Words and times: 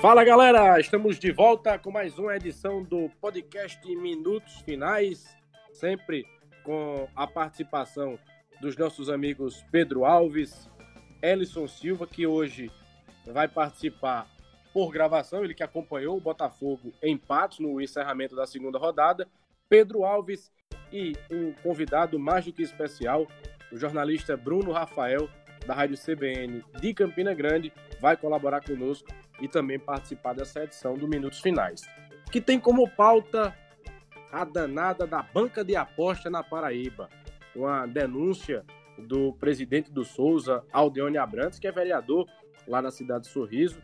Fala 0.00 0.22
galera, 0.22 0.78
estamos 0.78 1.18
de 1.18 1.32
volta 1.32 1.76
com 1.76 1.90
mais 1.90 2.20
uma 2.20 2.36
edição 2.36 2.84
do 2.84 3.10
podcast 3.20 3.84
Minutos 3.96 4.60
Finais, 4.60 5.36
sempre 5.72 6.24
com 6.62 7.08
a 7.16 7.26
participação 7.26 8.16
dos 8.60 8.76
nossos 8.76 9.10
amigos 9.10 9.64
Pedro 9.72 10.04
Alves, 10.04 10.70
Ellison 11.20 11.66
Silva, 11.66 12.06
que 12.06 12.28
hoje 12.28 12.70
vai 13.26 13.48
participar 13.48 14.28
por 14.72 14.92
gravação, 14.92 15.42
ele 15.42 15.52
que 15.52 15.64
acompanhou 15.64 16.16
o 16.16 16.20
Botafogo 16.20 16.94
em 17.02 17.16
Patos 17.16 17.58
no 17.58 17.80
encerramento 17.80 18.36
da 18.36 18.46
segunda 18.46 18.78
rodada, 18.78 19.26
Pedro 19.68 20.04
Alves 20.04 20.52
e 20.92 21.14
um 21.28 21.52
convidado 21.54 22.20
mais 22.20 22.44
do 22.44 22.52
que 22.52 22.62
especial, 22.62 23.26
o 23.72 23.76
jornalista 23.76 24.36
Bruno 24.36 24.70
Rafael, 24.70 25.28
da 25.66 25.74
Rádio 25.74 25.98
CBN 25.98 26.64
de 26.80 26.94
Campina 26.94 27.34
Grande, 27.34 27.72
vai 28.00 28.16
colaborar 28.16 28.60
conosco 28.60 29.08
e 29.40 29.48
também 29.48 29.78
participar 29.78 30.34
dessa 30.34 30.64
edição 30.64 30.94
do 30.94 31.08
Minutos 31.08 31.40
Finais, 31.40 31.82
que 32.30 32.40
tem 32.40 32.58
como 32.58 32.88
pauta 32.88 33.54
a 34.30 34.44
danada 34.44 35.06
da 35.06 35.22
banca 35.22 35.64
de 35.64 35.76
aposta 35.76 36.28
na 36.28 36.42
Paraíba, 36.42 37.08
uma 37.54 37.86
denúncia 37.86 38.64
do 38.98 39.32
presidente 39.34 39.90
do 39.90 40.04
Souza, 40.04 40.64
Aldeone 40.72 41.18
Abrantes, 41.18 41.58
que 41.58 41.66
é 41.66 41.72
vereador 41.72 42.26
lá 42.66 42.82
na 42.82 42.90
cidade 42.90 43.24
de 43.24 43.30
Sorriso. 43.30 43.80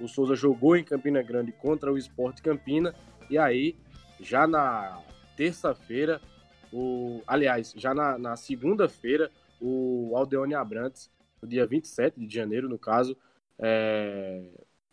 O 0.00 0.08
Souza 0.08 0.34
jogou 0.34 0.76
em 0.76 0.84
Campina 0.84 1.22
Grande 1.22 1.52
contra 1.52 1.92
o 1.92 1.96
Esporte 1.96 2.42
Campina 2.42 2.94
e 3.30 3.38
aí, 3.38 3.76
já 4.20 4.46
na 4.46 5.00
terça-feira, 5.36 6.20
o, 6.72 7.22
aliás, 7.26 7.72
já 7.76 7.94
na, 7.94 8.18
na 8.18 8.36
segunda-feira, 8.36 9.30
o 9.60 10.12
Aldeone 10.14 10.54
Abrantes, 10.54 11.10
no 11.40 11.48
dia 11.48 11.66
27 11.66 12.20
de 12.26 12.34
janeiro, 12.34 12.68
no 12.68 12.78
caso, 12.78 13.16
é, 13.58 14.42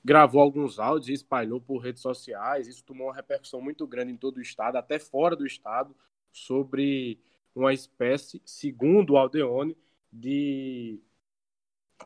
gravou 0.04 0.42
alguns 0.42 0.80
áudios 0.80 1.09
e 1.09 1.14
espalhou 1.14 1.62
por 1.62 1.78
redes 1.78 2.02
sociais. 2.02 2.68
Isso 2.68 2.84
tomou 2.84 3.08
uma 3.08 3.16
repercussão 3.16 3.62
muito 3.62 3.88
grande 3.88 4.12
em 4.12 4.18
todo 4.18 4.38
o 4.38 4.42
estado, 4.42 4.76
até 4.76 5.00
fora 5.00 5.36
do 5.36 5.46
estado, 5.46 5.96
sobre 6.32 7.20
uma 7.56 7.73
espécie, 7.73 8.42
segundo 8.46 9.14
o 9.14 9.18
Aldeone, 9.18 9.78
de 10.12 11.00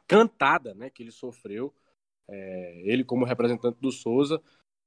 cantada 0.07 0.73
né, 0.73 0.89
que 0.89 1.01
ele 1.01 1.11
sofreu, 1.11 1.73
é, 2.27 2.81
ele 2.85 3.03
como 3.03 3.25
representante 3.25 3.79
do 3.79 3.91
Souza, 3.91 4.41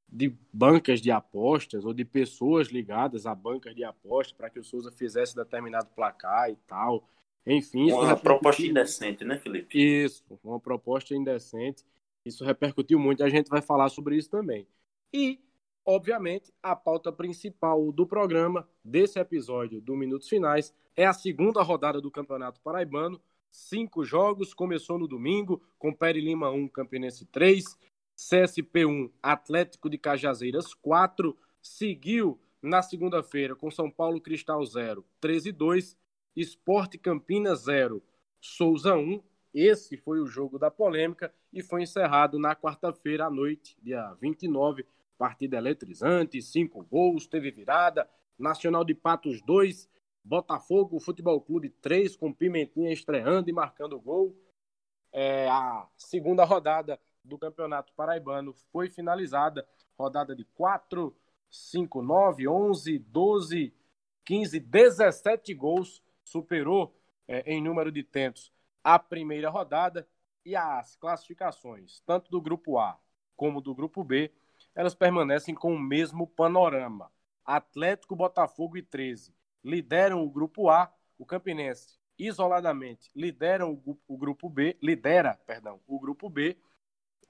de 0.08 0.34
bancas 0.52 1.00
de 1.00 1.10
apostas 1.10 1.84
ou 1.84 1.94
de 1.94 2.04
pessoas 2.04 2.68
ligadas 2.68 3.26
a 3.26 3.34
bancas 3.34 3.74
de 3.74 3.84
apostas 3.84 4.36
para 4.36 4.50
que 4.50 4.58
o 4.58 4.64
Souza 4.64 4.90
fizesse 4.90 5.34
determinado 5.34 5.88
placar 5.94 6.50
e 6.50 6.56
tal. 6.66 7.08
Enfim, 7.46 7.90
uma 7.92 8.16
proposta 8.16 8.62
indecente, 8.62 9.24
né, 9.24 9.38
Felipe? 9.38 9.78
Isso, 9.78 10.24
uma 10.44 10.60
proposta 10.60 11.14
indecente. 11.14 11.84
Isso 12.24 12.44
repercutiu 12.44 12.98
muito, 12.98 13.24
a 13.24 13.28
gente 13.28 13.48
vai 13.48 13.62
falar 13.62 13.88
sobre 13.88 14.16
isso 14.16 14.28
também. 14.28 14.66
E, 15.12 15.40
obviamente, 15.84 16.52
a 16.62 16.76
pauta 16.76 17.12
principal 17.12 17.90
do 17.90 18.06
programa, 18.06 18.68
desse 18.84 19.18
episódio 19.18 19.80
do 19.80 19.96
Minutos 19.96 20.28
Finais, 20.28 20.74
é 20.96 21.06
a 21.06 21.12
segunda 21.12 21.62
rodada 21.62 22.00
do 22.00 22.10
Campeonato 22.10 22.60
Paraibano. 22.60 23.20
Cinco 23.50 24.04
jogos, 24.04 24.54
começou 24.54 24.98
no 24.98 25.08
domingo, 25.08 25.62
com 25.78 25.92
Peri 25.92 26.20
Lima 26.20 26.50
1, 26.50 26.68
Campinense 26.68 27.24
3, 27.26 27.64
CSP 28.14 28.84
1, 28.84 29.10
Atlético 29.22 29.88
de 29.88 29.98
Cajazeiras 29.98 30.74
4, 30.74 31.36
seguiu 31.62 32.38
na 32.62 32.82
segunda-feira 32.82 33.56
com 33.56 33.70
São 33.70 33.90
Paulo 33.90 34.20
Cristal 34.20 34.64
0, 34.64 35.04
13 35.20 35.52
2, 35.52 35.96
Esporte 36.36 36.98
Campinas 36.98 37.62
0, 37.62 38.02
Souza 38.40 38.94
1, 38.94 39.22
esse 39.52 39.96
foi 39.96 40.20
o 40.20 40.26
jogo 40.26 40.58
da 40.58 40.70
polêmica 40.70 41.32
e 41.52 41.62
foi 41.62 41.82
encerrado 41.82 42.38
na 42.38 42.54
quarta-feira 42.54 43.26
à 43.26 43.30
noite, 43.30 43.76
dia 43.82 44.14
29. 44.20 44.86
Partida 45.18 45.58
eletrizante, 45.58 46.40
cinco 46.40 46.82
gols, 46.84 47.26
teve 47.26 47.50
virada. 47.50 48.08
Nacional 48.38 48.84
de 48.84 48.94
Patos 48.94 49.42
2, 49.42 49.88
Botafogo 50.24 50.98
Futebol 50.98 51.40
Clube 51.40 51.68
3, 51.68 52.16
com 52.16 52.32
Pimentinha 52.32 52.92
estreando 52.92 53.50
e 53.50 53.52
marcando 53.52 54.00
gol. 54.00 54.34
É, 55.12 55.48
a 55.50 55.86
segunda 55.96 56.44
rodada 56.44 56.98
do 57.22 57.36
Campeonato 57.36 57.92
Paraibano 57.94 58.54
foi 58.72 58.88
finalizada. 58.88 59.66
Rodada 59.98 60.34
de 60.34 60.44
4, 60.54 61.14
5, 61.50 62.00
9, 62.00 62.48
11, 62.48 62.98
12, 62.98 63.74
15, 64.24 64.60
17 64.60 65.52
gols. 65.54 66.02
Superou 66.24 66.94
é, 67.26 67.52
em 67.52 67.62
número 67.62 67.92
de 67.92 68.02
tentos 68.02 68.50
a 68.82 68.98
primeira 68.98 69.50
rodada 69.50 70.06
e 70.44 70.56
as 70.56 70.96
classificações, 70.96 72.00
tanto 72.06 72.30
do 72.30 72.40
grupo 72.40 72.78
A 72.78 72.98
como 73.36 73.60
do 73.60 73.74
grupo 73.74 74.04
B, 74.04 74.32
elas 74.74 74.94
permanecem 74.94 75.54
com 75.54 75.74
o 75.74 75.78
mesmo 75.78 76.26
panorama. 76.26 77.10
Atlético, 77.44 78.14
Botafogo 78.14 78.76
e 78.76 78.82
13 78.82 79.34
lideram 79.62 80.22
o 80.22 80.30
grupo 80.30 80.68
A, 80.70 80.92
o 81.18 81.26
Campinense 81.26 81.98
isoladamente 82.18 83.10
lideram 83.16 83.80
o, 83.84 83.98
o 84.06 84.16
grupo 84.16 84.48
B, 84.48 84.76
lidera, 84.82 85.38
perdão, 85.46 85.80
o 85.86 85.98
grupo 85.98 86.28
B. 86.28 86.56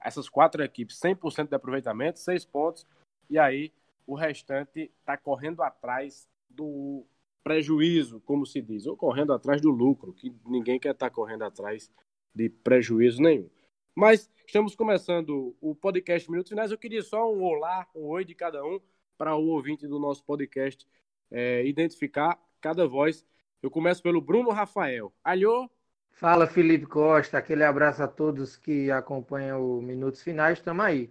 Essas 0.01 0.27
quatro 0.27 0.63
equipes 0.63 0.99
100% 0.99 1.47
de 1.47 1.55
aproveitamento, 1.55 2.19
seis 2.19 2.43
pontos, 2.43 2.85
e 3.29 3.39
aí 3.39 3.73
o 4.05 4.15
restante 4.15 4.91
está 4.99 5.15
correndo 5.15 5.61
atrás 5.61 6.27
do 6.49 7.05
prejuízo, 7.43 8.19
como 8.21 8.45
se 8.45 8.61
diz, 8.61 8.85
ou 8.85 8.95
correndo 8.95 9.33
atrás 9.33 9.61
do 9.61 9.69
lucro, 9.69 10.13
que 10.13 10.33
ninguém 10.45 10.79
quer 10.79 10.91
estar 10.91 11.09
tá 11.09 11.13
correndo 11.13 11.43
atrás 11.43 11.91
de 12.33 12.49
prejuízo 12.49 13.21
nenhum. 13.21 13.49
Mas 13.95 14.29
estamos 14.45 14.75
começando 14.75 15.55
o 15.59 15.75
podcast 15.75 16.29
Minutos 16.29 16.49
Finais. 16.49 16.71
Eu 16.71 16.77
queria 16.77 17.01
só 17.01 17.31
um 17.31 17.43
olá, 17.43 17.87
um 17.95 18.05
oi 18.07 18.23
de 18.23 18.33
cada 18.33 18.63
um, 18.63 18.79
para 19.17 19.35
o 19.35 19.47
ouvinte 19.47 19.87
do 19.87 19.99
nosso 19.99 20.23
podcast 20.23 20.87
é, 21.29 21.65
identificar 21.65 22.39
cada 22.59 22.87
voz. 22.87 23.25
Eu 23.61 23.69
começo 23.69 24.01
pelo 24.01 24.21
Bruno 24.21 24.49
Rafael. 24.49 25.13
Alô? 25.23 25.69
Fala, 26.11 26.47
Felipe 26.47 26.85
Costa. 26.85 27.37
Aquele 27.37 27.63
abraço 27.63 28.03
a 28.03 28.07
todos 28.07 28.55
que 28.55 28.91
acompanham 28.91 29.77
o 29.77 29.81
Minutos 29.81 30.21
Finais. 30.21 30.59
Estamos 30.59 30.85
aí. 30.85 31.09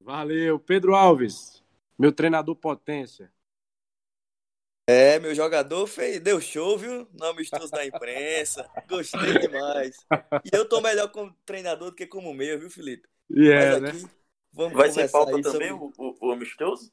Valeu. 0.00 0.58
Pedro 0.58 0.94
Alves, 0.94 1.62
meu 1.98 2.12
treinador 2.12 2.56
potência. 2.56 3.32
É, 4.86 5.18
meu 5.18 5.34
jogador 5.34 5.86
fez, 5.86 6.20
deu 6.20 6.38
show, 6.40 6.76
viu? 6.76 7.08
No 7.14 7.26
amistoso 7.26 7.70
da 7.70 7.86
imprensa. 7.86 8.68
Gostei 8.86 9.38
demais. 9.38 9.96
E 10.44 10.54
eu 10.54 10.68
tô 10.68 10.80
melhor 10.82 11.10
como 11.10 11.34
treinador 11.46 11.90
do 11.90 11.96
que 11.96 12.06
como 12.06 12.34
meio, 12.34 12.60
viu, 12.60 12.68
Felipe? 12.68 13.08
Yeah, 13.30 13.80
Mas 13.80 13.90
aqui, 13.90 14.02
né? 14.02 14.10
vamos 14.52 14.74
Vai 14.74 14.90
ser 14.90 15.10
pauta 15.10 15.40
também 15.40 15.70
sobre... 15.70 15.92
o, 15.96 16.16
o, 16.20 16.32
amistoso? 16.32 16.92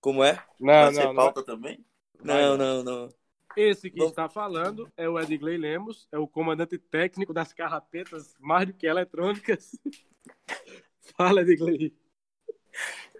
Como 0.00 0.22
é? 0.22 0.34
Não, 0.60 0.72
Vai 0.72 0.84
não, 0.84 0.92
ser 0.92 1.04
não. 1.06 1.14
pauta 1.16 1.42
também? 1.42 1.84
Não, 2.22 2.56
não, 2.56 2.84
não. 2.84 3.08
Esse 3.56 3.90
que 3.90 3.98
vamos... 3.98 4.12
está 4.12 4.28
falando 4.28 4.88
é 4.96 5.08
o 5.08 5.18
Edgley 5.18 5.56
Lemos, 5.56 6.06
é 6.12 6.18
o 6.18 6.28
comandante 6.28 6.78
técnico 6.78 7.34
das 7.34 7.52
carrapetas 7.52 8.36
mais 8.38 8.68
do 8.68 8.74
que 8.74 8.86
eletrônicas. 8.86 9.76
Fala, 11.16 11.40
Edgley. 11.40 11.92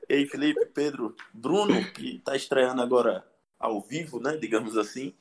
Ei, 0.09 0.27
Felipe, 0.27 0.67
Pedro, 0.67 1.17
Bruno, 1.33 1.93
que 1.93 2.17
está 2.17 2.37
estreando 2.37 2.81
agora 2.81 3.25
ao 3.65 3.81
vivo, 3.81 4.21
né, 4.21 4.37
digamos 4.37 4.77
assim. 4.77 5.15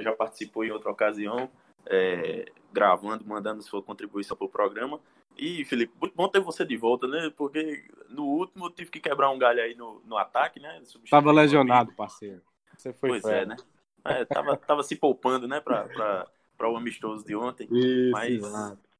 Já 0.00 0.12
participou 0.12 0.64
em 0.64 0.70
outra 0.70 0.90
ocasião, 0.90 1.50
é, 1.86 2.44
gravando, 2.72 3.24
mandando 3.26 3.62
sua 3.62 3.82
contribuição 3.82 4.36
para 4.36 4.46
o 4.46 4.50
programa. 4.50 5.00
E, 5.36 5.64
Felipe, 5.64 5.94
muito 5.98 6.14
bom 6.14 6.28
ter 6.28 6.40
você 6.40 6.64
de 6.64 6.76
volta, 6.76 7.08
né? 7.08 7.32
Porque 7.36 7.84
no 8.10 8.24
último 8.24 8.66
eu 8.66 8.70
tive 8.70 8.90
que 8.90 9.00
quebrar 9.00 9.30
um 9.30 9.38
galho 9.38 9.62
aí 9.62 9.74
no, 9.74 10.00
no 10.04 10.16
ataque, 10.18 10.60
né? 10.60 10.82
Tava 11.10 11.32
lesionado, 11.32 11.92
parceiro. 11.94 12.42
Você 12.76 12.92
foi 12.92 13.08
Pois 13.08 13.24
é, 13.24 13.46
né? 13.46 13.56
É, 14.04 14.24
tava, 14.26 14.56
tava 14.56 14.82
se 14.82 14.94
poupando, 14.94 15.48
né, 15.48 15.60
para 15.60 16.26
o 16.68 16.76
amistoso 16.76 17.24
de 17.24 17.34
ontem. 17.34 17.66
Isso, 17.70 18.10
mas, 18.10 18.42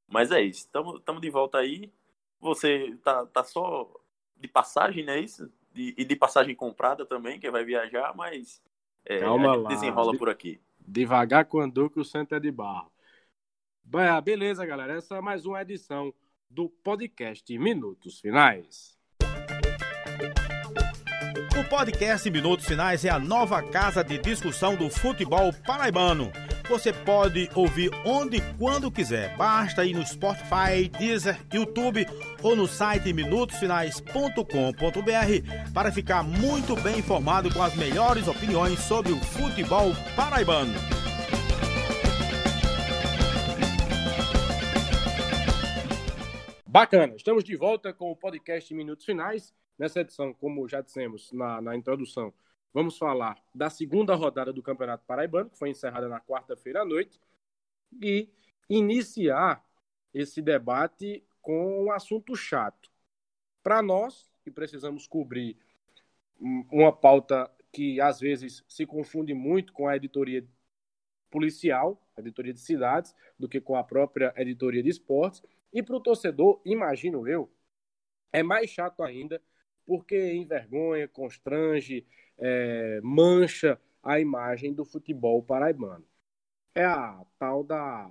mas 0.08 0.32
é 0.32 0.40
isso. 0.40 0.60
Estamos 0.60 1.20
de 1.20 1.30
volta 1.30 1.58
aí. 1.58 1.92
Você 2.40 2.96
tá, 3.04 3.26
tá 3.26 3.44
só 3.44 3.88
de 4.36 4.48
passagem, 4.48 5.04
não 5.04 5.12
é 5.12 5.20
isso? 5.20 5.50
De, 5.72 5.94
e 5.96 6.04
de 6.04 6.16
passagem 6.16 6.54
comprada 6.54 7.04
também, 7.06 7.40
que 7.40 7.50
vai 7.50 7.64
viajar, 7.64 8.14
mas 8.14 8.62
é, 9.04 9.20
Calma 9.20 9.54
lá. 9.54 9.68
desenrola 9.68 10.16
por 10.16 10.28
aqui. 10.28 10.60
Devagar 10.80 11.44
quando 11.44 11.88
que 11.90 12.00
o 12.00 12.04
centro 12.04 12.36
é 12.36 12.40
de 12.40 12.50
barro. 12.50 12.90
Beleza, 14.24 14.64
galera. 14.64 14.94
Essa 14.94 15.16
é 15.16 15.20
mais 15.20 15.44
uma 15.44 15.60
edição 15.60 16.14
do 16.48 16.68
podcast 16.68 17.56
Minutos 17.58 18.20
Finais. 18.20 18.98
O 21.58 21.68
podcast 21.68 22.30
Minutos 22.30 22.66
Finais 22.66 23.04
é 23.04 23.10
a 23.10 23.18
nova 23.18 23.62
casa 23.62 24.02
de 24.02 24.18
discussão 24.18 24.76
do 24.76 24.88
futebol 24.90 25.52
paraibano 25.66 26.30
você 26.72 26.90
pode 26.90 27.50
ouvir 27.54 27.90
onde 28.02 28.38
e 28.38 28.54
quando 28.54 28.90
quiser. 28.90 29.36
Basta 29.36 29.84
ir 29.84 29.92
no 29.92 30.06
Spotify, 30.06 30.88
Deezer, 30.98 31.38
YouTube 31.52 32.06
ou 32.42 32.56
no 32.56 32.66
site 32.66 33.12
minutosfinais.com.br 33.12 35.72
para 35.74 35.92
ficar 35.92 36.22
muito 36.22 36.74
bem 36.76 37.00
informado 37.00 37.52
com 37.52 37.62
as 37.62 37.76
melhores 37.76 38.26
opiniões 38.26 38.78
sobre 38.78 39.12
o 39.12 39.18
futebol 39.18 39.90
paraibano. 40.16 40.72
Bacana, 46.66 47.14
estamos 47.14 47.44
de 47.44 47.54
volta 47.54 47.92
com 47.92 48.10
o 48.10 48.16
podcast 48.16 48.72
Minutos 48.72 49.04
Finais. 49.04 49.52
Nessa 49.78 50.00
edição, 50.00 50.32
como 50.32 50.66
já 50.66 50.80
dissemos 50.80 51.30
na, 51.32 51.60
na 51.60 51.76
introdução, 51.76 52.32
vamos 52.72 52.96
falar 52.96 53.42
da 53.54 53.68
segunda 53.68 54.14
rodada 54.14 54.52
do 54.52 54.62
Campeonato 54.62 55.04
Paraibano, 55.06 55.50
que 55.50 55.58
foi 55.58 55.70
encerrada 55.70 56.08
na 56.08 56.20
quarta-feira 56.20 56.82
à 56.82 56.84
noite, 56.84 57.20
e 58.00 58.28
iniciar 58.68 59.64
esse 60.14 60.40
debate 60.40 61.24
com 61.40 61.84
um 61.84 61.92
assunto 61.92 62.34
chato. 62.34 62.90
Para 63.62 63.82
nós, 63.82 64.30
que 64.42 64.50
precisamos 64.50 65.06
cobrir 65.06 65.56
uma 66.70 66.92
pauta 66.92 67.50
que 67.72 68.00
às 68.00 68.20
vezes 68.20 68.64
se 68.68 68.84
confunde 68.84 69.32
muito 69.32 69.72
com 69.72 69.88
a 69.88 69.96
editoria 69.96 70.46
policial, 71.30 72.00
a 72.16 72.20
editoria 72.20 72.52
de 72.52 72.60
cidades, 72.60 73.14
do 73.38 73.48
que 73.48 73.60
com 73.60 73.76
a 73.76 73.84
própria 73.84 74.32
editoria 74.36 74.82
de 74.82 74.90
esportes. 74.90 75.42
E 75.72 75.82
para 75.82 75.96
o 75.96 76.00
torcedor, 76.00 76.60
imagino 76.64 77.26
eu, 77.26 77.50
é 78.32 78.42
mais 78.42 78.68
chato 78.70 79.02
ainda, 79.02 79.40
porque 79.86 80.34
envergonha, 80.34 81.08
constrange, 81.08 82.06
é, 82.38 83.00
mancha 83.02 83.80
a 84.02 84.18
imagem 84.18 84.72
do 84.72 84.84
futebol 84.84 85.42
paraibano. 85.42 86.04
É 86.74 86.84
a 86.84 87.24
tal 87.38 87.62
da. 87.62 88.10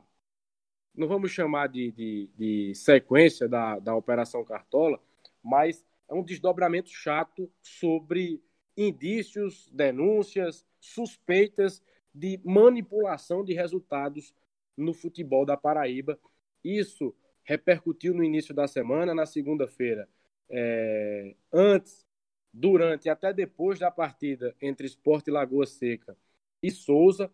Não 0.95 1.07
vamos 1.07 1.31
chamar 1.31 1.67
de, 1.67 1.91
de, 1.91 2.29
de 2.37 2.75
sequência 2.75 3.47
da, 3.47 3.79
da 3.79 3.95
Operação 3.95 4.43
Cartola, 4.43 4.99
mas 5.41 5.85
é 6.09 6.13
um 6.13 6.23
desdobramento 6.23 6.89
chato 6.89 7.49
sobre 7.61 8.43
indícios, 8.75 9.69
denúncias, 9.71 10.65
suspeitas 10.79 11.81
de 12.13 12.39
manipulação 12.43 13.43
de 13.43 13.53
resultados 13.53 14.33
no 14.75 14.93
futebol 14.93 15.45
da 15.45 15.55
Paraíba. 15.55 16.19
Isso 16.63 17.15
repercutiu 17.43 18.13
no 18.13 18.23
início 18.23 18.53
da 18.53 18.67
semana, 18.67 19.15
na 19.15 19.25
segunda-feira, 19.25 20.07
é, 20.49 21.35
antes, 21.51 22.05
durante 22.53 23.05
e 23.05 23.09
até 23.09 23.33
depois 23.33 23.79
da 23.79 23.91
partida 23.91 24.55
entre 24.61 24.85
Esporte 24.87 25.31
Lagoa 25.31 25.65
Seca 25.65 26.17
e 26.61 26.71
Souza. 26.71 27.31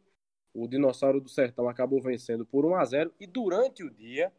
O 0.53 0.67
Dinossauro 0.67 1.21
do 1.21 1.29
Sertão 1.29 1.69
acabou 1.69 2.01
vencendo 2.01 2.45
por 2.45 2.65
1 2.65 2.75
a 2.75 2.85
0 2.85 3.13
e 3.19 3.27
durante 3.27 3.83
o 3.83 3.91
dia, 3.91 4.33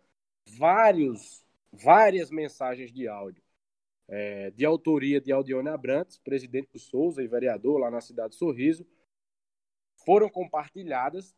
vários, 0.46 1.44
várias 1.72 2.30
mensagens 2.30 2.92
de 2.92 3.06
áudio 3.06 3.42
é, 4.08 4.50
de 4.50 4.64
autoria 4.64 5.20
de 5.20 5.30
Aldione 5.30 5.69
Abrantes, 5.69 6.19
presidente 6.19 6.72
do 6.72 6.78
Souza 6.78 7.22
e 7.22 7.28
vereador 7.28 7.78
lá 7.78 7.90
na 7.90 8.00
cidade 8.00 8.30
de 8.30 8.36
Sorriso, 8.36 8.86
foram 10.04 10.30
compartilhadas, 10.30 11.36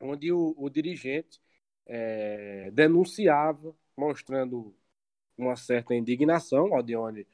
onde 0.00 0.32
o, 0.32 0.54
o 0.58 0.68
dirigente 0.68 1.40
é, 1.86 2.70
denunciava, 2.72 3.74
mostrando 3.96 4.74
uma 5.38 5.54
certa 5.54 5.94
indignação. 5.94 6.74
Aldione 6.74 7.26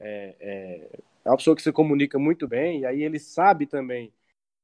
é, 0.00 0.36
é, 0.40 1.00
é 1.24 1.30
uma 1.30 1.36
pessoa 1.36 1.56
que 1.56 1.62
se 1.62 1.72
comunica 1.72 2.18
muito 2.18 2.46
bem, 2.48 2.80
e 2.80 2.86
aí 2.86 3.02
ele 3.02 3.18
sabe 3.18 3.66
também 3.66 4.12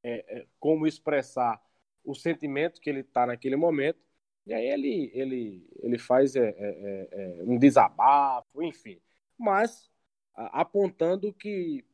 é, 0.02 0.24
é, 0.40 0.46
como 0.58 0.86
expressar 0.86 1.62
o 2.04 2.14
sentimento 2.14 2.80
que 2.80 2.90
ele 2.90 3.00
está 3.00 3.26
naquele 3.26 3.56
momento. 3.56 3.98
E 4.46 4.54
aí 4.54 4.66
ele, 4.66 5.10
ele, 5.14 5.68
ele 5.82 5.98
faz 5.98 6.34
é, 6.34 6.48
é, 6.48 7.08
é, 7.12 7.42
um 7.44 7.58
desabafo, 7.58 8.62
enfim 8.62 9.00
mas 9.40 9.90
apontando 10.34 11.32
que 11.32 11.84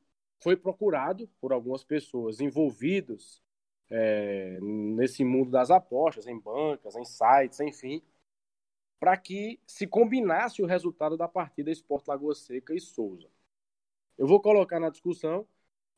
foi 0.43 0.57
procurado 0.57 1.29
por 1.41 1.53
algumas 1.53 1.85
pessoas 1.85 2.41
envolvidas 2.41 3.41
é, 3.89 4.59
nesse 4.61 5.25
mundo 5.25 5.51
das 5.51 5.71
apostas, 5.71 6.27
em 6.27 6.39
bancas, 6.39 6.97
em 6.97 7.05
sites, 7.05 7.61
enfim, 7.61 8.03
para 8.99 9.17
que 9.17 9.61
se 9.67 9.87
combinasse 9.87 10.63
o 10.63 10.67
resultado 10.67 11.17
da 11.17 11.29
partida 11.29 11.71
Esporte 11.71 12.09
Lagoa 12.09 12.35
Seca 12.35 12.75
e 12.75 12.81
Souza. 12.81 13.29
Eu 14.19 14.27
vou 14.27 14.41
colocar 14.41 14.81
na 14.81 14.91
discussão 14.91 15.47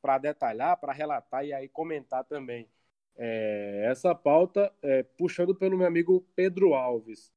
para 0.03 0.19
detalhar, 0.19 0.79
para 0.79 0.93
relatar 0.93 1.45
e 1.45 1.53
aí 1.53 1.69
comentar 1.69 2.25
também 2.25 2.69
é, 3.17 3.87
essa 3.91 4.15
pauta, 4.15 4.73
é, 4.83 5.03
puxando 5.03 5.55
pelo 5.55 5.77
meu 5.77 5.87
amigo 5.87 6.27
Pedro 6.35 6.75
Alves 6.75 7.33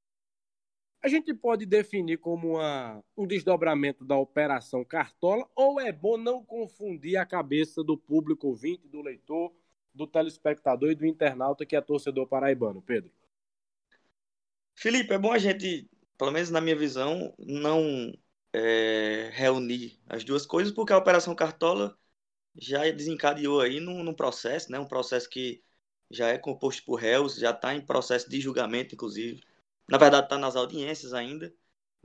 a 1.04 1.08
gente 1.08 1.34
pode 1.34 1.66
definir 1.66 2.18
como 2.18 2.58
uma, 2.58 3.04
um 3.18 3.26
desdobramento 3.26 4.06
da 4.06 4.16
Operação 4.16 4.86
Cartola 4.86 5.50
ou 5.56 5.80
é 5.80 5.92
bom 5.92 6.16
não 6.16 6.44
confundir 6.44 7.18
a 7.18 7.26
cabeça 7.26 7.84
do 7.84 7.98
público 7.98 8.48
ouvinte, 8.48 8.88
do 8.88 9.02
leitor, 9.02 9.52
do 9.94 10.06
telespectador 10.06 10.92
e 10.92 10.96
do 10.96 11.06
internauta 11.06 11.66
que 11.66 11.76
é 11.76 11.82
torcedor 11.82 12.28
paraibano, 12.28 12.82
Pedro? 12.84 13.12
Felipe, 14.82 15.14
é 15.14 15.18
bom 15.20 15.32
a 15.32 15.38
gente, 15.38 15.88
pelo 16.18 16.32
menos 16.32 16.50
na 16.50 16.60
minha 16.60 16.76
visão, 16.76 17.36
não 17.38 18.12
é, 18.52 19.30
reunir 19.32 20.02
as 20.08 20.24
duas 20.24 20.44
coisas, 20.44 20.74
porque 20.74 20.92
a 20.92 20.98
Operação 20.98 21.36
Cartola 21.36 21.96
já 22.56 22.90
desencadeou 22.90 23.62
aí 23.62 23.80
num, 23.80 24.04
num 24.04 24.14
processo, 24.16 24.72
né, 24.72 24.80
um 24.80 24.88
processo 24.88 25.30
que 25.30 25.64
já 26.10 26.30
é 26.30 26.38
composto 26.40 26.84
por 26.84 26.96
réus, 26.96 27.36
já 27.36 27.52
está 27.52 27.76
em 27.76 27.86
processo 27.86 28.28
de 28.28 28.42
julgamento, 28.42 28.96
inclusive. 28.96 29.44
Na 29.88 30.00
verdade, 30.00 30.26
está 30.26 30.40
nas 30.40 30.56
audiências 30.56 31.14
ainda, 31.14 31.54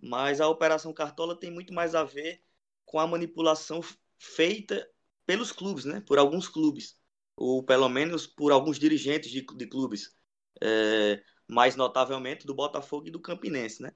mas 0.03 0.39
a 0.39 0.47
Operação 0.47 0.93
Cartola 0.93 1.35
tem 1.35 1.51
muito 1.51 1.73
mais 1.73 1.95
a 1.95 2.05
ver 2.05 2.43
com 2.85 3.01
a 3.01 3.07
manipulação 3.07 3.81
feita 4.19 4.87
pelos 5.25 5.51
clubes, 5.51 5.87
né? 5.87 6.03
por 6.07 6.19
alguns 6.19 6.47
clubes, 6.47 7.01
ou 7.35 7.63
pelo 7.63 7.89
menos 7.89 8.27
por 8.27 8.53
alguns 8.53 8.79
dirigentes 8.79 9.31
de, 9.31 9.41
de 9.41 9.67
clubes, 9.67 10.15
é, 10.61 11.23
mais 11.49 11.77
notavelmente 11.77 12.47
do 12.47 12.55
Botafogo 12.55 13.09
e 13.09 13.11
do 13.11 13.21
Campinense, 13.21 13.83
né? 13.83 13.93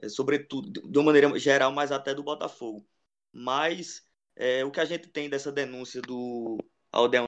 É, 0.00 0.08
sobretudo, 0.08 0.70
de 0.70 0.98
uma 0.98 1.06
maneira 1.06 1.38
geral, 1.38 1.72
mais 1.72 1.92
até 1.92 2.14
do 2.14 2.22
Botafogo. 2.22 2.86
Mas 3.32 4.06
é, 4.36 4.64
o 4.64 4.70
que 4.70 4.80
a 4.80 4.84
gente 4.84 5.08
tem 5.08 5.28
dessa 5.28 5.52
denúncia 5.52 6.00
do 6.02 6.58
Aldeão 6.90 7.26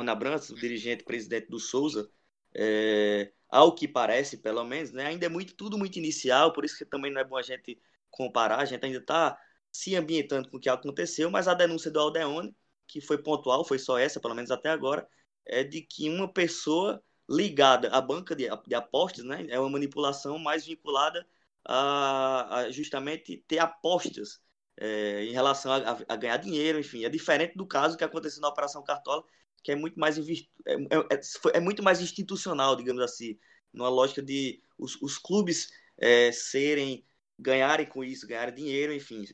Abrantes, 0.00 0.50
o 0.50 0.54
dirigente 0.54 1.04
presidente 1.04 1.48
do 1.48 1.58
Souza, 1.58 2.10
é, 2.54 3.32
ao 3.48 3.74
que 3.74 3.86
parece, 3.88 4.38
pelo 4.38 4.64
menos, 4.64 4.92
né? 4.92 5.06
Ainda 5.06 5.26
é 5.26 5.28
muito, 5.28 5.54
tudo 5.54 5.78
muito 5.78 5.96
inicial, 5.98 6.52
por 6.52 6.64
isso 6.64 6.76
que 6.76 6.84
também 6.84 7.12
não 7.12 7.20
é 7.20 7.24
bom 7.24 7.36
a 7.36 7.42
gente 7.42 7.80
comparar, 8.10 8.58
a 8.58 8.64
gente 8.64 8.84
ainda 8.84 8.98
está 8.98 9.38
se 9.72 9.96
ambientando 9.96 10.48
com 10.48 10.56
o 10.56 10.60
que 10.60 10.68
aconteceu, 10.68 11.30
mas 11.30 11.48
a 11.48 11.54
denúncia 11.54 11.90
do 11.90 11.98
Aldeone, 11.98 12.54
que 12.86 13.00
foi 13.00 13.18
pontual, 13.18 13.64
foi 13.64 13.78
só 13.78 13.98
essa, 13.98 14.20
pelo 14.20 14.34
menos 14.34 14.50
até 14.50 14.68
agora, 14.70 15.08
é 15.44 15.64
de 15.64 15.82
que 15.82 16.08
uma 16.08 16.32
pessoa 16.32 17.02
ligada 17.28 17.88
à 17.88 18.00
banca 18.00 18.34
de, 18.34 18.48
de 18.66 18.74
apostas, 18.74 19.24
né? 19.24 19.46
É 19.48 19.58
uma 19.58 19.70
manipulação 19.70 20.38
mais 20.38 20.66
vinculada 20.66 21.26
a, 21.64 22.60
a 22.60 22.70
justamente 22.70 23.38
ter 23.48 23.58
apostas 23.58 24.40
é, 24.76 25.24
em 25.24 25.32
relação 25.32 25.72
a, 25.72 25.98
a, 26.08 26.16
ganhar 26.16 26.36
dinheiro, 26.36 26.78
enfim, 26.78 27.04
é 27.04 27.08
diferente 27.08 27.56
do 27.56 27.66
caso 27.66 27.96
que 27.96 28.04
aconteceu 28.04 28.40
na 28.40 28.48
Operação 28.48 28.82
Cartola, 28.82 29.24
que 29.62 29.72
é 29.72 29.76
muito 29.76 29.98
mais, 29.98 30.18
é, 30.18 30.22
é, 30.22 30.76
é, 31.12 31.20
é, 31.54 31.60
muito 31.60 31.82
mais 31.82 32.00
institucional, 32.00 32.76
digamos 32.76 33.02
assim, 33.02 33.38
numa 33.72 33.88
lógica 33.88 34.22
de 34.22 34.60
os, 34.78 35.00
os 35.00 35.18
clubes 35.18 35.70
é, 35.96 36.32
serem, 36.32 37.04
ganharem 37.38 37.86
com 37.86 38.04
isso, 38.04 38.26
ganharem 38.26 38.54
dinheiro, 38.54 38.92
enfim, 38.92 39.24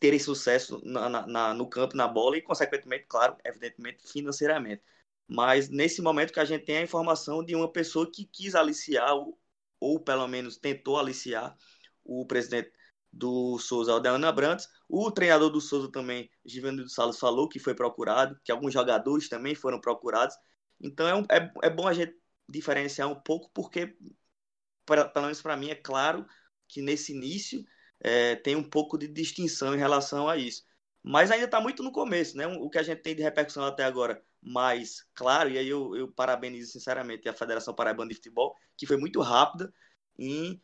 terem 0.00 0.18
sucesso 0.18 0.80
na, 0.84 1.26
na, 1.26 1.54
no 1.54 1.68
campo, 1.68 1.96
na 1.96 2.08
bola 2.08 2.36
e, 2.36 2.42
consequentemente, 2.42 3.06
claro, 3.08 3.36
evidentemente, 3.44 4.06
financeiramente. 4.10 4.82
Mas 5.28 5.68
nesse 5.68 6.00
momento 6.00 6.32
que 6.32 6.40
a 6.40 6.44
gente 6.44 6.64
tem 6.64 6.78
a 6.78 6.82
informação 6.82 7.44
de 7.44 7.54
uma 7.54 7.70
pessoa 7.70 8.10
que 8.10 8.24
quis 8.24 8.54
aliciar, 8.54 9.14
ou, 9.78 10.00
pelo 10.00 10.26
menos 10.26 10.56
tentou 10.56 10.98
aliciar, 10.98 11.54
o 12.02 12.24
presidente 12.26 12.72
do 13.12 13.58
Souza 13.58 13.92
Aldeano 13.92 14.26
Abrantes. 14.26 14.68
O 14.88 15.10
treinador 15.10 15.50
do 15.50 15.60
Souza 15.60 15.90
também, 15.92 16.30
Givanildo 16.44 16.88
Salles, 16.88 17.18
falou 17.18 17.48
que 17.48 17.58
foi 17.58 17.74
procurado, 17.74 18.38
que 18.42 18.50
alguns 18.50 18.72
jogadores 18.72 19.28
também 19.28 19.54
foram 19.54 19.80
procurados. 19.80 20.34
Então 20.80 21.06
é, 21.06 21.14
um, 21.14 21.24
é, 21.30 21.52
é 21.64 21.70
bom 21.70 21.86
a 21.86 21.92
gente 21.92 22.14
diferenciar 22.48 23.08
um 23.08 23.14
pouco, 23.14 23.50
porque, 23.52 23.96
pra, 24.86 25.04
pelo 25.06 25.26
menos 25.26 25.42
para 25.42 25.56
mim, 25.56 25.68
é 25.70 25.74
claro 25.74 26.26
que 26.66 26.80
nesse 26.80 27.12
início 27.12 27.64
é, 28.00 28.36
tem 28.36 28.56
um 28.56 28.62
pouco 28.62 28.96
de 28.96 29.08
distinção 29.08 29.74
em 29.74 29.78
relação 29.78 30.28
a 30.28 30.36
isso. 30.36 30.64
Mas 31.02 31.30
ainda 31.30 31.44
está 31.44 31.60
muito 31.60 31.82
no 31.82 31.92
começo, 31.92 32.36
né? 32.36 32.46
O 32.46 32.70
que 32.70 32.78
a 32.78 32.82
gente 32.82 33.02
tem 33.02 33.14
de 33.14 33.22
repercussão 33.22 33.64
até 33.64 33.84
agora 33.84 34.22
mais 34.42 35.04
claro, 35.14 35.50
e 35.50 35.58
aí 35.58 35.68
eu, 35.68 35.96
eu 35.96 36.08
parabenizo 36.12 36.72
sinceramente 36.72 37.28
a 37.28 37.34
Federação 37.34 37.74
Paraibana 37.74 38.08
de 38.08 38.16
Futebol, 38.16 38.54
que 38.76 38.86
foi 38.86 38.96
muito 38.96 39.20
rápida 39.20 39.72
em 40.18 40.60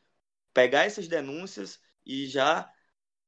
pegar 0.52 0.84
essas 0.84 1.08
denúncias 1.08 1.80
e 2.06 2.26
já 2.26 2.70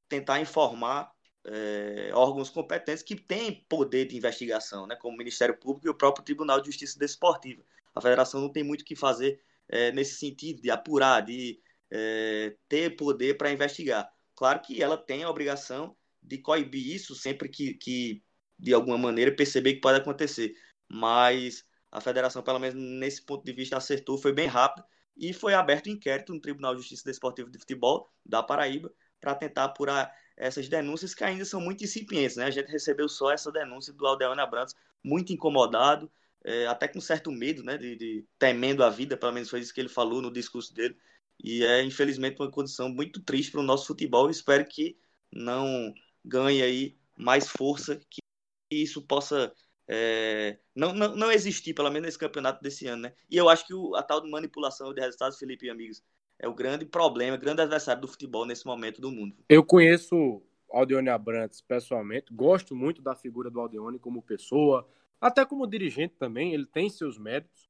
tentar 0.07 0.39
informar 0.39 1.11
é, 1.45 2.11
órgãos 2.13 2.49
competentes 2.49 3.03
que 3.03 3.15
têm 3.15 3.65
poder 3.69 4.05
de 4.05 4.17
investigação, 4.17 4.87
né, 4.87 4.95
como 4.95 5.15
o 5.15 5.17
Ministério 5.17 5.57
Público 5.57 5.87
e 5.87 5.89
o 5.89 5.95
próprio 5.95 6.23
Tribunal 6.23 6.59
de 6.59 6.67
Justiça 6.67 6.99
Desportiva. 6.99 7.63
A 7.95 8.01
federação 8.01 8.41
não 8.41 8.51
tem 8.51 8.63
muito 8.63 8.81
o 8.81 8.85
que 8.85 8.95
fazer 8.95 9.41
é, 9.67 9.91
nesse 9.91 10.15
sentido, 10.15 10.61
de 10.61 10.69
apurar, 10.69 11.21
de 11.21 11.59
é, 11.91 12.55
ter 12.67 12.95
poder 12.95 13.37
para 13.37 13.51
investigar. 13.51 14.09
Claro 14.35 14.61
que 14.61 14.81
ela 14.81 14.97
tem 14.97 15.23
a 15.23 15.29
obrigação 15.29 15.95
de 16.21 16.37
coibir 16.37 16.93
isso 16.93 17.15
sempre 17.15 17.49
que, 17.49 17.73
que, 17.75 18.23
de 18.57 18.73
alguma 18.73 18.97
maneira, 18.97 19.35
perceber 19.35 19.73
que 19.75 19.81
pode 19.81 19.99
acontecer. 19.99 20.55
Mas 20.89 21.65
a 21.91 22.01
federação, 22.01 22.41
pelo 22.41 22.59
menos 22.59 22.75
nesse 22.75 23.21
ponto 23.21 23.43
de 23.45 23.51
vista, 23.53 23.77
acertou, 23.77 24.17
foi 24.17 24.33
bem 24.33 24.47
rápido 24.47 24.85
e 25.15 25.33
foi 25.33 25.53
aberto 25.53 25.87
um 25.87 25.93
inquérito 25.93 26.33
no 26.33 26.39
Tribunal 26.41 26.75
de 26.75 26.81
Justiça 26.81 27.03
Desportiva 27.05 27.49
de 27.49 27.57
Futebol 27.59 28.11
da 28.25 28.43
Paraíba 28.43 28.91
para 29.19 29.35
tentar 29.35 29.65
apurar 29.65 30.13
essas 30.35 30.69
denúncias 30.69 31.15
que 31.15 31.23
ainda 31.23 31.43
são 31.43 31.59
muito 31.59 31.83
incipientes. 31.83 32.37
Né? 32.37 32.45
A 32.45 32.51
gente 32.51 32.71
recebeu 32.71 33.09
só 33.09 33.31
essa 33.31 33.51
denúncia 33.51 33.91
do 33.91 34.05
Aldeone 34.05 34.39
Abrantes, 34.39 34.75
muito 35.03 35.33
incomodado, 35.33 36.11
é, 36.43 36.67
até 36.67 36.87
com 36.87 37.01
certo 37.01 37.31
medo, 37.31 37.63
né, 37.63 37.77
de, 37.77 37.95
de, 37.95 38.25
temendo 38.37 38.83
a 38.83 38.89
vida, 38.89 39.17
pelo 39.17 39.33
menos 39.33 39.49
foi 39.49 39.59
isso 39.59 39.73
que 39.73 39.81
ele 39.81 39.89
falou 39.89 40.21
no 40.21 40.31
discurso 40.31 40.73
dele. 40.73 40.95
E 41.43 41.63
é, 41.63 41.83
infelizmente, 41.83 42.39
uma 42.39 42.51
condição 42.51 42.89
muito 42.89 43.21
triste 43.21 43.51
para 43.51 43.61
o 43.61 43.63
nosso 43.63 43.87
futebol. 43.87 44.29
espero 44.29 44.65
que 44.65 44.97
não 45.31 45.93
ganhe 46.23 46.61
aí 46.61 46.97
mais 47.17 47.47
força, 47.47 47.99
que 48.09 48.19
isso 48.69 49.01
possa 49.01 49.53
é, 49.87 50.57
não, 50.75 50.93
não, 50.93 51.15
não 51.15 51.31
existir, 51.31 51.73
pelo 51.73 51.89
menos 51.89 52.07
nesse 52.07 52.19
campeonato 52.19 52.61
desse 52.61 52.87
ano, 52.87 53.03
né? 53.03 53.13
E 53.29 53.37
eu 53.37 53.47
acho 53.47 53.65
que 53.65 53.73
o, 53.73 53.95
a 53.95 54.03
tal 54.03 54.21
de 54.21 54.29
manipulação 54.29 54.93
de 54.93 54.99
resultados, 54.99 55.37
Felipe 55.37 55.65
e 55.65 55.69
amigos, 55.69 56.03
é 56.37 56.47
o 56.47 56.53
grande 56.53 56.85
problema, 56.85 57.37
o 57.37 57.39
grande 57.39 57.61
adversário 57.61 58.01
do 58.01 58.07
futebol 58.07 58.45
nesse 58.45 58.65
momento 58.65 58.99
do 59.01 59.09
mundo. 59.09 59.35
Eu 59.47 59.63
conheço 59.63 60.43
Aldeone 60.69 61.09
Abrantes 61.09 61.61
pessoalmente, 61.61 62.33
gosto 62.33 62.75
muito 62.75 63.01
da 63.01 63.15
figura 63.15 63.49
do 63.49 63.59
Aldeone 63.59 63.97
como 63.97 64.21
pessoa, 64.21 64.87
até 65.21 65.45
como 65.45 65.65
dirigente 65.65 66.15
também, 66.15 66.53
ele 66.53 66.65
tem 66.65 66.89
seus 66.89 67.17
méritos, 67.17 67.69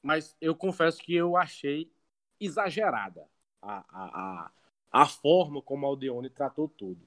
mas 0.00 0.36
eu 0.40 0.54
confesso 0.54 1.02
que 1.02 1.14
eu 1.14 1.36
achei 1.36 1.90
exagerada 2.40 3.26
a, 3.60 3.78
a, 3.78 3.84
a, 3.90 5.02
a 5.02 5.06
forma 5.06 5.60
como 5.60 5.84
Aldeone 5.84 6.30
tratou 6.30 6.68
tudo. 6.68 7.06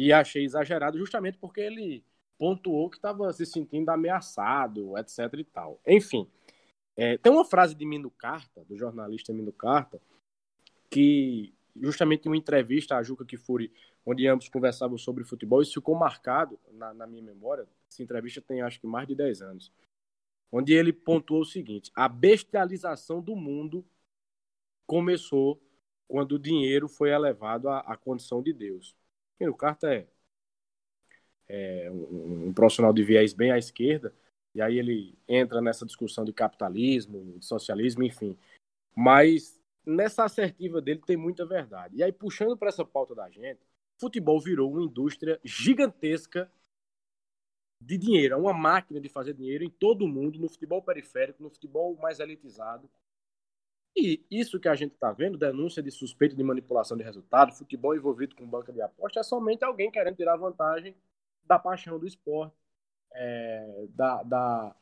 E 0.00 0.14
achei 0.14 0.42
exagerado 0.42 0.96
justamente 0.96 1.36
porque 1.36 1.60
ele 1.60 2.02
pontuou 2.38 2.88
que 2.88 2.96
estava 2.96 3.30
se 3.34 3.44
sentindo 3.44 3.90
ameaçado, 3.90 4.96
etc 4.96 5.18
e 5.34 5.44
tal. 5.44 5.78
Enfim, 5.86 6.26
é, 6.96 7.18
tem 7.18 7.30
uma 7.30 7.44
frase 7.44 7.74
de 7.74 7.84
Mino 7.84 8.10
Carta, 8.10 8.64
do 8.64 8.78
jornalista 8.78 9.30
Mino 9.30 9.52
Carta, 9.52 10.00
que 10.88 11.52
justamente 11.76 12.24
em 12.24 12.30
uma 12.30 12.36
entrevista 12.38 12.96
à 12.96 13.02
Juca 13.02 13.26
Kifuri, 13.26 13.70
onde 14.06 14.26
ambos 14.26 14.48
conversavam 14.48 14.96
sobre 14.96 15.22
futebol, 15.22 15.60
isso 15.60 15.74
ficou 15.74 15.94
marcado 15.94 16.58
na, 16.72 16.94
na 16.94 17.06
minha 17.06 17.22
memória. 17.22 17.68
Essa 17.92 18.02
entrevista 18.02 18.40
tem 18.40 18.62
acho 18.62 18.80
que 18.80 18.86
mais 18.86 19.06
de 19.06 19.14
10 19.14 19.42
anos. 19.42 19.70
Onde 20.50 20.72
ele 20.72 20.94
pontuou 20.94 21.42
o 21.42 21.44
seguinte: 21.44 21.92
a 21.94 22.08
bestialização 22.08 23.20
do 23.20 23.36
mundo 23.36 23.84
começou 24.86 25.60
quando 26.08 26.32
o 26.32 26.38
dinheiro 26.38 26.88
foi 26.88 27.10
elevado 27.10 27.68
à, 27.68 27.80
à 27.80 27.98
condição 27.98 28.42
de 28.42 28.54
Deus. 28.54 28.98
Mino 29.40 29.56
Carta 29.56 29.92
é 29.92 30.06
é, 31.50 31.90
um, 31.90 32.48
um, 32.48 32.52
profissional 32.52 32.92
de 32.92 33.02
viés 33.02 33.32
bem 33.32 33.50
à 33.50 33.58
esquerda, 33.58 34.14
e 34.54 34.62
aí 34.62 34.78
ele 34.78 35.18
entra 35.26 35.60
nessa 35.60 35.84
discussão 35.84 36.24
de 36.24 36.32
capitalismo, 36.32 37.38
de 37.38 37.44
socialismo, 37.44 38.04
enfim. 38.04 38.38
Mas 38.96 39.60
nessa 39.84 40.24
assertiva 40.24 40.80
dele 40.80 41.00
tem 41.04 41.16
muita 41.16 41.44
verdade. 41.44 41.96
E 41.96 42.02
aí, 42.04 42.12
puxando 42.12 42.56
para 42.56 42.68
essa 42.68 42.84
pauta 42.84 43.14
da 43.14 43.28
gente, 43.28 43.60
futebol 43.98 44.40
virou 44.40 44.70
uma 44.70 44.82
indústria 44.82 45.40
gigantesca 45.44 46.50
de 47.82 47.96
dinheiro, 47.96 48.34
é 48.34 48.36
uma 48.36 48.52
máquina 48.52 49.00
de 49.00 49.08
fazer 49.08 49.34
dinheiro 49.34 49.64
em 49.64 49.70
todo 49.70 50.04
o 50.04 50.08
mundo, 50.08 50.38
no 50.38 50.48
futebol 50.48 50.82
periférico, 50.82 51.42
no 51.42 51.50
futebol 51.50 51.96
mais 51.96 52.20
elitizado. 52.20 52.88
E 53.96 54.24
isso 54.30 54.60
que 54.60 54.68
a 54.68 54.74
gente 54.74 54.94
está 54.94 55.12
vendo, 55.12 55.36
denúncia 55.36 55.82
de 55.82 55.90
suspeito 55.90 56.36
de 56.36 56.44
manipulação 56.44 56.96
de 56.96 57.02
resultado, 57.02 57.52
futebol 57.52 57.94
envolvido 57.94 58.36
com 58.36 58.46
banca 58.46 58.72
de 58.72 58.80
aposta, 58.80 59.20
é 59.20 59.22
somente 59.22 59.64
alguém 59.64 59.90
querendo 59.90 60.16
tirar 60.16 60.36
vantagem 60.36 60.94
da 61.44 61.58
paixão 61.58 61.98
do 61.98 62.06
esporte, 62.06 62.54
é, 63.12 63.86
da, 63.90 64.22
da, 64.22 64.76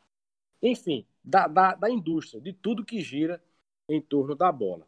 enfim, 0.62 1.07
da, 1.25 1.49
da, 1.49 1.75
da, 1.75 1.91
indústria, 1.91 2.41
de 2.41 2.53
tudo 2.53 2.85
que 2.85 3.00
gira 3.00 3.43
em 3.88 4.00
torno 4.00 4.35
da 4.35 4.53
bola. 4.53 4.87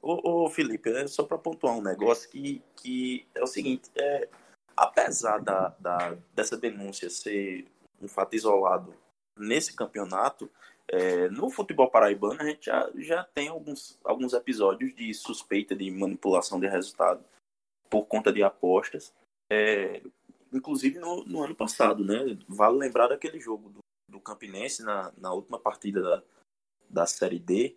Ô, 0.00 0.44
ô 0.44 0.48
Felipe, 0.48 0.90
é 0.90 1.06
só 1.08 1.24
para 1.24 1.36
pontuar 1.36 1.76
um 1.76 1.82
negócio 1.82 2.30
que, 2.30 2.62
que 2.76 3.26
é 3.34 3.42
o 3.42 3.46
seguinte, 3.46 3.90
é, 3.96 4.28
apesar 4.76 5.38
da, 5.38 5.74
da, 5.80 6.16
dessa 6.32 6.56
denúncia 6.56 7.10
ser 7.10 7.66
um 8.00 8.06
fato 8.06 8.36
isolado 8.36 8.94
nesse 9.36 9.74
campeonato, 9.74 10.50
é, 10.88 11.28
no 11.28 11.50
futebol 11.50 11.90
paraibano 11.90 12.40
a 12.40 12.44
gente 12.44 12.66
já, 12.66 12.90
já 12.96 13.24
tem 13.24 13.48
alguns, 13.48 13.98
alguns 14.04 14.32
episódios 14.32 14.94
de 14.94 15.12
suspeita 15.14 15.74
de 15.74 15.90
manipulação 15.90 16.60
de 16.60 16.66
resultado 16.66 17.24
por 17.90 18.06
conta 18.06 18.32
de 18.32 18.42
apostas. 18.42 19.12
É, 19.50 20.02
inclusive 20.52 20.98
no, 20.98 21.24
no, 21.24 21.42
ano 21.42 21.54
passado, 21.54 22.04
né? 22.04 22.38
Vale 22.48 22.78
lembrar 22.78 23.08
daquele 23.08 23.40
jogo 23.40 23.68
do, 23.68 23.78
do 24.08 24.20
Campinense 24.20 24.82
na, 24.82 25.12
na 25.16 25.32
última 25.32 25.58
partida 25.58 26.00
da, 26.02 26.22
da 26.88 27.06
Série 27.06 27.38
D 27.38 27.76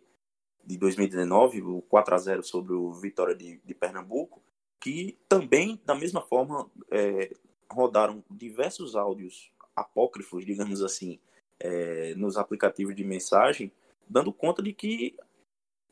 de 0.63 0.77
2019, 0.77 1.61
o 1.61 1.81
4 1.83 2.15
a 2.15 2.17
0 2.17 2.43
sobre 2.43 2.73
o 2.73 2.93
Vitória 2.93 3.35
de, 3.35 3.59
de 3.65 3.73
Pernambuco, 3.73 4.41
que 4.79 5.17
também, 5.27 5.81
da 5.83 5.95
mesma 5.95 6.21
forma, 6.21 6.69
é, 6.91 7.33
rodaram 7.71 8.23
diversos 8.29 8.95
áudios 8.95 9.51
apócrifos, 9.75 10.45
digamos 10.45 10.83
assim, 10.83 11.19
é, 11.59 12.13
nos 12.15 12.37
aplicativos 12.37 12.95
de 12.95 13.03
mensagem, 13.03 13.71
dando 14.07 14.31
conta 14.31 14.61
de 14.61 14.73
que 14.73 15.15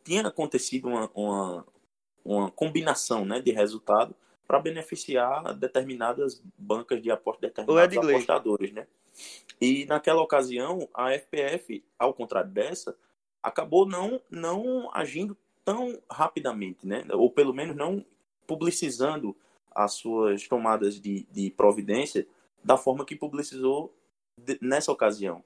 tinha 0.03 0.25
acontecido 0.25 0.87
uma, 0.87 1.11
uma, 1.13 1.65
uma 2.23 2.51
combinação 2.51 3.25
né, 3.25 3.41
de 3.41 3.51
resultado 3.51 4.15
para 4.47 4.59
beneficiar 4.59 5.53
determinadas 5.53 6.41
bancas 6.57 7.01
de 7.01 7.11
aposta, 7.11 7.41
determinados 7.47 7.97
apostadores, 7.97 8.71
né? 8.71 8.87
E 9.59 9.85
naquela 9.85 10.21
ocasião, 10.21 10.87
a 10.93 11.11
FPF, 11.11 11.83
ao 11.99 12.13
contrário 12.13 12.49
dessa, 12.49 12.95
acabou 13.43 13.85
não, 13.85 14.21
não 14.29 14.89
agindo 14.93 15.35
tão 15.65 15.99
rapidamente, 16.09 16.87
né? 16.87 17.03
Ou 17.11 17.29
pelo 17.29 17.53
menos 17.53 17.75
não 17.75 18.05
publicizando 18.45 19.35
as 19.75 19.93
suas 19.93 20.47
tomadas 20.47 20.99
de, 20.99 21.27
de 21.29 21.51
providência 21.51 22.25
da 22.63 22.77
forma 22.77 23.05
que 23.05 23.15
publicizou 23.15 23.93
nessa 24.61 24.91
ocasião. 24.91 25.43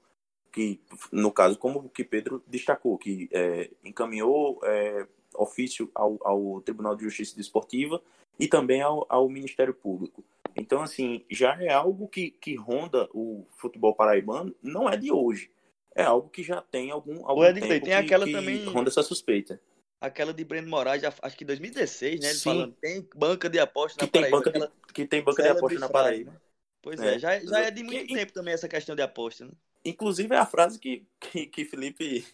Que, 0.51 0.79
no 1.11 1.31
caso, 1.31 1.57
como 1.57 1.79
o 1.79 1.89
que 1.89 2.03
Pedro 2.03 2.43
destacou, 2.45 2.97
que 2.97 3.29
é, 3.31 3.69
encaminhou 3.83 4.59
é, 4.63 5.07
ofício 5.35 5.89
ao, 5.95 6.17
ao 6.21 6.61
Tribunal 6.61 6.95
de 6.95 7.03
Justiça 7.03 7.35
Desportiva 7.35 8.01
e 8.37 8.47
também 8.47 8.81
ao, 8.81 9.05
ao 9.09 9.29
Ministério 9.29 9.73
Público. 9.73 10.23
Então, 10.55 10.81
assim, 10.81 11.23
já 11.29 11.61
é 11.61 11.71
algo 11.71 12.07
que, 12.07 12.31
que 12.31 12.55
ronda 12.55 13.09
o 13.13 13.45
futebol 13.57 13.95
paraibano, 13.95 14.53
não 14.61 14.89
é 14.89 14.97
de 14.97 15.11
hoje. 15.11 15.49
É 15.95 16.03
algo 16.03 16.29
que 16.29 16.43
já 16.43 16.61
tem 16.61 16.91
algum, 16.91 17.25
algum 17.25 17.41
tempo 17.53 17.67
tem 17.67 17.81
que, 17.81 17.93
aquela 17.93 18.25
que 18.25 18.31
também... 18.31 18.65
ronda 18.65 18.89
essa 18.89 19.03
suspeita. 19.03 19.59
Aquela 19.99 20.33
de 20.33 20.43
Breno 20.43 20.69
Moraes, 20.69 21.03
acho 21.03 21.37
que 21.37 21.45
2016, 21.45 22.19
né? 22.19 22.27
Ele 22.27 22.35
Sim. 22.35 22.43
falando, 22.43 22.73
tem 22.81 23.07
banca 23.15 23.49
de 23.49 23.59
aposta 23.59 24.01
na 24.01 24.07
que 24.07 24.19
Paraíba. 24.19 24.43
Tem 24.43 24.53
banca 24.53 24.67
de, 24.67 24.93
que 24.93 25.05
tem 25.05 25.21
banca 25.21 25.43
de 25.43 25.49
aposta 25.49 25.79
na 25.79 25.89
Paraíba. 25.89 26.31
Né? 26.31 26.37
Pois 26.81 26.99
é, 26.99 27.15
é, 27.15 27.19
já, 27.19 27.39
já 27.39 27.59
é 27.59 27.71
de 27.71 27.83
muito 27.83 28.07
que, 28.07 28.15
tempo 28.15 28.33
também 28.33 28.53
essa 28.53 28.67
questão 28.67 28.95
de 28.95 29.01
aposta, 29.03 29.45
né? 29.45 29.51
Inclusive 29.83 30.35
é 30.35 30.37
a 30.37 30.45
frase 30.45 30.79
que, 30.79 31.05
que, 31.19 31.47
que 31.47 31.65
Felipe 31.65 32.25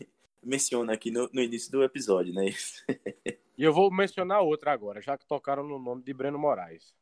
menciona 0.44 0.94
aqui 0.94 1.12
no, 1.12 1.30
no 1.32 1.42
início 1.42 1.72
do 1.72 1.84
episódio, 1.84 2.34
né? 2.34 2.46
e 3.58 3.64
eu 3.64 3.74
vou 3.74 3.92
mencionar 3.92 4.42
outra 4.42 4.72
agora, 4.72 5.02
já 5.02 5.18
que 5.18 5.26
tocaram 5.26 5.64
no 5.64 5.80
nome 5.80 6.04
de 6.04 6.14
Breno 6.14 6.38
Moraes. 6.38 6.94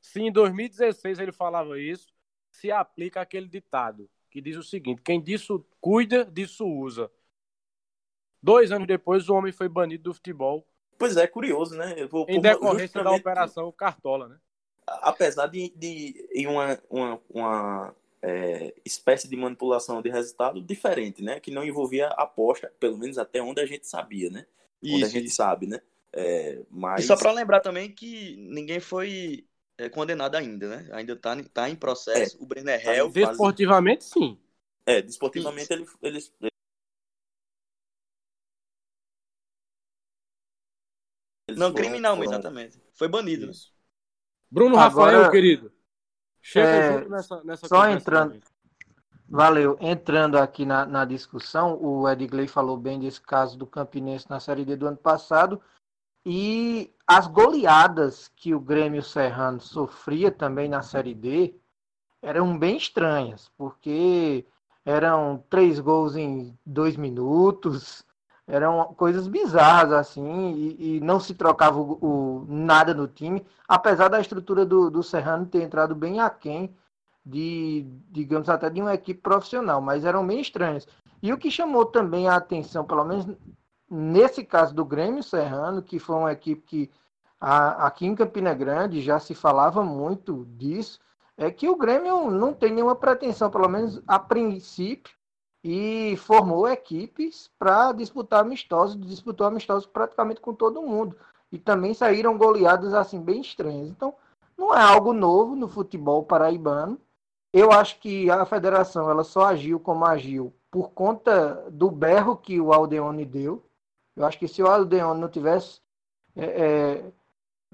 Se 0.00 0.20
em 0.20 0.32
2016 0.32 1.18
ele 1.18 1.32
falava 1.32 1.78
isso, 1.78 2.08
se 2.50 2.70
aplica 2.70 3.20
aquele 3.20 3.48
ditado 3.48 4.08
que 4.30 4.40
diz 4.40 4.56
o 4.56 4.62
seguinte: 4.62 5.02
quem 5.02 5.20
disso 5.20 5.64
cuida, 5.80 6.24
disso 6.24 6.66
usa. 6.66 7.10
Dois 8.42 8.70
anos 8.70 8.86
depois, 8.86 9.28
o 9.28 9.34
homem 9.34 9.52
foi 9.52 9.68
banido 9.68 10.04
do 10.04 10.14
futebol. 10.14 10.66
Pois 10.96 11.16
é, 11.16 11.26
curioso, 11.26 11.76
né? 11.76 12.06
Vou, 12.06 12.26
em 12.28 12.40
decorrência 12.40 13.02
da 13.02 13.10
operação 13.10 13.70
Cartola, 13.72 14.28
né? 14.28 14.38
Apesar 14.86 15.46
de, 15.48 15.70
de 15.76 16.28
em 16.32 16.46
uma, 16.46 16.80
uma, 16.88 17.20
uma 17.28 17.96
é, 18.22 18.74
espécie 18.84 19.28
de 19.28 19.36
manipulação 19.36 20.02
de 20.02 20.10
resultado 20.10 20.60
diferente, 20.60 21.22
né? 21.22 21.40
Que 21.40 21.50
não 21.50 21.64
envolvia 21.64 22.08
aposta, 22.08 22.72
pelo 22.78 22.98
menos 22.98 23.18
até 23.18 23.42
onde 23.42 23.60
a 23.60 23.66
gente 23.66 23.86
sabia, 23.86 24.30
né? 24.30 24.46
Isso, 24.82 24.96
onde 24.96 25.04
a 25.04 25.08
gente 25.08 25.26
isso. 25.26 25.36
sabe, 25.36 25.66
né? 25.66 25.80
É, 26.12 26.62
mas... 26.70 27.04
E 27.04 27.06
só 27.06 27.16
para 27.16 27.32
lembrar 27.32 27.60
também 27.60 27.92
que 27.92 28.36
ninguém 28.36 28.80
foi 28.80 29.46
é, 29.76 29.88
condenado 29.88 30.34
ainda, 30.34 30.68
né? 30.68 30.88
Ainda 30.92 31.16
tá, 31.16 31.36
tá 31.52 31.70
em 31.70 31.76
processo. 31.76 32.36
É, 32.36 32.42
o 32.42 32.46
Brenner 32.46 32.80
é 32.80 32.84
tá 32.84 32.92
réu. 32.92 33.10
Desportivamente, 33.10 34.04
sim. 34.04 34.38
É, 34.84 35.02
desportivamente 35.02 35.72
ele, 35.72 35.86
eles, 36.02 36.32
eles 36.40 36.58
não, 41.58 41.70
foram, 41.70 41.74
criminalmente, 41.74 42.26
foram... 42.26 42.40
exatamente. 42.40 42.80
Foi 42.94 43.08
banido. 43.08 43.46
Né? 43.46 43.52
Bruno 44.50 44.78
Agora... 44.78 45.12
Rafael, 45.12 45.30
querido. 45.30 45.72
Chega 46.50 46.66
é, 46.66 46.92
junto 46.94 47.10
nessa, 47.10 47.44
nessa 47.44 47.68
Só 47.68 47.86
entrando. 47.86 48.30
Também. 48.30 48.42
Valeu. 49.28 49.76
Entrando 49.82 50.38
aqui 50.38 50.64
na, 50.64 50.86
na 50.86 51.04
discussão, 51.04 51.78
o 51.78 52.08
Edgley 52.08 52.48
falou 52.48 52.78
bem 52.78 52.98
desse 52.98 53.20
caso 53.20 53.58
do 53.58 53.66
Campinense 53.66 54.30
na 54.30 54.40
Série 54.40 54.64
D 54.64 54.74
do 54.74 54.86
ano 54.86 54.96
passado. 54.96 55.60
E 56.24 56.90
as 57.06 57.26
goleadas 57.26 58.32
que 58.34 58.54
o 58.54 58.60
Grêmio 58.60 59.02
Serrano 59.02 59.60
sofria 59.60 60.30
também 60.30 60.70
na 60.70 60.80
Série 60.80 61.14
D 61.14 61.54
eram 62.22 62.58
bem 62.58 62.78
estranhas, 62.78 63.50
porque 63.58 64.46
eram 64.86 65.44
três 65.50 65.78
gols 65.78 66.16
em 66.16 66.58
dois 66.64 66.96
minutos, 66.96 68.06
eram 68.48 68.94
coisas 68.94 69.28
bizarras 69.28 69.92
assim 69.92 70.52
e, 70.52 70.96
e 70.96 71.00
não 71.00 71.20
se 71.20 71.34
trocava 71.34 71.78
o, 71.78 71.92
o, 72.00 72.46
nada 72.48 72.94
no 72.94 73.06
time, 73.06 73.46
apesar 73.68 74.08
da 74.08 74.20
estrutura 74.20 74.64
do, 74.64 74.90
do 74.90 75.02
Serrano 75.02 75.44
ter 75.44 75.62
entrado 75.62 75.94
bem 75.94 76.18
aquém 76.18 76.74
de, 77.24 77.86
digamos 78.10 78.48
até 78.48 78.70
de 78.70 78.80
uma 78.80 78.94
equipe 78.94 79.20
profissional, 79.20 79.82
mas 79.82 80.06
eram 80.06 80.26
bem 80.26 80.40
estranhos. 80.40 80.88
E 81.22 81.30
o 81.30 81.36
que 81.36 81.50
chamou 81.50 81.84
também 81.84 82.26
a 82.26 82.36
atenção, 82.36 82.84
pelo 82.86 83.04
menos 83.04 83.26
nesse 83.90 84.42
caso 84.42 84.74
do 84.74 84.84
Grêmio 84.84 85.22
Serrano, 85.22 85.82
que 85.82 85.98
foi 85.98 86.16
uma 86.16 86.32
equipe 86.32 86.62
que 86.62 86.90
a, 87.38 87.86
aqui 87.86 88.06
em 88.06 88.14
Campina 88.14 88.54
Grande 88.54 89.02
já 89.02 89.18
se 89.18 89.34
falava 89.34 89.84
muito 89.84 90.46
disso, 90.56 90.98
é 91.36 91.50
que 91.50 91.68
o 91.68 91.76
Grêmio 91.76 92.30
não 92.30 92.54
tem 92.54 92.72
nenhuma 92.72 92.96
pretensão, 92.96 93.50
pelo 93.50 93.68
menos 93.68 94.02
a 94.06 94.18
princípio, 94.18 95.17
e 95.62 96.16
formou 96.16 96.68
equipes 96.68 97.50
para 97.58 97.92
disputar 97.92 98.40
amistosos, 98.40 99.00
disputou 99.00 99.46
amistosos 99.46 99.86
praticamente 99.86 100.40
com 100.40 100.54
todo 100.54 100.82
mundo. 100.82 101.16
E 101.50 101.58
também 101.58 101.94
saíram 101.94 102.36
goleadas 102.36 102.94
assim 102.94 103.20
bem 103.20 103.40
estranhas. 103.40 103.88
Então, 103.88 104.14
não 104.56 104.74
é 104.74 104.80
algo 104.80 105.12
novo 105.12 105.56
no 105.56 105.68
futebol 105.68 106.22
paraibano. 106.24 107.00
Eu 107.52 107.72
acho 107.72 107.98
que 108.00 108.30
a 108.30 108.44
federação 108.44 109.10
ela 109.10 109.24
só 109.24 109.46
agiu 109.46 109.80
como 109.80 110.04
agiu 110.04 110.52
por 110.70 110.90
conta 110.90 111.64
do 111.70 111.90
berro 111.90 112.36
que 112.36 112.60
o 112.60 112.72
Aldeone 112.72 113.24
deu. 113.24 113.64
Eu 114.14 114.26
acho 114.26 114.38
que 114.38 114.48
se 114.48 114.62
o 114.62 114.66
Aldeone 114.66 115.20
não 115.20 115.28
tivesse 115.28 115.80
é, 116.36 116.44
é, 116.44 117.12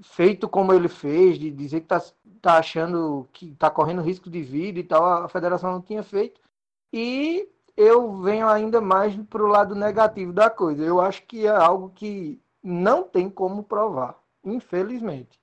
feito 0.01 0.47
como 0.47 0.73
ele 0.73 0.87
fez, 0.87 1.37
de 1.37 1.51
dizer 1.51 1.81
que 1.81 1.93
está 1.93 2.01
tá 2.41 2.57
achando 2.57 3.27
que 3.33 3.47
está 3.47 3.69
correndo 3.69 4.01
risco 4.01 4.29
de 4.29 4.41
vida 4.41 4.79
e 4.79 4.83
tal, 4.83 5.03
a 5.03 5.27
federação 5.27 5.71
não 5.71 5.81
tinha 5.81 6.03
feito. 6.03 6.39
E 6.93 7.49
eu 7.75 8.21
venho 8.21 8.47
ainda 8.47 8.79
mais 8.79 9.15
para 9.29 9.43
o 9.43 9.47
lado 9.47 9.75
negativo 9.75 10.31
da 10.31 10.49
coisa. 10.49 10.83
Eu 10.83 11.01
acho 11.01 11.23
que 11.23 11.45
é 11.45 11.49
algo 11.49 11.91
que 11.93 12.41
não 12.63 13.03
tem 13.03 13.29
como 13.29 13.63
provar, 13.63 14.17
infelizmente. 14.43 15.39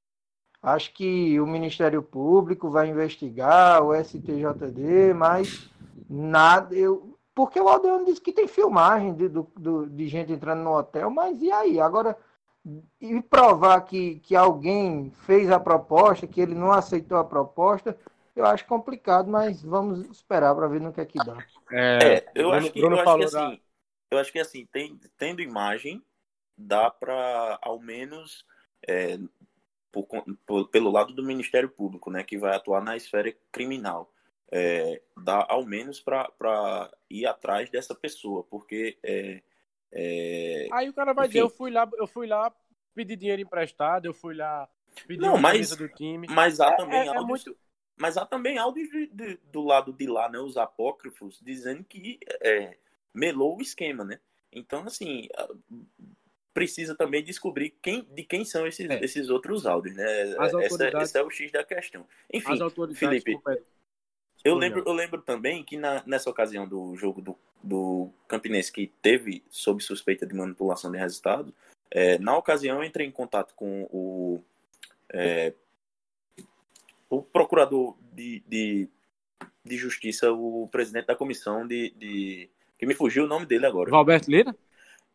Acho 0.63 0.93
que 0.95 1.41
o 1.41 1.47
Ministério 1.47 2.03
Público 2.03 2.71
vai 2.71 2.89
investigar, 2.89 3.83
o 3.83 3.95
STJD, 3.95 5.13
mas 5.15 5.69
nada. 6.09 6.75
Eu, 6.75 7.19
porque 7.35 7.61
o 7.61 7.69
Aldeano 7.69 8.05
disse 8.05 8.21
que 8.21 8.33
tem 8.33 8.47
filmagem 8.47 9.13
de, 9.15 9.29
do, 9.29 9.89
de 9.89 10.09
gente 10.09 10.33
entrando 10.33 10.63
no 10.63 10.77
hotel, 10.77 11.11
mas 11.11 11.43
e 11.43 11.51
aí? 11.51 11.81
Agora, 11.81 12.17
e 13.01 13.21
provar 13.23 13.81
que, 13.83 14.21
que 14.21 14.37
alguém 14.37 15.11
fez 15.27 15.51
a 15.51 15.59
proposta, 15.59 16.27
que 16.27 16.41
ele 16.41 16.55
não 16.55 16.71
aceitou 16.71 17.19
a 17.19 17.25
proposta, 17.25 17.99
eu 18.35 18.47
acho 18.47 18.67
complicado, 18.67 19.31
mas 19.31 19.63
vamos 19.63 20.01
esperar 20.11 20.55
para 20.55 20.69
ver 20.69 20.81
no 20.81 20.93
que 20.93 21.01
é 21.01 21.05
que 21.05 21.19
dá. 21.19 21.37
É, 21.71 22.15
é 22.15 22.25
eu, 22.35 22.51
Bruno, 22.51 22.57
acho 22.57 22.73
que, 22.73 22.81
eu, 22.81 22.93
acho 22.93 23.17
que, 23.17 23.25
assim, 23.25 23.61
eu 24.11 24.19
acho 24.19 24.33
que 24.33 24.39
assim, 24.39 24.67
tem, 24.67 25.01
tendo 25.19 25.43
imagem, 25.43 26.03
dá 26.57 26.91
para 26.91 27.59
ao 27.61 27.79
menos 27.79 28.45
é, 28.89 29.19
por, 29.91 30.07
por, 30.47 30.69
pelo 30.69 30.91
lado 30.91 31.13
do 31.13 31.23
Ministério 31.23 31.69
Público, 31.69 32.11
né, 32.11 32.23
que 32.23 32.39
vai 32.39 32.55
atuar 32.55 32.83
na 32.83 32.97
esfera 32.97 33.35
criminal, 33.51 34.11
é, 34.51 35.01
dá 35.17 35.47
ao 35.49 35.65
menos 35.65 36.01
para 36.01 36.91
ir 37.11 37.27
atrás 37.27 37.71
dessa 37.71 37.95
pessoa, 37.95 38.43
porque 38.45 38.99
é, 39.03 39.43
é, 39.93 40.69
aí 40.73 40.89
o 40.89 40.95
cara 40.95 41.13
vai 41.13 41.27
enfim, 41.27 41.35
dizer, 41.35 41.45
eu 41.45 41.51
fui 41.51 41.71
lá, 41.71 41.89
eu 41.99 42.07
fui 42.07 42.27
lá 42.27 42.51
pedir 42.95 43.17
dinheiro 43.17 43.43
emprestado, 43.43 44.07
eu 44.07 44.15
fui 44.15 44.35
lá 44.35 44.69
pedir 45.07 45.21
não, 45.21 45.39
mas, 45.39 45.77
do 45.77 45.89
time. 45.89 46.27
Mas 46.31 46.61
há 46.61 46.69
é, 46.69 46.77
também 46.77 47.01
é, 47.01 47.09
é 47.09 47.21
muito 47.21 47.57
mas 47.97 48.17
há 48.17 48.25
também 48.25 48.59
áudios 48.59 48.89
de, 48.91 49.07
de, 49.07 49.39
do 49.51 49.63
lado 49.63 49.93
de 49.93 50.07
lá, 50.07 50.29
né, 50.29 50.39
os 50.39 50.57
apócrifos, 50.57 51.41
dizendo 51.43 51.85
que 51.85 52.19
é, 52.41 52.77
melou 53.15 53.59
o 53.59 53.63
esquema, 53.63 54.05
né? 54.05 54.19
Então, 54.53 54.85
assim, 54.85 55.29
precisa 56.53 56.95
também 56.95 57.23
descobrir 57.23 57.71
quem, 57.83 58.05
de 58.05 58.23
quem 58.23 58.45
são 58.45 58.67
esses, 58.67 58.89
é. 58.89 59.03
esses 59.03 59.31
outros 59.31 59.67
áudios, 59.67 59.97
né? 59.97 60.31
Essa, 60.33 61.03
esse 61.03 61.19
é 61.19 61.23
o 61.23 61.31
X 61.31 61.51
da 61.51 61.65
questão. 61.65 62.07
Enfim, 62.33 62.59
Felipe, 62.95 63.39
eu 64.45 64.57
lembro, 64.57 64.83
eu 64.87 64.93
lembro 64.93 65.23
também 65.23 65.63
que 65.63 65.77
na, 65.77 66.03
nessa 66.07 66.29
ocasião 66.29 66.67
do 66.67 66.97
jogo 66.97 67.21
do, 67.21 67.39
do 67.63 68.11
Campinense 68.27 68.73
que 68.73 68.89
teve 69.01 69.43
sob 69.49 69.83
suspeita 69.83 70.27
de 70.27 70.35
manipulação 70.35 70.91
de 70.91 70.99
resultado, 70.99 71.55
é, 71.91 72.19
na 72.19 72.37
ocasião 72.37 72.79
eu 72.79 72.85
entrei 72.85 73.07
em 73.07 73.13
contato 73.13 73.55
com 73.55 73.85
o 73.91 74.43
é, 75.13 75.55
o 77.13 77.23
procurador 77.23 77.95
de, 78.11 78.43
de, 78.49 78.89
de, 79.63 79.77
justiça, 79.77 80.33
o 80.33 80.67
presidente 80.69 81.09
da 81.09 81.15
comissão 81.15 81.67
de, 81.67 81.91
de, 81.91 82.51
que 82.79 82.87
me 82.87 82.95
fugiu 82.95 83.25
o 83.25 83.29
nome 83.29 83.45
dele 83.45 83.67
agora. 83.67 83.91
Roberto 83.91 84.29
Lira? 84.29 84.57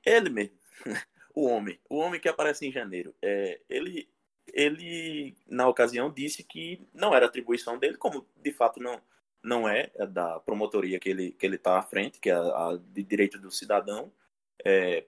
Ele 0.06 0.30
mesmo. 0.30 0.56
o 1.34 1.48
homem. 1.48 1.80
O 1.90 1.98
homem 1.98 2.22
que 2.22 2.30
aparece 2.30 2.68
em 2.68 2.72
janeiro. 2.72 3.16
É, 3.20 3.60
ele, 3.68 4.08
ele, 4.54 5.36
na 5.48 5.68
ocasião, 5.68 6.14
disse 6.14 6.44
que 6.44 6.88
não 6.94 7.16
era 7.16 7.26
atribuição 7.26 7.80
dele, 7.80 7.98
como 7.98 8.28
de 8.36 8.52
fato 8.52 8.80
não, 8.80 9.02
não 9.42 9.68
é, 9.68 9.90
é 9.96 10.06
da 10.06 10.40
promotoria 10.40 11.00
que 11.00 11.10
ele 11.10 11.32
que 11.32 11.48
ele 11.48 11.56
está 11.56 11.80
à 11.80 11.82
frente, 11.82 12.20
que 12.20 12.30
é 12.30 12.34
a, 12.34 12.40
a 12.40 12.78
de 12.78 13.02
direito 13.02 13.40
do 13.40 13.50
cidadão, 13.50 14.14
é, 14.64 15.04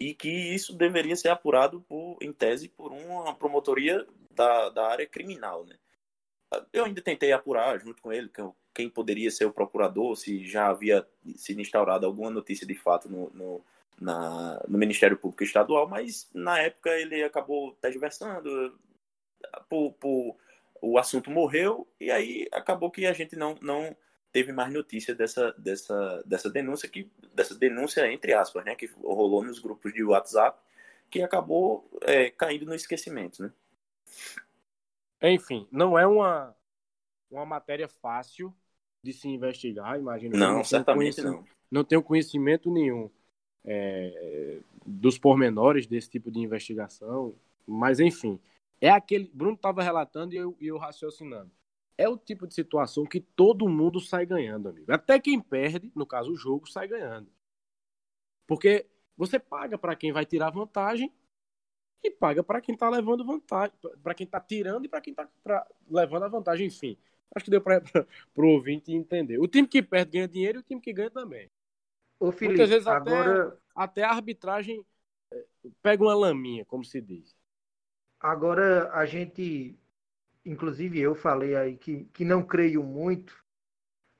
e 0.00 0.12
que 0.12 0.28
isso 0.28 0.74
deveria 0.74 1.14
ser 1.14 1.28
apurado, 1.28 1.82
por, 1.82 2.18
em 2.20 2.32
tese, 2.32 2.68
por 2.68 2.90
uma 2.90 3.32
promotoria 3.32 4.04
da, 4.32 4.70
da 4.70 4.88
área 4.88 5.06
criminal, 5.06 5.64
né? 5.64 5.76
Eu 6.72 6.84
ainda 6.84 7.00
tentei 7.00 7.32
apurar 7.32 7.78
junto 7.80 8.00
com 8.02 8.12
ele 8.12 8.30
quem 8.72 8.88
poderia 8.88 9.30
ser 9.30 9.44
o 9.44 9.52
procurador, 9.52 10.16
se 10.16 10.44
já 10.44 10.68
havia 10.68 11.06
sido 11.36 11.60
instaurada 11.60 12.06
alguma 12.06 12.30
notícia 12.30 12.66
de 12.66 12.74
fato 12.74 13.08
no, 13.08 13.30
no, 13.30 13.64
na, 14.00 14.62
no 14.68 14.78
Ministério 14.78 15.16
Público 15.16 15.44
Estadual, 15.44 15.88
mas 15.88 16.28
na 16.34 16.58
época 16.60 16.90
ele 16.90 17.22
acabou 17.22 17.72
tergiversando, 17.80 18.78
por, 19.68 19.92
por, 19.94 20.36
o 20.82 20.98
assunto 20.98 21.30
morreu, 21.30 21.86
e 22.00 22.10
aí 22.10 22.48
acabou 22.52 22.90
que 22.90 23.06
a 23.06 23.12
gente 23.12 23.36
não, 23.36 23.56
não 23.60 23.96
teve 24.32 24.52
mais 24.52 24.72
notícia 24.72 25.14
dessa, 25.14 25.52
dessa, 25.52 26.22
dessa 26.26 26.50
denúncia, 26.50 26.88
que, 26.88 27.08
dessa 27.32 27.54
denúncia 27.54 28.12
entre 28.12 28.32
aspas, 28.32 28.64
né, 28.64 28.74
que 28.74 28.86
rolou 29.00 29.44
nos 29.44 29.60
grupos 29.60 29.92
de 29.92 30.02
WhatsApp, 30.02 30.58
que 31.08 31.22
acabou 31.22 31.88
é, 32.02 32.30
caindo 32.30 32.66
no 32.66 32.74
esquecimento, 32.74 33.42
né? 33.42 33.52
Enfim, 35.30 35.66
não 35.70 35.98
é 35.98 36.06
uma, 36.06 36.54
uma 37.30 37.46
matéria 37.46 37.88
fácil 37.88 38.54
de 39.02 39.12
se 39.12 39.28
investigar, 39.28 39.98
imagino. 39.98 40.36
Não, 40.36 40.56
não 40.56 40.64
certamente 40.64 41.20
não. 41.22 41.44
Não 41.70 41.84
tenho 41.84 42.02
conhecimento 42.02 42.70
nenhum 42.70 43.10
é, 43.64 44.60
dos 44.84 45.18
pormenores 45.18 45.86
desse 45.86 46.10
tipo 46.10 46.30
de 46.30 46.40
investigação, 46.40 47.34
mas 47.66 48.00
enfim, 48.00 48.38
é 48.80 48.90
aquele. 48.90 49.30
Bruno 49.32 49.54
estava 49.54 49.82
relatando 49.82 50.34
e 50.34 50.36
eu, 50.36 50.56
e 50.60 50.66
eu 50.66 50.76
raciocinando. 50.76 51.50
É 51.96 52.08
o 52.08 52.16
tipo 52.16 52.46
de 52.46 52.54
situação 52.54 53.04
que 53.04 53.20
todo 53.20 53.68
mundo 53.68 54.00
sai 54.00 54.26
ganhando, 54.26 54.68
amigo. 54.68 54.92
Até 54.92 55.18
quem 55.20 55.40
perde, 55.40 55.92
no 55.94 56.04
caso 56.04 56.32
o 56.32 56.36
jogo, 56.36 56.68
sai 56.68 56.88
ganhando. 56.88 57.30
Porque 58.46 58.86
você 59.16 59.38
paga 59.38 59.78
para 59.78 59.94
quem 59.94 60.12
vai 60.12 60.26
tirar 60.26 60.50
vantagem 60.50 61.12
e 62.04 62.10
paga 62.10 62.44
para 62.44 62.60
quem 62.60 62.74
está 62.74 62.90
levando 62.90 63.24
vantagem, 63.24 63.74
para 64.02 64.14
quem 64.14 64.26
está 64.26 64.38
tirando 64.38 64.84
e 64.84 64.88
para 64.88 65.00
quem 65.00 65.12
está 65.12 65.66
levando 65.88 66.24
a 66.24 66.28
vantagem, 66.28 66.66
enfim. 66.66 66.98
Acho 67.34 67.46
que 67.46 67.50
deu 67.50 67.62
para 67.62 67.82
o 68.36 68.42
ouvinte 68.42 68.92
entender. 68.92 69.38
O 69.38 69.48
time 69.48 69.66
que 69.66 69.82
perde 69.82 70.12
ganha 70.12 70.28
dinheiro 70.28 70.58
e 70.58 70.60
o 70.60 70.62
time 70.62 70.80
que 70.80 70.92
ganha 70.92 71.10
também. 71.10 71.50
Ô, 72.20 72.30
Felipe, 72.30 72.58
Muitas 72.58 72.68
vezes 72.68 72.86
agora... 72.86 73.48
até, 73.48 73.56
até 73.74 74.02
a 74.04 74.10
arbitragem 74.10 74.84
é, 75.32 75.44
pega 75.82 76.02
uma 76.02 76.14
laminha, 76.14 76.64
como 76.66 76.84
se 76.84 77.00
diz. 77.00 77.34
Agora 78.20 78.92
a 78.92 79.06
gente, 79.06 79.78
inclusive 80.44 81.00
eu 81.00 81.14
falei 81.14 81.56
aí 81.56 81.76
que, 81.76 82.04
que 82.12 82.24
não 82.24 82.42
creio 82.42 82.82
muito, 82.82 83.34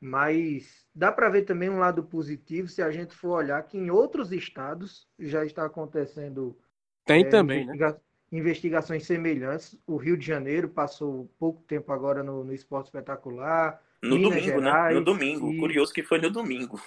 mas 0.01 0.87
dá 0.95 1.13
para 1.13 1.29
ver 1.29 1.43
também 1.43 1.69
um 1.69 1.79
lado 1.79 2.03
positivo 2.03 2.67
se 2.67 2.83
a 2.83 2.91
gente 2.91 3.15
for 3.15 3.39
olhar 3.39 3.63
que 3.63 3.77
em 3.77 3.91
outros 3.91 4.33
estados 4.33 5.07
já 5.19 5.45
está 5.45 5.67
acontecendo 5.67 6.59
tem 7.05 7.23
é, 7.23 7.29
também, 7.29 7.67
né? 7.67 7.73
investiga 7.73 7.93
né? 7.93 8.01
Investigações 8.33 9.07
semelhantes. 9.07 9.79
O 9.87 9.97
Rio 9.97 10.17
de 10.17 10.27
Janeiro 10.27 10.69
passou 10.69 11.31
pouco 11.39 11.63
tempo 11.63 11.93
agora 11.93 12.23
no, 12.23 12.43
no 12.43 12.53
Esporte 12.53 12.87
Espetacular. 12.87 13.81
No 14.03 14.17
Minas 14.17 14.31
domingo, 14.31 14.61
Gerais, 14.61 14.95
né? 14.95 15.01
No 15.01 15.05
domingo. 15.05 15.53
E... 15.53 15.59
Curioso 15.59 15.93
que 15.93 16.03
foi 16.03 16.19
no 16.19 16.31
domingo. 16.31 16.81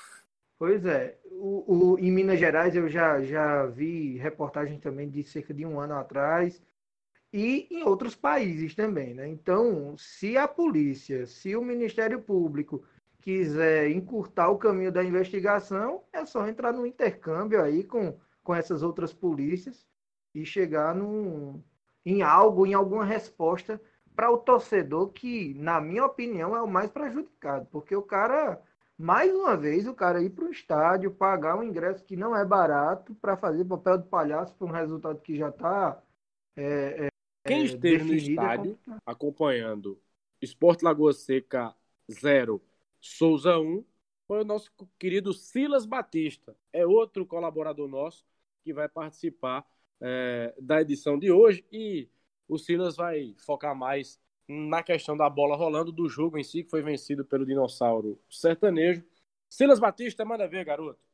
Pois 0.60 0.86
é. 0.86 1.18
O, 1.32 1.94
o, 1.94 2.00
em 2.00 2.12
Minas 2.12 2.40
Gerais 2.40 2.76
eu 2.76 2.90
já, 2.90 3.22
já 3.22 3.66
vi 3.66 4.18
reportagem 4.18 4.80
também 4.80 5.10
de 5.10 5.24
cerca 5.24 5.54
de 5.54 5.66
um 5.66 5.80
ano 5.80 5.94
atrás. 5.94 6.62
E 7.32 7.68
em 7.70 7.84
outros 7.84 8.16
países 8.16 8.74
também, 8.74 9.14
né? 9.14 9.28
Então, 9.28 9.96
se 9.98 10.38
a 10.38 10.48
polícia, 10.48 11.26
se 11.28 11.56
o 11.56 11.62
Ministério 11.62 12.22
Público 12.22 12.84
quiser 13.20 13.92
encurtar 13.92 14.50
o 14.50 14.58
caminho 14.58 14.92
da 14.92 15.04
investigação, 15.04 16.04
é 16.12 16.26
só 16.26 16.48
entrar 16.48 16.74
no 16.74 16.86
intercâmbio 16.86 17.62
aí 17.62 17.84
com, 17.84 18.18
com 18.44 18.56
essas 18.56 18.82
outras 18.82 19.14
polícias 19.14 19.86
e 20.42 20.46
chegar 20.46 20.94
num, 20.94 21.62
em 22.06 22.22
algo, 22.22 22.66
em 22.66 22.74
alguma 22.74 23.04
resposta 23.04 23.82
para 24.16 24.32
o 24.32 24.38
torcedor 24.38 25.10
que, 25.10 25.54
na 25.56 25.82
minha 25.82 26.06
opinião, 26.06 26.56
é 26.56 26.62
o 26.62 26.68
mais 26.68 26.90
prejudicado, 26.92 27.68
porque 27.72 27.96
o 27.96 28.02
cara 28.02 28.62
mais 28.98 29.32
uma 29.34 29.56
vez 29.56 29.88
o 29.88 29.94
cara 29.94 30.24
ir 30.24 30.32
para 30.32 30.46
o 30.46 30.52
estádio, 30.52 31.12
pagar 31.12 31.56
um 31.56 31.64
ingresso 31.64 32.04
que 32.04 32.16
não 32.16 32.36
é 32.36 32.44
barato 32.44 33.14
para 33.16 33.38
fazer 33.38 33.64
papel 33.66 34.00
de 34.00 34.08
palhaço 34.08 34.56
para 34.56 34.68
um 34.68 34.72
resultado 34.72 35.22
que 35.22 35.38
já 35.38 35.50
está. 35.50 36.02
É, 36.56 37.06
é, 37.06 37.08
Quem 37.46 37.66
esteve 37.66 38.04
no 38.04 38.14
é 38.14 38.16
estádio 38.16 38.80
é 38.88 38.92
acompanhando 39.06 40.00
Esporte 40.42 40.84
Lagoa 40.84 41.14
Seca 41.14 41.76
0, 42.12 42.60
Souza 43.00 43.60
1, 43.60 43.84
foi 44.28 44.42
o 44.42 44.46
nosso 44.46 44.72
querido 44.98 45.32
Silas 45.32 45.86
Batista. 45.86 46.56
É 46.74 46.86
outro 46.86 47.26
colaborador 47.26 47.88
nosso 47.88 48.26
que 48.64 48.74
vai 48.74 48.90
participar 48.90 49.64
é, 50.02 50.54
da 50.60 50.82
edição 50.82 51.18
de 51.18 51.32
hoje 51.32 51.66
e 51.72 52.10
o 52.48 52.58
Silas 52.58 52.96
vai 52.96 53.36
focar 53.38 53.76
mais 53.76 54.20
na 54.48 54.82
questão 54.82 55.18
da 55.18 55.30
bola 55.30 55.56
rolando 55.56 55.92
do 55.92 56.08
jogo 56.08 56.38
em 56.38 56.44
si, 56.44 56.64
que 56.64 56.70
foi 56.70 56.82
vencido 56.82 57.26
pelo 57.26 57.46
dinossauro 57.46 58.20
sertanejo. 58.30 59.04
Silas 59.50 59.80
Batista, 59.80 60.24
manda 60.24 60.48
ver, 60.48 60.64
garoto. 60.66 61.07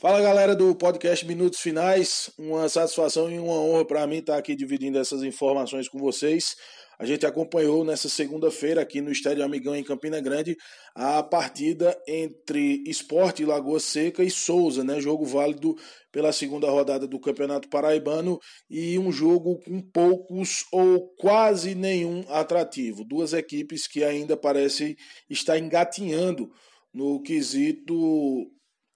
Fala 0.00 0.20
galera 0.20 0.56
do 0.56 0.74
podcast 0.74 1.24
Minutos 1.24 1.60
Finais, 1.60 2.28
uma 2.36 2.68
satisfação 2.68 3.30
e 3.30 3.38
uma 3.38 3.54
honra 3.54 3.86
para 3.86 4.06
mim 4.08 4.16
estar 4.16 4.36
aqui 4.36 4.56
dividindo 4.56 4.98
essas 4.98 5.22
informações 5.22 5.88
com 5.88 5.98
vocês. 5.98 6.56
A 6.98 7.06
gente 7.06 7.24
acompanhou 7.24 7.84
nessa 7.84 8.08
segunda-feira 8.08 8.82
aqui 8.82 9.00
no 9.00 9.10
Estádio 9.10 9.44
Amigão 9.44 9.74
em 9.74 9.84
Campina 9.84 10.20
Grande 10.20 10.56
a 10.96 11.22
partida 11.22 11.96
entre 12.08 12.82
Esporte 12.86 13.44
Lagoa 13.44 13.78
Seca 13.78 14.24
e 14.24 14.30
Souza, 14.30 14.82
né? 14.82 15.00
Jogo 15.00 15.24
válido 15.24 15.76
pela 16.10 16.32
segunda 16.32 16.68
rodada 16.68 17.06
do 17.06 17.20
Campeonato 17.20 17.68
Paraibano 17.68 18.40
e 18.68 18.98
um 18.98 19.12
jogo 19.12 19.60
com 19.60 19.80
poucos 19.80 20.66
ou 20.72 21.08
quase 21.16 21.74
nenhum 21.74 22.24
atrativo. 22.28 23.04
Duas 23.04 23.32
equipes 23.32 23.86
que 23.86 24.02
ainda 24.02 24.36
parecem 24.36 24.96
estar 25.30 25.56
engatinhando 25.56 26.50
no 26.92 27.22
quesito 27.22 27.94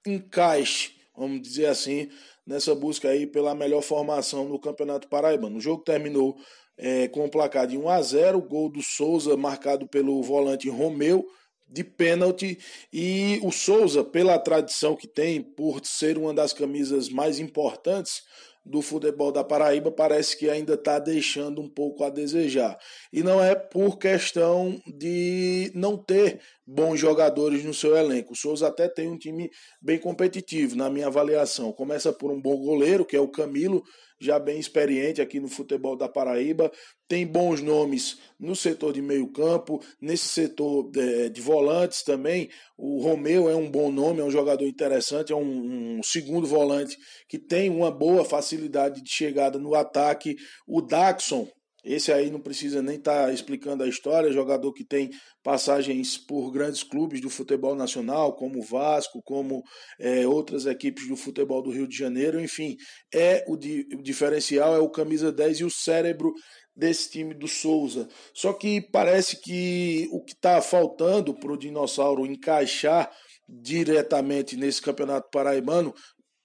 encaixe, 0.09 0.92
vamos 1.16 1.42
dizer 1.42 1.66
assim, 1.66 2.09
nessa 2.47 2.75
busca 2.75 3.09
aí 3.09 3.27
pela 3.27 3.55
melhor 3.55 3.83
formação 3.83 4.49
no 4.49 4.59
Campeonato 4.59 5.09
Paraibano. 5.09 5.59
O 5.59 5.61
jogo 5.61 5.83
terminou 5.83 6.37
é, 6.77 7.09
com 7.09 7.25
o 7.25 7.31
placar 7.31 7.66
de 7.66 7.77
1 7.77 7.88
a 7.88 8.01
0 8.01 8.40
gol 8.42 8.71
do 8.71 8.81
Souza 8.83 9.37
marcado 9.37 9.87
pelo 9.87 10.23
volante 10.23 10.68
Romeu 10.68 11.27
de 11.68 11.85
pênalti 11.85 12.59
e 12.92 13.38
o 13.42 13.53
Souza, 13.53 14.03
pela 14.03 14.38
tradição 14.38 14.97
que 14.97 15.07
tem, 15.07 15.42
por 15.42 15.85
ser 15.85 16.16
uma 16.16 16.33
das 16.33 16.53
camisas 16.53 17.11
mais 17.11 17.38
importantes 17.38 18.23
do 18.64 18.83
futebol 18.83 19.33
da 19.33 19.42
Paraíba, 19.42 19.90
parece 19.90 20.37
que 20.37 20.49
ainda 20.49 20.75
está 20.75 20.99
deixando 20.99 21.61
um 21.61 21.68
pouco 21.68 22.05
a 22.05 22.11
desejar. 22.11 22.79
E 23.12 23.23
não 23.23 23.42
é 23.42 23.55
por 23.55 23.99
questão 23.99 24.81
de 24.87 25.71
não 25.75 25.97
ter 25.97 26.40
bons 26.70 27.00
jogadores 27.00 27.64
no 27.64 27.72
seu 27.72 27.96
elenco. 27.96 28.35
O 28.35 28.37
Souza 28.37 28.68
até 28.68 28.87
tem 28.88 29.09
um 29.09 29.16
time 29.16 29.50
bem 29.81 29.98
competitivo, 29.98 30.76
na 30.76 30.90
minha 30.90 31.07
avaliação. 31.07 31.72
Começa 31.72 32.12
por 32.12 32.31
um 32.31 32.38
bom 32.38 32.59
goleiro, 32.59 33.07
que 33.07 33.16
é 33.16 33.20
o 33.20 33.26
Camilo, 33.26 33.83
já 34.20 34.38
bem 34.38 34.59
experiente 34.59 35.22
aqui 35.22 35.40
no 35.40 35.48
futebol 35.48 35.96
da 35.96 36.09
Paraíba, 36.09 36.70
tem 37.07 37.26
bons 37.26 37.62
nomes 37.62 38.18
no 38.38 38.54
setor 38.54 38.92
de 38.92 39.00
meio 39.00 39.28
campo, 39.28 39.83
nesse 39.98 40.26
setor 40.28 40.90
de, 40.90 41.31
de 41.31 41.40
volantes 41.40 42.02
também. 42.02 42.50
O 42.76 43.00
Romeu 43.00 43.48
é 43.48 43.54
um 43.54 43.70
bom 43.70 43.90
nome, 43.90 44.20
é 44.20 44.24
um 44.24 44.31
jogador 44.31 44.66
interessante, 44.66 45.33
é 45.33 45.37
um, 45.37 45.98
um, 45.98 46.02
segundo 46.02 46.46
volante 46.46 46.98
que 47.28 47.38
tem 47.38 47.70
uma 47.70 47.90
boa 47.90 48.24
facilidade 48.24 49.02
de 49.02 49.11
chegada 49.11 49.59
no 49.59 49.74
ataque. 49.74 50.37
O 50.66 50.83
Daxon, 50.83 51.48
esse 51.85 52.12
aí 52.12 52.31
não 52.31 52.41
precisa 52.41 52.83
nem 52.83 52.97
estar 52.97 53.27
tá 53.27 53.33
explicando 53.33 53.85
a 53.85 53.88
história, 53.88 54.33
jogador 54.33 54.73
que 54.73 54.85
tem 54.85 55.11
passagens 55.43 56.19
por 56.19 56.51
grandes 56.51 56.83
clubes 56.83 57.21
do 57.21 57.31
futebol 57.31 57.75
nacional, 57.75 58.35
como 58.35 58.59
o 58.59 58.64
Vasco, 58.64 59.23
como 59.25 59.62
é, 59.99 60.27
outras 60.27 60.67
equipes 60.67 61.09
do 61.09 61.17
futebol 61.17 61.62
do 61.62 61.71
Rio 61.71 61.87
de 61.87 61.97
Janeiro, 61.97 62.41
enfim, 62.41 62.77
é 63.14 63.45
o, 63.47 63.57
di 63.57 63.87
o 63.95 64.03
diferencial, 64.03 64.75
é 64.75 64.79
o 64.79 64.91
camisa 64.91 65.31
10 65.31 65.61
e 65.61 65.64
o 65.64 65.71
cérebro 65.71 66.33
desse 66.75 67.11
time 67.11 67.35
do 67.35 67.49
Souza. 67.49 68.09
Só 68.35 68.53
que 68.53 68.81
parece 68.81 69.41
que 69.41 70.09
o 70.12 70.23
que 70.23 70.33
está 70.33 70.61
faltando 70.61 71.35
para 71.35 71.53
o 71.53 71.57
Dinossauro 71.57 72.27
encaixar 72.27 73.11
diretamente 73.49 74.57
nesse 74.57 74.83
campeonato 74.83 75.29
paraibano, 75.31 75.95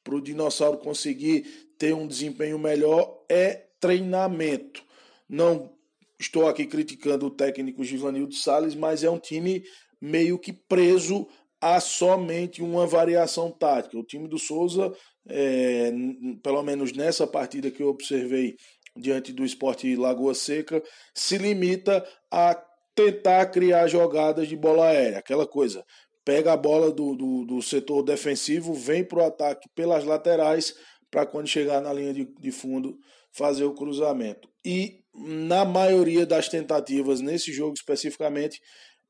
para 0.03 0.15
o 0.15 0.21
Dinossauro 0.21 0.77
conseguir 0.79 1.43
ter 1.77 1.93
um 1.93 2.07
desempenho 2.07 2.57
melhor, 2.57 3.23
é 3.29 3.65
treinamento. 3.79 4.83
Não 5.33 5.75
estou 6.19 6.47
aqui 6.47 6.67
criticando 6.67 7.25
o 7.25 7.31
técnico 7.31 7.83
Givanildo 7.83 8.35
Salles, 8.35 8.75
mas 8.75 9.03
é 9.03 9.09
um 9.09 9.17
time 9.17 9.63
meio 9.99 10.37
que 10.37 10.53
preso 10.53 11.27
a 11.59 11.79
somente 11.79 12.61
uma 12.61 12.85
variação 12.85 13.49
tática. 13.49 13.97
O 13.97 14.03
time 14.03 14.27
do 14.27 14.37
Souza, 14.37 14.93
é, 15.27 15.91
pelo 16.43 16.61
menos 16.61 16.93
nessa 16.93 17.25
partida 17.25 17.71
que 17.71 17.81
eu 17.81 17.87
observei 17.87 18.55
diante 18.95 19.33
do 19.33 19.43
esporte 19.43 19.95
Lagoa 19.95 20.35
Seca, 20.35 20.83
se 21.15 21.39
limita 21.39 22.07
a 22.29 22.53
tentar 22.93 23.47
criar 23.47 23.87
jogadas 23.87 24.47
de 24.47 24.55
bola 24.55 24.89
aérea, 24.89 25.17
aquela 25.17 25.47
coisa. 25.47 25.83
Pega 26.23 26.53
a 26.53 26.57
bola 26.57 26.91
do, 26.91 27.15
do, 27.15 27.43
do 27.43 27.59
setor 27.59 28.03
defensivo, 28.03 28.71
vem 28.75 29.03
para 29.03 29.17
o 29.17 29.25
ataque 29.25 29.67
pelas 29.73 30.03
laterais, 30.03 30.75
para 31.09 31.25
quando 31.25 31.47
chegar 31.47 31.81
na 31.81 31.91
linha 31.91 32.13
de, 32.13 32.31
de 32.39 32.51
fundo 32.51 32.99
fazer 33.31 33.63
o 33.63 33.73
cruzamento. 33.73 34.47
E 34.63 35.02
na 35.13 35.63
maioria 35.63 36.25
das 36.25 36.49
tentativas, 36.49 37.21
nesse 37.21 37.51
jogo 37.51 37.73
especificamente, 37.73 38.59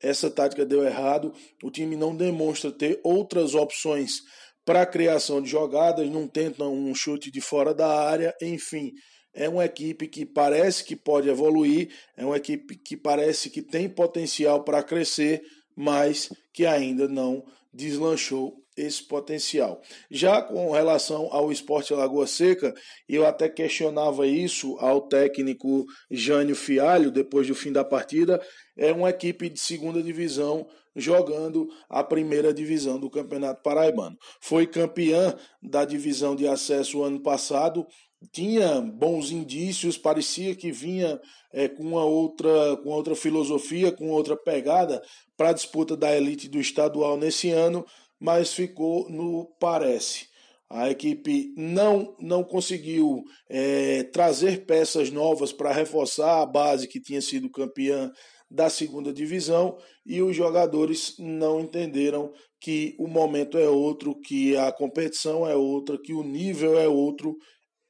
essa 0.02 0.30
tática 0.30 0.66
deu 0.66 0.84
errado. 0.84 1.34
O 1.64 1.72
time 1.72 1.96
não 1.96 2.16
demonstra 2.16 2.72
ter 2.72 3.00
outras 3.04 3.56
opções 3.56 4.22
para 4.66 4.86
criação 4.86 5.42
de 5.42 5.50
jogadas, 5.50 6.10
não 6.10 6.28
tenta 6.28 6.66
um 6.66 6.94
chute 6.94 7.32
de 7.32 7.42
fora 7.42 7.74
da 7.74 7.88
área, 7.88 8.36
enfim. 8.42 8.92
É 9.34 9.50
uma 9.50 9.66
equipe 9.66 10.08
que 10.08 10.26
parece 10.26 10.84
que 10.84 10.96
pode 10.96 11.28
evoluir, 11.28 11.90
é 12.16 12.26
uma 12.26 12.38
equipe 12.38 12.76
que 12.78 12.96
parece 12.96 13.50
que 13.50 13.62
tem 13.62 13.90
potencial 13.90 14.64
para 14.64 14.84
crescer, 14.84 15.42
mas 15.76 16.30
que 16.54 16.66
ainda 16.66 17.08
não 17.08 17.44
deslanchou 17.74 18.63
esse 18.78 19.04
potencial. 19.04 19.82
Já 20.10 20.42
com 20.42 20.72
relação 20.72 21.28
ao 21.32 21.52
esporte 21.52 21.94
Lagoa 21.94 22.28
Seca, 22.28 22.74
eu 23.08 23.26
até 23.26 23.48
questionava 23.50 24.28
isso 24.28 24.78
ao 24.80 25.02
técnico 25.02 25.86
Jânio 26.10 26.56
Fialho 26.56 27.12
depois 27.12 27.48
do 27.48 27.56
fim 27.56 27.72
da 27.72 27.84
partida. 27.84 28.42
É 28.78 28.92
uma 28.92 29.10
equipe 29.10 29.50
de 29.50 29.60
segunda 29.60 30.02
divisão 30.02 30.68
jogando 30.96 31.68
a 31.90 32.04
primeira 32.04 32.54
divisão 32.54 33.00
do 33.00 33.10
Campeonato 33.10 33.62
Paraibano. 33.64 34.18
Foi 34.42 34.68
campeã 34.68 35.36
da 35.62 35.86
divisão 35.86 36.36
de 36.36 36.48
acesso 36.48 37.04
ano 37.04 37.20
passado, 37.20 37.86
tinha 38.32 38.80
bons 38.80 39.32
indícios, 39.32 39.98
parecia 39.98 40.56
que 40.56 40.72
vinha 40.72 41.20
é, 41.52 41.68
com 41.68 41.84
uma 41.84 42.06
outra, 42.06 42.78
com 42.78 42.90
outra 42.90 43.16
filosofia, 43.16 43.92
com 43.92 44.10
outra 44.10 44.38
pegada 44.38 45.02
para 45.36 45.50
a 45.50 45.54
disputa 45.54 45.98
da 45.98 46.16
elite 46.16 46.48
do 46.48 46.60
estadual 46.60 47.18
nesse 47.18 47.50
ano 47.50 47.86
mas 48.24 48.54
ficou 48.54 49.10
no 49.10 49.54
parece. 49.60 50.28
A 50.70 50.90
equipe 50.90 51.54
não, 51.58 52.16
não 52.22 52.42
conseguiu 52.42 53.22
é, 53.50 54.04
trazer 54.04 54.66
peças 54.66 55.12
novas 55.12 55.52
para 55.52 55.74
reforçar 55.74 56.42
a 56.42 56.46
base 56.46 56.88
que 56.88 57.02
tinha 57.02 57.22
sido 57.22 57.52
campeã 57.52 58.10
da 58.50 58.70
segunda 58.70 59.12
divisão 59.12 59.78
e 60.06 60.22
os 60.22 60.34
jogadores 60.36 61.16
não 61.20 61.60
entenderam 61.60 62.32
que 62.62 62.96
o 62.98 63.08
momento 63.08 63.58
é 63.58 63.68
outro, 63.68 64.18
que 64.22 64.56
a 64.56 64.72
competição 64.72 65.46
é 65.46 65.56
outra, 65.56 66.00
que 66.02 66.14
o 66.14 66.24
nível 66.24 66.80
é 66.80 66.88
outro 66.88 67.36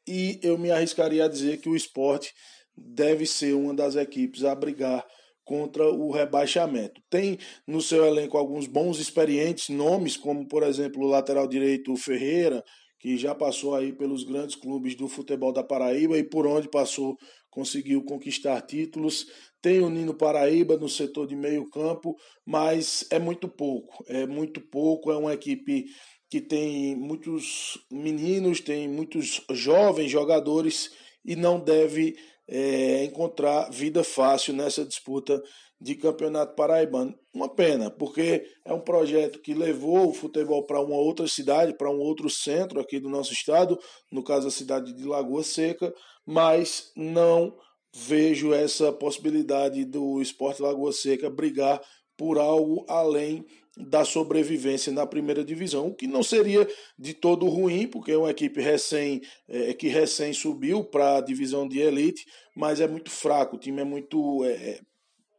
e 0.07 0.39
eu 0.41 0.57
me 0.57 0.71
arriscaria 0.71 1.25
a 1.25 1.29
dizer 1.29 1.61
que 1.61 1.69
o 1.69 1.75
esporte 1.75 2.33
deve 2.75 3.27
ser 3.27 3.53
uma 3.53 3.73
das 3.73 3.95
equipes 3.95 4.43
a 4.43 4.55
brigar 4.55 5.05
contra 5.43 5.89
o 5.89 6.11
rebaixamento. 6.11 7.01
Tem 7.09 7.37
no 7.67 7.81
seu 7.81 8.05
elenco 8.05 8.37
alguns 8.37 8.67
bons 8.67 8.99
experientes 8.99 9.69
nomes, 9.69 10.15
como 10.15 10.47
por 10.47 10.63
exemplo 10.63 11.03
o 11.03 11.09
lateral 11.09 11.47
direito 11.47 11.95
Ferreira, 11.95 12.63
que 12.99 13.17
já 13.17 13.35
passou 13.35 13.75
aí 13.75 13.91
pelos 13.91 14.23
grandes 14.23 14.55
clubes 14.55 14.95
do 14.95 15.09
futebol 15.09 15.51
da 15.51 15.63
Paraíba 15.63 16.17
e 16.17 16.23
por 16.23 16.47
onde 16.47 16.69
passou 16.69 17.17
conseguiu 17.49 18.03
conquistar 18.03 18.61
títulos. 18.61 19.27
Tem 19.61 19.81
o 19.81 19.89
Nino 19.89 20.13
Paraíba 20.13 20.77
no 20.77 20.89
setor 20.89 21.27
de 21.27 21.35
meio 21.35 21.69
campo, 21.69 22.15
mas 22.45 23.05
é 23.11 23.19
muito 23.19 23.47
pouco. 23.47 24.03
É 24.07 24.25
muito 24.25 24.59
pouco, 24.59 25.11
é 25.11 25.17
uma 25.17 25.33
equipe 25.33 25.85
que 26.29 26.41
tem 26.41 26.95
muitos 26.95 27.77
meninos, 27.91 28.59
tem 28.59 28.87
muitos 28.87 29.41
jovens 29.51 30.09
jogadores 30.09 30.89
e 31.23 31.35
não 31.35 31.59
deve 31.59 32.15
é, 32.47 33.03
encontrar 33.03 33.69
vida 33.69 34.03
fácil 34.03 34.53
nessa 34.53 34.85
disputa 34.85 35.41
de 35.79 35.95
campeonato 35.95 36.55
paraibano. 36.55 37.13
Uma 37.33 37.53
pena, 37.53 37.91
porque 37.91 38.45
é 38.65 38.73
um 38.73 38.79
projeto 38.79 39.41
que 39.41 39.53
levou 39.53 40.09
o 40.09 40.13
futebol 40.13 40.65
para 40.65 40.79
uma 40.79 40.95
outra 40.95 41.27
cidade, 41.27 41.77
para 41.77 41.91
um 41.91 41.99
outro 41.99 42.29
centro 42.29 42.79
aqui 42.79 42.99
do 42.99 43.09
nosso 43.09 43.33
estado, 43.33 43.77
no 44.11 44.23
caso 44.23 44.47
a 44.47 44.51
cidade 44.51 44.93
de 44.93 45.03
Lagoa 45.03 45.43
Seca, 45.43 45.93
mas 46.25 46.91
não 46.95 47.53
vejo 47.93 48.53
essa 48.53 48.93
possibilidade 48.93 49.83
do 49.83 50.21
esporte 50.21 50.61
Lagoa 50.61 50.93
Seca 50.93 51.29
brigar 51.29 51.81
por 52.17 52.37
algo 52.37 52.85
além 52.87 53.45
da 53.75 54.05
sobrevivência 54.05 54.93
na 54.93 55.05
primeira 55.05 55.43
divisão, 55.43 55.87
o 55.87 55.95
que 55.95 56.05
não 56.05 56.21
seria 56.21 56.67
de 56.97 57.13
todo 57.13 57.47
ruim, 57.47 57.87
porque 57.87 58.11
é 58.11 58.17
uma 58.17 58.29
equipe 58.29 58.61
recém 58.61 59.21
é, 59.47 59.73
que 59.73 59.87
recém 59.87 60.31
subiu 60.31 60.83
para 60.83 61.17
a 61.17 61.21
divisão 61.21 61.67
de 61.67 61.79
elite, 61.79 62.25
mas 62.55 62.79
é 62.79 62.87
muito 62.87 63.09
fraco, 63.09 63.55
o 63.55 63.59
time 63.59 63.81
é 63.81 63.83
muito, 63.83 64.43
é, 64.45 64.51
é, 64.51 64.79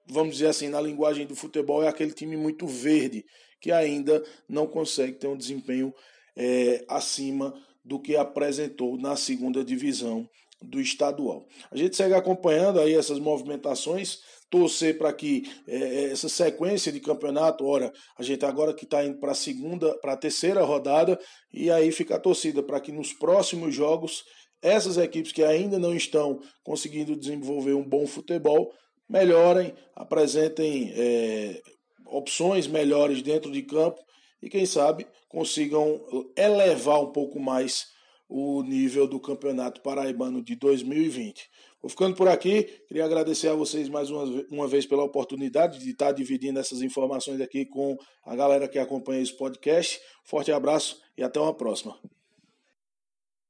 vamos 0.08 0.34
dizer 0.34 0.48
assim, 0.48 0.68
na 0.68 0.80
linguagem 0.80 1.26
do 1.26 1.36
futebol, 1.36 1.82
é 1.82 1.88
aquele 1.88 2.12
time 2.12 2.36
muito 2.36 2.66
verde, 2.66 3.24
que 3.60 3.70
ainda 3.70 4.22
não 4.48 4.66
consegue 4.66 5.16
ter 5.16 5.28
um 5.28 5.36
desempenho 5.36 5.94
é, 6.36 6.84
acima 6.88 7.54
do 7.84 8.00
que 8.00 8.16
apresentou 8.16 8.98
na 8.98 9.14
segunda 9.14 9.64
divisão 9.64 10.28
do 10.60 10.80
estadual. 10.80 11.46
A 11.70 11.76
gente 11.76 11.94
segue 11.94 12.14
acompanhando 12.14 12.80
aí 12.80 12.94
essas 12.94 13.18
movimentações 13.18 14.20
torcer 14.54 14.96
para 14.96 15.12
que 15.12 15.42
é, 15.66 16.12
essa 16.12 16.28
sequência 16.28 16.92
de 16.92 17.00
campeonato, 17.00 17.66
ora, 17.66 17.92
a 18.16 18.22
gente 18.22 18.44
agora 18.46 18.72
que 18.72 18.84
está 18.84 19.04
indo 19.04 19.18
para 19.18 19.32
a 19.32 19.34
segunda, 19.34 19.98
para 19.98 20.12
a 20.12 20.16
terceira 20.16 20.62
rodada, 20.62 21.18
e 21.52 21.72
aí 21.72 21.90
fica 21.90 22.14
a 22.14 22.20
torcida 22.20 22.62
para 22.62 22.78
que 22.78 22.92
nos 22.92 23.12
próximos 23.12 23.74
jogos 23.74 24.22
essas 24.62 24.96
equipes 24.96 25.32
que 25.32 25.42
ainda 25.42 25.76
não 25.76 25.92
estão 25.92 26.38
conseguindo 26.62 27.16
desenvolver 27.16 27.74
um 27.74 27.82
bom 27.82 28.06
futebol 28.06 28.72
melhorem, 29.08 29.74
apresentem 29.92 30.92
é, 30.94 31.60
opções 32.06 32.68
melhores 32.68 33.22
dentro 33.22 33.50
de 33.50 33.62
campo 33.62 34.00
e 34.40 34.48
quem 34.48 34.66
sabe 34.66 35.04
consigam 35.28 36.00
elevar 36.36 37.02
um 37.02 37.10
pouco 37.10 37.40
mais 37.40 37.86
o 38.28 38.62
nível 38.62 39.08
do 39.08 39.18
Campeonato 39.18 39.80
Paraibano 39.80 40.40
de 40.40 40.54
2020. 40.54 41.50
Vou 41.84 41.90
ficando 41.90 42.16
por 42.16 42.28
aqui. 42.28 42.62
Queria 42.88 43.04
agradecer 43.04 43.46
a 43.48 43.54
vocês 43.54 43.90
mais 43.90 44.08
uma, 44.08 44.24
uma 44.50 44.66
vez 44.66 44.86
pela 44.86 45.04
oportunidade 45.04 45.78
de 45.80 45.90
estar 45.90 46.12
dividindo 46.12 46.58
essas 46.58 46.80
informações 46.80 47.42
aqui 47.42 47.66
com 47.66 47.98
a 48.24 48.34
galera 48.34 48.66
que 48.66 48.78
acompanha 48.78 49.20
esse 49.20 49.36
podcast. 49.36 50.00
Forte 50.24 50.50
abraço 50.50 51.02
e 51.14 51.22
até 51.22 51.38
uma 51.38 51.52
próxima. 51.52 51.94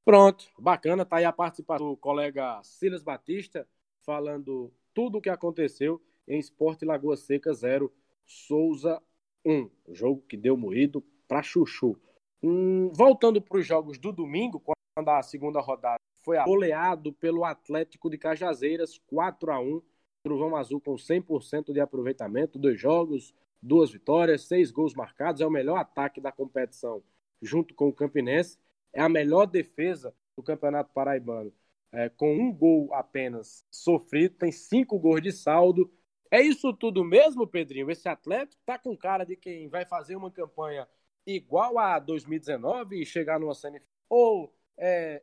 Pronto, 0.03 0.49
bacana. 0.59 1.05
Tá 1.05 1.15
aí 1.15 1.23
a 1.23 1.31
participação 1.31 1.91
do 1.91 1.95
colega 1.95 2.59
Silas 2.61 3.01
Batista 3.01 3.65
falando 4.05 4.69
tudo 4.93 5.19
o 5.19 5.21
que 5.21 5.29
aconteceu 5.29 6.01
em 6.27 6.37
Esporte 6.37 6.83
Lagoa 6.83 7.15
Seca 7.15 7.53
0, 7.53 7.89
Souza 8.25 9.01
1. 9.45 9.69
Jogo 9.93 10.21
que 10.27 10.35
deu 10.35 10.57
moído 10.57 11.01
para 11.25 11.41
Chuchu. 11.41 11.97
Hum, 12.43 12.89
voltando 12.91 13.41
para 13.41 13.59
os 13.59 13.65
jogos 13.65 13.97
do 13.97 14.11
domingo, 14.11 14.59
quando 14.59 15.07
a 15.07 15.23
segunda 15.23 15.61
rodada 15.61 16.04
foi 16.25 16.43
goleado 16.43 17.13
pelo 17.13 17.45
Atlético 17.45 18.09
de 18.09 18.17
Cajazeiras 18.17 18.97
4 19.05 19.51
a 19.51 19.59
1 19.59 19.79
Trovão 20.23 20.55
Azul 20.55 20.81
com 20.81 20.95
100% 20.95 21.71
de 21.71 21.79
aproveitamento, 21.79 22.57
dois 22.57 22.81
jogos, 22.81 23.31
duas 23.61 23.91
vitórias, 23.91 24.47
seis 24.47 24.71
gols 24.71 24.95
marcados, 24.95 25.39
é 25.39 25.45
o 25.45 25.51
melhor 25.51 25.77
ataque 25.77 26.19
da 26.19 26.31
competição 26.31 27.03
junto 27.39 27.75
com 27.75 27.89
o 27.89 27.93
Campinense, 27.93 28.57
é 28.91 29.01
a 29.01 29.07
melhor 29.07 29.45
defesa 29.45 30.15
do 30.35 30.41
Campeonato 30.41 30.91
Paraibano, 30.91 31.53
é, 31.91 32.09
com 32.09 32.33
um 32.35 32.51
gol 32.51 32.91
apenas 32.91 33.63
sofrido, 33.69 34.33
tem 34.33 34.51
cinco 34.51 34.97
gols 34.97 35.21
de 35.21 35.31
saldo. 35.31 35.93
É 36.31 36.41
isso 36.41 36.73
tudo 36.73 37.03
mesmo, 37.03 37.45
Pedrinho? 37.45 37.91
Esse 37.91 38.09
Atlético 38.09 38.59
tá 38.65 38.79
com 38.79 38.97
cara 38.97 39.25
de 39.25 39.35
quem 39.35 39.69
vai 39.69 39.85
fazer 39.85 40.15
uma 40.15 40.31
campanha 40.31 40.87
igual 41.25 41.77
a 41.77 41.99
2019 41.99 42.99
e 42.99 43.05
chegar 43.05 43.39
numa 43.39 43.53
semifinal? 43.53 43.87
Ou 44.09 44.51
é, 44.75 45.21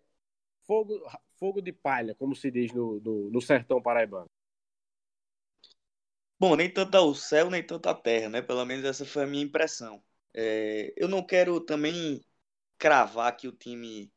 fogo, 0.73 1.07
fogo 1.39 1.61
de 1.61 1.73
palha, 1.73 2.15
como 2.15 2.35
se 2.35 2.51
diz 2.51 2.73
no, 2.73 2.99
no, 3.01 3.31
no 3.31 3.41
sertão 3.43 3.83
paraibano? 3.83 4.31
Bom, 6.39 6.57
nem 6.57 6.73
tanto 6.73 6.95
ao 6.97 7.15
céu, 7.15 7.51
nem 7.51 7.63
tanto 7.65 7.89
à 7.89 7.95
terra, 7.95 8.29
né? 8.29 8.43
Pelo 8.43 8.65
menos 8.65 8.85
essa 8.85 9.05
foi 9.05 9.25
a 9.25 9.27
minha 9.27 9.45
impressão. 9.45 10.03
É, 10.35 10.93
eu 10.97 11.09
não 11.09 11.23
quero 11.25 11.61
também 11.61 12.25
cravar 12.79 13.37
que 13.37 13.47
o 13.47 13.53
time 13.53 14.11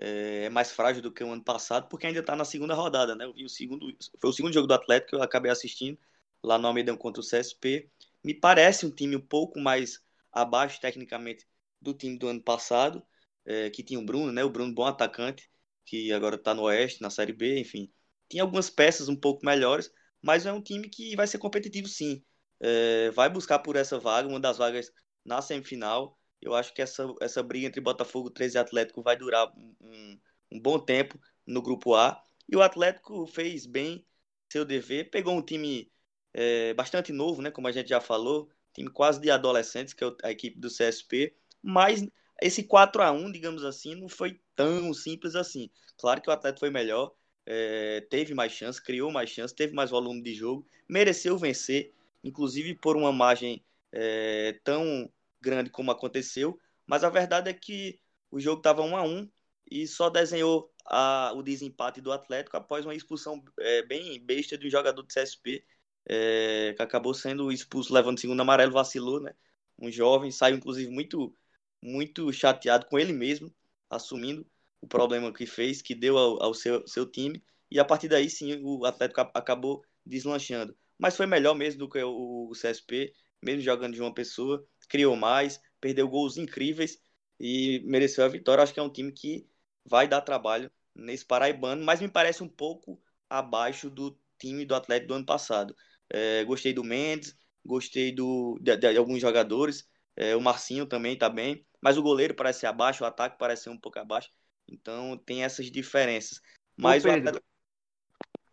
é, 0.00 0.44
é 0.46 0.50
mais 0.50 0.72
frágil 0.72 1.02
do 1.02 1.12
que 1.12 1.22
o 1.22 1.30
ano 1.30 1.44
passado, 1.44 1.88
porque 1.88 2.06
ainda 2.06 2.20
está 2.20 2.34
na 2.34 2.44
segunda 2.44 2.74
rodada, 2.74 3.14
né? 3.14 3.26
Eu 3.26 3.34
vi 3.34 3.44
o 3.44 3.48
segundo, 3.50 3.86
foi 4.20 4.30
o 4.30 4.32
segundo 4.32 4.54
jogo 4.54 4.66
do 4.66 4.74
Atlético 4.74 5.10
que 5.10 5.16
eu 5.16 5.22
acabei 5.22 5.50
assistindo 5.52 5.98
lá 6.42 6.58
no 6.58 6.66
Almeidão 6.68 6.96
contra 6.96 7.20
o 7.20 7.24
CSP. 7.24 7.90
Me 8.24 8.34
parece 8.34 8.86
um 8.86 8.90
time 8.90 9.14
um 9.16 9.20
pouco 9.20 9.60
mais 9.60 10.02
abaixo 10.32 10.80
tecnicamente 10.80 11.46
do 11.80 11.94
time 11.94 12.18
do 12.18 12.28
ano 12.28 12.42
passado, 12.42 13.04
é, 13.44 13.70
que 13.70 13.82
tinha 13.82 14.00
o 14.00 14.04
Bruno, 14.04 14.32
né? 14.32 14.42
O 14.44 14.50
Bruno 14.50 14.74
bom 14.74 14.86
atacante, 14.86 15.50
que 15.88 16.12
agora 16.12 16.36
está 16.36 16.54
no 16.54 16.62
Oeste, 16.64 17.00
na 17.00 17.10
Série 17.10 17.32
B, 17.32 17.58
enfim. 17.60 17.90
Tinha 18.28 18.42
algumas 18.42 18.68
peças 18.68 19.08
um 19.08 19.16
pouco 19.16 19.44
melhores, 19.44 19.90
mas 20.20 20.44
é 20.44 20.52
um 20.52 20.60
time 20.60 20.88
que 20.88 21.16
vai 21.16 21.26
ser 21.26 21.38
competitivo 21.38 21.88
sim. 21.88 22.22
É, 22.60 23.10
vai 23.12 23.30
buscar 23.30 23.58
por 23.60 23.76
essa 23.76 23.98
vaga, 23.98 24.28
uma 24.28 24.40
das 24.40 24.58
vagas 24.58 24.92
na 25.24 25.40
semifinal. 25.40 26.18
Eu 26.40 26.54
acho 26.54 26.74
que 26.74 26.82
essa, 26.82 27.06
essa 27.20 27.42
briga 27.42 27.66
entre 27.66 27.80
Botafogo 27.80 28.30
13 28.30 28.56
e 28.56 28.60
Atlético 28.60 29.02
vai 29.02 29.16
durar 29.16 29.50
um, 29.56 30.18
um 30.52 30.60
bom 30.60 30.78
tempo 30.78 31.18
no 31.46 31.62
grupo 31.62 31.94
A. 31.94 32.22
E 32.48 32.54
o 32.56 32.62
Atlético 32.62 33.26
fez 33.26 33.64
bem 33.66 34.04
seu 34.52 34.64
dever, 34.64 35.10
pegou 35.10 35.34
um 35.34 35.42
time 35.42 35.90
é, 36.34 36.74
bastante 36.74 37.12
novo, 37.12 37.42
né, 37.42 37.50
como 37.50 37.68
a 37.68 37.72
gente 37.72 37.88
já 37.88 38.00
falou, 38.00 38.50
time 38.74 38.90
quase 38.90 39.20
de 39.20 39.30
adolescentes, 39.30 39.94
que 39.94 40.04
é 40.04 40.12
a 40.22 40.30
equipe 40.30 40.58
do 40.58 40.68
CSP, 40.68 41.34
mas 41.62 42.06
esse 42.40 42.62
4 42.64 43.02
a 43.02 43.10
1 43.10 43.32
digamos 43.32 43.64
assim, 43.64 43.94
não 43.94 44.08
foi 44.08 44.40
tão 44.58 44.92
simples 44.92 45.36
assim. 45.36 45.70
Claro 45.96 46.20
que 46.20 46.28
o 46.28 46.32
Atlético 46.32 46.58
foi 46.58 46.70
melhor, 46.70 47.14
é, 47.46 48.00
teve 48.10 48.34
mais 48.34 48.50
chance, 48.52 48.82
criou 48.82 49.12
mais 49.12 49.30
chance, 49.30 49.54
teve 49.54 49.72
mais 49.72 49.88
volume 49.88 50.20
de 50.20 50.34
jogo, 50.34 50.66
mereceu 50.88 51.38
vencer, 51.38 51.94
inclusive 52.24 52.74
por 52.74 52.96
uma 52.96 53.12
margem 53.12 53.64
é, 53.92 54.58
tão 54.64 55.08
grande 55.40 55.70
como 55.70 55.92
aconteceu. 55.92 56.58
Mas 56.84 57.04
a 57.04 57.08
verdade 57.08 57.48
é 57.48 57.54
que 57.54 58.00
o 58.32 58.40
jogo 58.40 58.58
estava 58.58 58.82
1 58.82 58.96
a 58.96 59.02
1 59.04 59.30
e 59.70 59.86
só 59.86 60.10
desenhou 60.10 60.72
a, 60.86 61.32
o 61.36 61.42
desempate 61.42 62.00
do 62.00 62.10
Atlético 62.10 62.56
após 62.56 62.84
uma 62.84 62.94
expulsão 62.96 63.40
é, 63.60 63.82
bem 63.86 64.20
besta 64.20 64.58
de 64.58 64.66
um 64.66 64.70
jogador 64.70 65.02
do 65.02 65.12
CSP, 65.12 65.64
é, 66.04 66.74
que 66.76 66.82
acabou 66.82 67.14
sendo 67.14 67.52
expulso 67.52 67.94
levando 67.94 68.18
segundo 68.18 68.40
amarelo, 68.40 68.72
vacilou, 68.72 69.20
né? 69.20 69.34
Um 69.78 69.88
jovem, 69.90 70.32
saiu 70.32 70.56
inclusive 70.56 70.90
muito 70.90 71.32
muito 71.80 72.32
chateado 72.32 72.86
com 72.86 72.98
ele 72.98 73.12
mesmo, 73.12 73.54
assumindo 73.90 74.46
o 74.80 74.86
problema 74.86 75.32
que 75.32 75.46
fez, 75.46 75.82
que 75.82 75.94
deu 75.94 76.16
ao, 76.16 76.42
ao 76.42 76.54
seu, 76.54 76.86
seu 76.86 77.06
time, 77.10 77.42
e 77.70 77.78
a 77.78 77.84
partir 77.84 78.08
daí 78.08 78.30
sim 78.30 78.60
o 78.62 78.84
Atlético 78.84 79.20
acabou 79.34 79.84
deslanchando. 80.04 80.76
Mas 80.98 81.16
foi 81.16 81.26
melhor 81.26 81.54
mesmo 81.54 81.80
do 81.80 81.88
que 81.88 82.02
o, 82.02 82.48
o 82.50 82.52
CSP, 82.52 83.12
mesmo 83.42 83.62
jogando 83.62 83.94
de 83.94 84.00
uma 84.00 84.12
pessoa, 84.12 84.66
criou 84.88 85.16
mais, 85.16 85.60
perdeu 85.80 86.08
gols 86.08 86.36
incríveis 86.36 86.98
e 87.38 87.82
mereceu 87.84 88.24
a 88.24 88.28
vitória. 88.28 88.62
Acho 88.62 88.74
que 88.74 88.80
é 88.80 88.82
um 88.82 88.92
time 88.92 89.12
que 89.12 89.46
vai 89.84 90.08
dar 90.08 90.20
trabalho 90.22 90.70
nesse 90.94 91.24
paraibano, 91.24 91.84
mas 91.84 92.00
me 92.00 92.08
parece 92.08 92.42
um 92.42 92.48
pouco 92.48 93.00
abaixo 93.28 93.88
do 93.90 94.18
time 94.38 94.64
do 94.64 94.74
Atlético 94.74 95.08
do 95.08 95.14
ano 95.14 95.26
passado. 95.26 95.74
É, 96.10 96.44
gostei 96.44 96.72
do 96.72 96.82
Mendes, 96.82 97.36
gostei 97.64 98.12
do, 98.12 98.58
de, 98.60 98.76
de 98.76 98.96
alguns 98.96 99.20
jogadores, 99.20 99.88
é, 100.16 100.34
o 100.34 100.40
Marcinho 100.40 100.86
também 100.86 101.14
está 101.14 101.28
bem, 101.28 101.64
mas 101.80 101.96
o 101.96 102.02
goleiro 102.02 102.34
parece 102.34 102.60
ser 102.60 102.66
abaixo, 102.66 103.04
o 103.04 103.06
ataque 103.06 103.38
parece 103.38 103.64
ser 103.64 103.70
um 103.70 103.78
pouco 103.78 103.98
abaixo. 103.98 104.30
Então 104.68 105.16
tem 105.16 105.44
essas 105.44 105.70
diferenças. 105.70 106.40
Mas 106.76 107.04
Ô, 107.04 107.08
Pedro, 107.08 107.42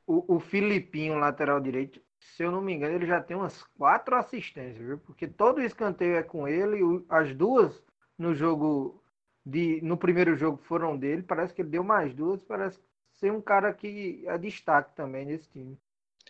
o, 0.08 0.36
o, 0.36 0.40
Filipinho, 0.40 1.18
lateral 1.18 1.60
direito, 1.60 2.02
se 2.20 2.44
eu 2.44 2.52
não 2.52 2.62
me 2.62 2.74
engano, 2.74 2.96
ele 2.96 3.06
já 3.06 3.22
tem 3.22 3.36
umas 3.36 3.64
quatro 3.78 4.16
assistências, 4.16 4.78
viu? 4.78 4.98
Porque 5.00 5.28
todo 5.28 5.62
escanteio 5.62 6.16
é 6.16 6.24
com 6.24 6.48
ele, 6.48 6.80
as 7.10 7.36
duas 7.36 7.84
no 8.18 8.34
jogo 8.34 9.04
de 9.46 9.80
no 9.82 9.98
primeiro 9.98 10.36
jogo 10.36 10.58
foram 10.64 10.98
dele, 10.98 11.22
parece 11.22 11.54
que 11.54 11.62
ele 11.62 11.70
deu 11.70 11.84
mais 11.84 12.14
duas, 12.14 12.42
parece 12.44 12.80
ser 13.14 13.32
um 13.32 13.42
cara 13.42 13.74
que 13.74 14.24
é 14.26 14.38
destaque 14.38 14.96
também 14.96 15.26
nesse 15.26 15.50
time. 15.50 15.78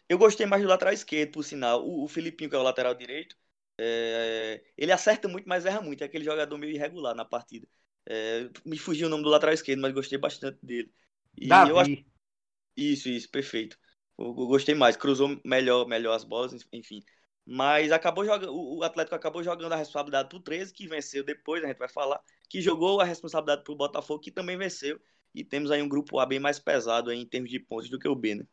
Eu 0.07 0.17
gostei 0.17 0.45
mais 0.45 0.61
do 0.61 0.67
lateral 0.67 0.93
esquerdo, 0.93 1.31
por 1.31 1.43
sinal. 1.43 1.85
O, 1.85 2.03
o 2.03 2.07
Filipinho, 2.07 2.49
que 2.49 2.55
é 2.55 2.59
o 2.59 2.63
lateral 2.63 2.93
direito, 2.93 3.37
é, 3.77 4.63
ele 4.77 4.91
acerta 4.91 5.27
muito, 5.27 5.47
mas 5.47 5.65
erra 5.65 5.81
muito. 5.81 6.01
É 6.01 6.05
aquele 6.05 6.23
jogador 6.23 6.57
meio 6.57 6.73
irregular 6.73 7.15
na 7.15 7.25
partida. 7.25 7.67
É, 8.07 8.49
me 8.65 8.77
fugiu 8.77 9.07
o 9.07 9.09
nome 9.09 9.23
do 9.23 9.29
lateral 9.29 9.53
esquerdo, 9.53 9.81
mas 9.81 9.93
gostei 9.93 10.17
bastante 10.17 10.59
dele. 10.61 10.91
E 11.37 11.47
Davi. 11.47 11.71
eu 11.71 11.79
acho... 11.79 12.05
Isso, 12.77 13.09
isso, 13.09 13.29
perfeito. 13.29 13.77
Eu, 14.17 14.27
eu 14.27 14.47
gostei 14.47 14.75
mais, 14.75 14.95
cruzou 14.95 15.39
melhor, 15.43 15.87
melhor 15.87 16.13
as 16.13 16.23
bolas, 16.23 16.53
enfim. 16.71 17.01
Mas 17.45 17.91
acabou 17.91 18.25
jogando, 18.25 18.53
o 18.55 18.83
Atlético 18.83 19.15
acabou 19.15 19.43
jogando 19.43 19.71
a 19.71 19.75
responsabilidade 19.75 20.29
pro 20.29 20.39
13, 20.39 20.73
que 20.73 20.87
venceu 20.87 21.23
depois, 21.23 21.63
a 21.63 21.67
gente 21.67 21.77
vai 21.77 21.87
falar, 21.87 22.19
que 22.49 22.59
jogou 22.59 22.99
a 22.99 23.05
responsabilidade 23.05 23.63
pro 23.63 23.75
Botafogo, 23.75 24.19
que 24.19 24.31
também 24.31 24.57
venceu. 24.57 24.99
E 25.33 25.43
temos 25.43 25.69
aí 25.69 25.81
um 25.81 25.89
grupo 25.89 26.17
A 26.19 26.25
bem 26.25 26.39
mais 26.39 26.59
pesado 26.59 27.11
aí, 27.11 27.19
em 27.19 27.25
termos 27.25 27.51
de 27.51 27.59
pontos 27.59 27.89
do 27.89 27.99
que 27.99 28.07
o 28.07 28.15
B, 28.15 28.35
né? 28.35 28.47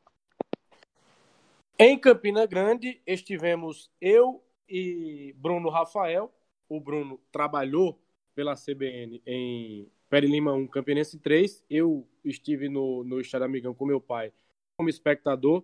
Em 1.79 1.99
Campina 1.99 2.45
Grande, 2.45 3.01
estivemos 3.07 3.91
eu, 4.01 4.45
e 4.73 5.35
Bruno 5.35 5.69
Rafael. 5.69 6.33
O 6.67 6.81
Bruno 6.81 7.21
trabalhou 7.31 8.01
pela 8.35 8.55
CBN 8.55 9.23
em 9.27 9.87
Peri 10.09 10.27
Lima 10.27 10.55
1, 10.55 10.67
Campinense 10.69 11.19
3. 11.19 11.63
Eu 11.69 12.09
estive 12.25 12.71
no, 12.71 13.05
no 13.05 13.21
Estádio 13.21 13.45
Amigão 13.45 13.75
com 13.75 13.85
meu 13.85 14.01
pai 14.01 14.33
como 14.75 14.89
espectador. 14.89 15.63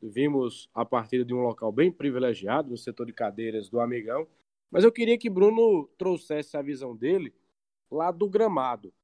Vimos 0.00 0.70
a 0.72 0.82
partida 0.82 1.24
de 1.24 1.34
um 1.34 1.42
local 1.42 1.70
bem 1.70 1.92
privilegiado, 1.92 2.70
no 2.70 2.78
setor 2.78 3.04
de 3.04 3.12
cadeiras 3.12 3.68
do 3.68 3.80
Amigão. 3.80 4.26
Mas 4.70 4.82
eu 4.82 4.92
queria 4.92 5.18
que 5.18 5.28
Bruno 5.28 5.86
trouxesse 5.98 6.56
a 6.56 6.62
visão 6.62 6.96
dele 6.96 7.34
lá 7.90 8.10
do 8.10 8.30
gramado. 8.30 8.94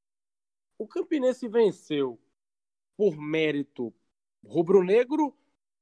O 0.78 0.86
Campinense 0.86 1.46
venceu 1.48 2.18
por 2.96 3.16
mérito 3.18 3.92
rubro-negro 4.42 5.34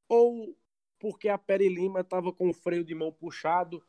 ou 0.09 0.57
porque 1.02 1.28
a 1.28 1.36
Peri 1.36 1.68
Lima 1.68 2.02
estava 2.02 2.32
com 2.32 2.48
o 2.48 2.54
freio 2.54 2.84
de 2.84 2.94
mão 2.94 3.10
puxado, 3.10 3.82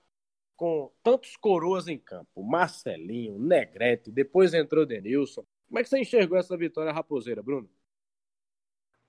com 0.56 0.91
tantos 1.04 1.38
coroas 1.38 1.88
em 1.88 1.99
campo? 1.99 2.41
Marcelinho, 2.41 3.38
Negrete, 3.38 4.12
depois 4.12 4.52
entrou 4.52 4.84
Denilson. 4.84 5.45
Como 5.67 5.78
é 5.78 5.84
que 5.84 5.89
você 5.89 5.99
enxergou 5.99 6.39
essa 6.39 6.58
vitória 6.58 6.91
raposeira, 6.91 7.43
Bruno? 7.43 7.69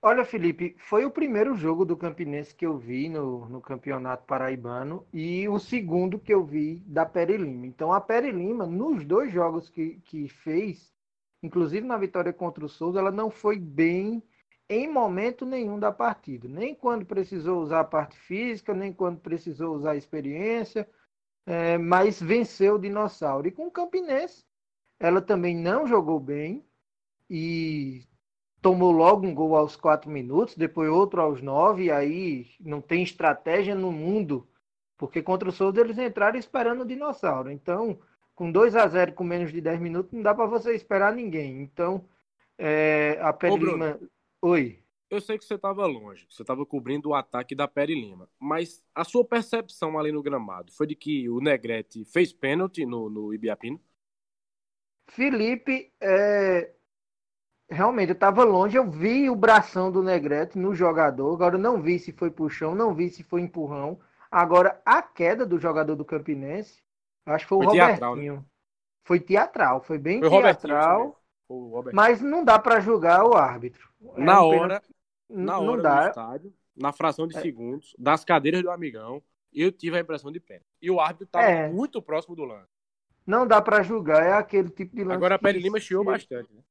Olha, 0.03 0.23
Felipe, 0.23 0.75
foi 0.77 1.03
o 1.03 1.09
primeiro 1.09 1.55
jogo 1.55 1.83
do 1.83 1.97
Campinense 1.97 2.53
que 2.53 2.63
eu 2.63 2.77
vi 2.77 3.09
no, 3.09 3.49
no 3.49 3.59
Campeonato 3.59 4.23
Paraibano 4.27 5.03
e 5.11 5.49
o 5.49 5.57
segundo 5.57 6.19
que 6.19 6.31
eu 6.31 6.45
vi 6.45 6.83
da 6.85 7.07
Peri 7.07 7.37
Lima. 7.37 7.65
Então, 7.65 7.91
a 7.91 7.99
Peri 7.99 8.29
Lima, 8.29 8.67
nos 8.67 9.03
dois 9.03 9.33
jogos 9.33 9.67
que, 9.67 9.99
que 10.01 10.27
fez, 10.29 10.93
inclusive 11.41 11.87
na 11.87 11.97
vitória 11.97 12.31
contra 12.31 12.63
o 12.63 12.69
Souza, 12.69 12.99
ela 12.99 13.11
não 13.11 13.31
foi 13.31 13.57
bem 13.57 14.21
em 14.69 14.89
momento 14.91 15.45
nenhum 15.45 15.79
da 15.79 15.91
partida. 15.91 16.47
Nem 16.47 16.73
quando 16.73 17.05
precisou 17.05 17.61
usar 17.61 17.81
a 17.81 17.85
parte 17.85 18.17
física, 18.17 18.73
nem 18.73 18.91
quando 18.91 19.19
precisou 19.19 19.75
usar 19.75 19.91
a 19.91 19.97
experiência, 19.97 20.87
é, 21.45 21.77
mas 21.77 22.21
venceu 22.21 22.75
o 22.75 22.79
Dinossauro. 22.79 23.47
E 23.47 23.51
com 23.51 23.67
o 23.67 23.71
Campinense, 23.71 24.43
ela 24.99 25.21
também 25.21 25.55
não 25.55 25.87
jogou 25.87 26.19
bem 26.19 26.65
e 27.29 28.07
tomou 28.61 28.91
logo 28.91 29.27
um 29.27 29.35
gol 29.35 29.55
aos 29.55 29.75
quatro 29.75 30.09
minutos, 30.09 30.55
depois 30.55 30.89
outro 30.89 31.21
aos 31.21 31.41
nove, 31.41 31.85
e 31.85 31.91
aí 31.91 32.47
não 32.59 32.81
tem 32.81 33.03
estratégia 33.03 33.75
no 33.75 33.91
mundo, 33.91 34.47
porque 34.97 35.21
contra 35.21 35.49
o 35.49 35.51
Souza 35.51 35.81
eles 35.81 35.99
entraram 35.99 36.39
esperando 36.39 36.81
o 36.81 36.85
dinossauro. 36.85 37.51
Então, 37.51 37.99
com 38.33 38.51
2 38.51 38.75
a 38.75 38.87
0 38.87 39.13
com 39.13 39.23
menos 39.23 39.51
de 39.51 39.61
10 39.61 39.79
minutos, 39.79 40.11
não 40.11 40.23
dá 40.23 40.33
para 40.33 40.47
você 40.47 40.73
esperar 40.73 41.13
ninguém. 41.13 41.61
Então, 41.61 42.05
é, 42.57 43.19
a 43.21 43.31
Lima. 43.55 43.99
Oi. 44.45 44.79
Eu 45.09 45.19
sei 45.19 45.39
que 45.39 45.43
você 45.43 45.55
estava 45.55 45.87
longe, 45.87 46.27
você 46.29 46.43
estava 46.43 46.63
cobrindo 46.67 47.09
o 47.09 47.15
ataque 47.15 47.55
da 47.55 47.67
Peri 47.67 47.95
Lima, 47.95 48.29
mas 48.39 48.83
a 48.93 49.03
sua 49.03 49.25
percepção 49.25 49.97
ali 49.97 50.11
no 50.11 50.21
gramado 50.21 50.71
foi 50.71 50.85
de 50.85 50.93
que 50.93 51.27
o 51.27 51.39
Negrete 51.39 52.05
fez 52.05 52.31
pênalti 52.31 52.85
no, 52.85 53.09
no 53.09 53.33
Ibiapino? 53.33 53.81
Felipe, 55.07 55.91
é, 55.99 56.71
realmente, 57.67 58.09
eu 58.09 58.13
estava 58.13 58.43
longe, 58.43 58.77
eu 58.77 58.87
vi 58.87 59.31
o 59.31 59.35
bração 59.35 59.91
do 59.91 60.03
Negrete 60.03 60.59
no 60.59 60.75
jogador, 60.75 61.33
agora 61.33 61.55
eu 61.55 61.59
não 61.59 61.81
vi 61.81 61.97
se 61.97 62.11
foi 62.11 62.29
puxão, 62.29 62.75
não 62.75 62.93
vi 62.93 63.09
se 63.09 63.23
foi 63.23 63.41
empurrão. 63.41 63.99
Agora, 64.29 64.79
a 64.85 65.01
queda 65.01 65.43
do 65.43 65.57
jogador 65.57 65.95
do 65.95 66.05
Campinense, 66.05 66.83
acho 67.25 67.45
que 67.45 67.49
foi 67.49 67.57
o 67.57 67.63
foi 67.63 67.79
Robertinho. 67.79 67.97
Teatral, 67.97 68.15
né? 68.15 68.45
Foi 69.05 69.19
teatral, 69.19 69.81
foi 69.81 69.97
bem 69.97 70.19
foi 70.19 70.29
teatral. 70.29 71.19
Mas 71.93 72.21
não 72.21 72.43
dá 72.43 72.57
para 72.57 72.79
julgar 72.79 73.25
o 73.25 73.33
árbitro. 73.33 73.89
É 74.15 74.21
na 74.21 74.41
um 74.41 74.45
hora, 74.45 74.83
na 75.29 75.59
hora 75.59 75.81
dá. 75.81 76.01
do 76.03 76.09
estádio, 76.09 76.53
na 76.75 76.91
fração 76.91 77.27
de 77.27 77.37
é. 77.37 77.41
segundos, 77.41 77.95
das 77.97 78.25
cadeiras 78.25 78.61
do 78.61 78.71
amigão, 78.71 79.21
eu 79.53 79.71
tive 79.71 79.97
a 79.97 80.01
impressão 80.01 80.31
de 80.31 80.39
pé. 80.39 80.61
E 80.81 80.89
o 80.91 80.99
árbitro 80.99 81.25
estava 81.25 81.45
é. 81.45 81.69
muito 81.69 82.01
próximo 82.01 82.35
do 82.35 82.43
lance. 82.43 82.69
Não 83.25 83.47
dá 83.47 83.61
para 83.61 83.81
julgar, 83.81 84.23
é 84.23 84.33
aquele 84.33 84.69
tipo 84.69 84.95
de 84.95 85.03
lance. 85.03 85.15
Agora 85.15 85.35
a 85.35 85.39
Pele 85.39 85.59
Lima 85.59 85.79
chiou 85.79 86.03
bastante, 86.03 86.53
né? 86.53 86.61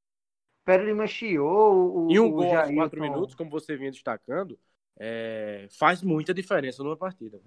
Pérez 0.65 0.87
Lima 0.87 1.07
chiou. 1.07 2.07
O, 2.07 2.11
e 2.11 2.19
um 2.19 2.31
gol 2.31 2.45
Jair, 2.45 2.69
aos 2.69 2.75
quatro 2.75 3.01
minutos, 3.01 3.35
como 3.35 3.51
você 3.51 3.77
vinha 3.77 3.91
destacando, 3.91 4.59
é, 4.99 5.69
faz 5.79 6.03
muita 6.03 6.33
diferença 6.33 6.83
numa 6.83 6.97
partida. 6.97 7.41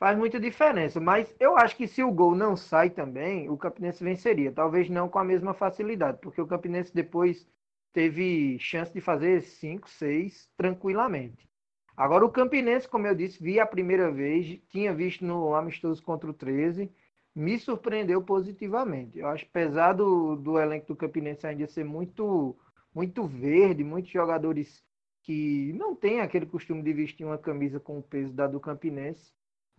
Faz 0.00 0.16
muita 0.16 0.40
diferença, 0.40 0.98
mas 0.98 1.32
eu 1.38 1.58
acho 1.58 1.76
que 1.76 1.86
se 1.86 2.02
o 2.02 2.10
gol 2.10 2.34
não 2.34 2.56
sai 2.56 2.88
também, 2.88 3.50
o 3.50 3.56
Campinense 3.58 4.02
venceria. 4.02 4.50
Talvez 4.50 4.88
não 4.88 5.10
com 5.10 5.18
a 5.18 5.24
mesma 5.24 5.52
facilidade, 5.52 6.18
porque 6.22 6.40
o 6.40 6.46
Campinense 6.46 6.92
depois 6.94 7.46
teve 7.92 8.58
chance 8.58 8.90
de 8.92 9.00
fazer 9.02 9.42
5, 9.42 9.90
6 9.90 10.48
tranquilamente. 10.56 11.46
Agora 11.94 12.24
o 12.24 12.30
Campinense, 12.30 12.88
como 12.88 13.06
eu 13.06 13.14
disse, 13.14 13.42
vi 13.42 13.60
a 13.60 13.66
primeira 13.66 14.10
vez, 14.10 14.58
tinha 14.70 14.94
visto 14.94 15.22
no 15.22 15.54
amistoso 15.54 16.02
contra 16.02 16.30
o 16.30 16.34
13 16.34 16.90
me 17.34 17.58
surpreendeu 17.58 18.22
positivamente. 18.22 19.18
Eu 19.18 19.28
acho, 19.28 19.46
apesar 19.46 19.92
do, 19.92 20.36
do 20.36 20.58
elenco 20.58 20.88
do 20.88 20.96
Campinense 20.96 21.46
ainda 21.46 21.66
ser 21.66 21.84
muito, 21.84 22.56
muito 22.94 23.26
verde, 23.26 23.84
muitos 23.84 24.10
jogadores 24.10 24.82
que 25.22 25.72
não 25.74 25.94
têm 25.94 26.20
aquele 26.20 26.46
costume 26.46 26.82
de 26.82 26.92
vestir 26.92 27.24
uma 27.24 27.38
camisa 27.38 27.78
com 27.78 27.98
o 27.98 28.02
peso 28.02 28.32
da 28.32 28.46
do 28.46 28.58
Campinense, 28.58 29.32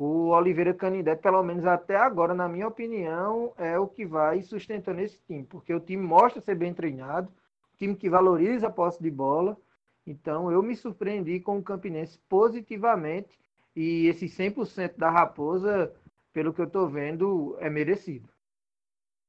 o 0.04 0.30
Oliveira 0.30 0.74
Canindé, 0.74 1.16
pelo 1.16 1.44
menos 1.44 1.66
até 1.66 1.96
agora, 1.96 2.34
na 2.34 2.48
minha 2.50 2.68
opinião, 2.68 3.54
é 3.58 3.78
o 3.78 3.88
que 3.88 4.06
vai 4.06 4.42
sustentando 4.42 5.02
esse 5.02 5.20
time, 5.28 5.44
porque 5.44 5.74
o 5.74 5.80
time 5.80 6.02
mostra 6.02 6.42
ser 6.42 6.56
bem 6.56 6.74
treinado, 6.74 7.32
time 7.78 7.96
que 7.96 8.10
valoriza 8.10 8.68
a 8.68 8.72
posse 8.72 9.02
de 9.02 9.12
bola. 9.12 9.58
Então, 10.06 10.52
eu 10.52 10.64
me 10.64 10.76
surpreendi 10.76 11.40
com 11.40 11.58
o 11.58 11.64
Campinense 11.64 12.20
positivamente 12.28 13.40
e 13.76 14.08
esse 14.08 14.26
100% 14.26 14.98
da 14.98 15.10
Raposa 15.10 15.94
pelo 16.34 16.54
que 16.54 16.62
eu 16.62 16.66
estou 16.66 16.90
vendo, 16.90 17.58
é 17.60 17.70
merecido. 17.70 18.30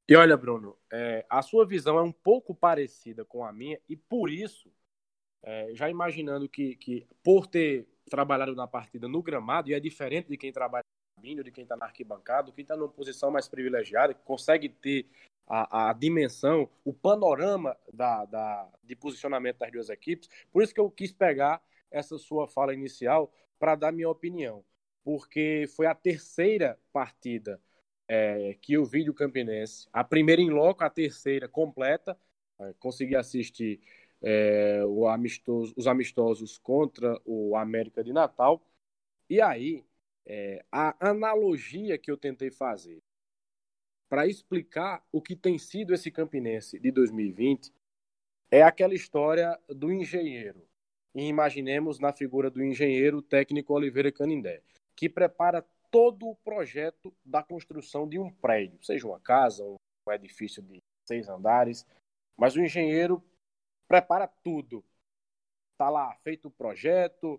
E 0.08 0.16
olha, 0.16 0.36
Bruno, 0.36 0.76
é, 0.90 1.24
a 1.28 1.42
sua 1.42 1.66
visão 1.66 1.98
é 1.98 2.02
um 2.02 2.12
pouco 2.12 2.54
parecida 2.54 3.24
com 3.24 3.44
a 3.44 3.52
minha, 3.52 3.78
e 3.88 3.96
por 3.96 4.30
isso, 4.30 4.70
é, 5.42 5.74
já 5.74 5.88
imaginando 5.88 6.48
que, 6.48 6.76
que, 6.76 7.06
por 7.22 7.46
ter 7.46 7.86
trabalhado 8.10 8.54
na 8.54 8.66
partida 8.66 9.08
no 9.08 9.22
gramado, 9.22 9.70
e 9.70 9.74
é 9.74 9.80
diferente 9.80 10.28
de 10.28 10.36
quem 10.36 10.52
trabalha 10.52 10.84
no 10.84 11.22
caminho, 11.22 11.44
de 11.44 11.50
quem 11.50 11.62
está 11.62 11.76
na 11.76 11.86
arquibancada, 11.86 12.52
quem 12.52 12.62
está 12.62 12.76
numa 12.76 12.88
posição 12.88 13.30
mais 13.30 13.48
privilegiada, 13.48 14.14
que 14.14 14.22
consegue 14.22 14.68
ter 14.68 15.06
a, 15.46 15.90
a 15.90 15.92
dimensão, 15.92 16.68
o 16.84 16.92
panorama 16.92 17.76
da, 17.92 18.24
da, 18.24 18.68
de 18.82 18.96
posicionamento 18.96 19.58
das 19.58 19.72
duas 19.72 19.88
equipes. 19.88 20.28
Por 20.52 20.62
isso 20.62 20.74
que 20.74 20.80
eu 20.80 20.90
quis 20.90 21.12
pegar 21.12 21.62
essa 21.90 22.16
sua 22.18 22.48
fala 22.48 22.72
inicial 22.72 23.32
para 23.58 23.74
dar 23.74 23.92
minha 23.92 24.08
opinião 24.08 24.64
porque 25.04 25.66
foi 25.74 25.86
a 25.86 25.94
terceira 25.94 26.78
partida 26.92 27.60
é, 28.08 28.56
que 28.60 28.74
eu 28.74 28.84
vi 28.84 29.04
do 29.04 29.14
Campinense. 29.14 29.88
A 29.92 30.04
primeira 30.04 30.40
em 30.40 30.50
loco, 30.50 30.84
a 30.84 30.90
terceira 30.90 31.48
completa. 31.48 32.16
É, 32.60 32.74
consegui 32.78 33.16
assistir 33.16 33.80
é, 34.22 34.82
amistoso, 35.10 35.74
os 35.76 35.86
amistosos 35.86 36.58
contra 36.58 37.20
o 37.24 37.56
América 37.56 38.02
de 38.02 38.12
Natal. 38.12 38.62
E 39.28 39.40
aí, 39.40 39.84
é, 40.26 40.64
a 40.70 41.08
analogia 41.08 41.98
que 41.98 42.10
eu 42.10 42.16
tentei 42.16 42.50
fazer 42.50 42.98
para 44.08 44.26
explicar 44.26 45.04
o 45.10 45.22
que 45.22 45.34
tem 45.34 45.58
sido 45.58 45.94
esse 45.94 46.10
Campinense 46.10 46.78
de 46.78 46.90
2020 46.90 47.72
é 48.50 48.62
aquela 48.62 48.94
história 48.94 49.58
do 49.68 49.90
engenheiro. 49.90 50.62
E 51.14 51.26
imaginemos 51.26 51.98
na 51.98 52.12
figura 52.12 52.50
do 52.50 52.62
engenheiro 52.62 53.20
técnico 53.22 53.74
Oliveira 53.74 54.12
Canindé 54.12 54.62
que 54.94 55.08
prepara 55.08 55.64
todo 55.90 56.28
o 56.28 56.36
projeto 56.36 57.14
da 57.24 57.42
construção 57.42 58.08
de 58.08 58.18
um 58.18 58.30
prédio, 58.30 58.82
seja 58.82 59.06
uma 59.06 59.20
casa, 59.20 59.64
um 59.64 60.12
edifício 60.12 60.62
de 60.62 60.78
seis 61.06 61.28
andares, 61.28 61.86
mas 62.36 62.54
o 62.54 62.60
engenheiro 62.60 63.22
prepara 63.92 64.26
tudo. 64.26 64.82
Está 65.72 65.90
lá 65.90 66.14
feito 66.22 66.48
o 66.48 66.50
projeto, 66.50 67.38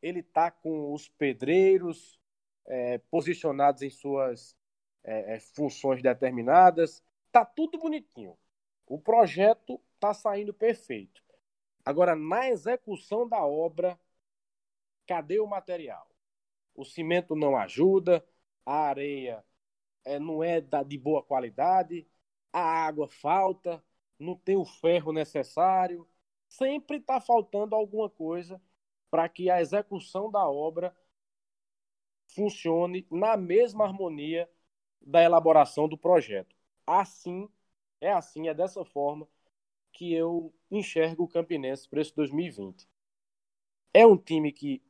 ele 0.00 0.20
está 0.20 0.50
com 0.50 0.94
os 0.94 1.08
pedreiros 1.10 2.18
é, 2.66 2.96
posicionados 3.10 3.82
em 3.82 3.90
suas 3.90 4.56
é, 5.04 5.34
é 5.34 5.40
funções 5.40 6.00
determinadas, 6.02 7.02
está 7.26 7.44
tudo 7.44 7.78
bonitinho. 7.78 8.34
O 8.86 8.98
projeto 8.98 9.78
está 9.94 10.14
saindo 10.14 10.54
perfeito. 10.54 11.22
Agora, 11.84 12.16
na 12.16 12.48
execução 12.48 13.28
da 13.28 13.44
obra, 13.44 13.98
cadê 15.06 15.38
o 15.38 15.46
material? 15.46 16.08
o 16.74 16.84
cimento 16.84 17.36
não 17.36 17.56
ajuda, 17.56 18.24
a 18.64 18.88
areia 18.88 19.44
é, 20.04 20.18
não 20.18 20.42
é 20.42 20.62
da, 20.62 20.82
de 20.82 20.96
boa 20.96 21.22
qualidade, 21.22 22.06
a 22.50 22.60
água 22.86 23.06
falta, 23.06 23.84
não 24.20 24.36
tem 24.36 24.56
o 24.56 24.64
ferro 24.64 25.12
necessário, 25.12 26.06
sempre 26.48 26.98
está 26.98 27.20
faltando 27.20 27.74
alguma 27.74 28.08
coisa 28.08 28.60
para 29.10 29.28
que 29.28 29.50
a 29.50 29.60
execução 29.60 30.30
da 30.30 30.48
obra 30.48 30.94
funcione 32.28 33.06
na 33.10 33.36
mesma 33.36 33.84
harmonia 33.84 34.48
da 35.00 35.22
elaboração 35.22 35.88
do 35.88 35.98
projeto. 35.98 36.54
Assim, 36.86 37.48
é 38.00 38.12
assim, 38.12 38.48
é 38.48 38.54
dessa 38.54 38.84
forma 38.84 39.26
que 39.92 40.12
eu 40.12 40.52
enxergo 40.70 41.24
o 41.24 41.28
Campinense 41.28 41.88
para 41.88 42.00
esse 42.00 42.14
2020. 42.14 42.88
É 43.92 44.06
um 44.06 44.16
time 44.16 44.52
que, 44.52 44.82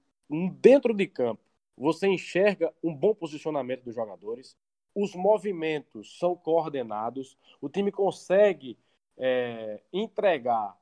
dentro 0.61 0.93
de 0.93 1.07
campo, 1.07 1.43
você 1.77 2.07
enxerga 2.07 2.75
um 2.83 2.95
bom 2.95 3.15
posicionamento 3.15 3.85
dos 3.85 3.95
jogadores, 3.95 4.57
os 4.95 5.15
movimentos 5.15 6.19
são 6.19 6.37
coordenados, 6.37 7.39
o 7.61 7.69
time 7.69 7.91
consegue 7.91 8.77
é, 9.21 9.83
entregar, 9.93 10.77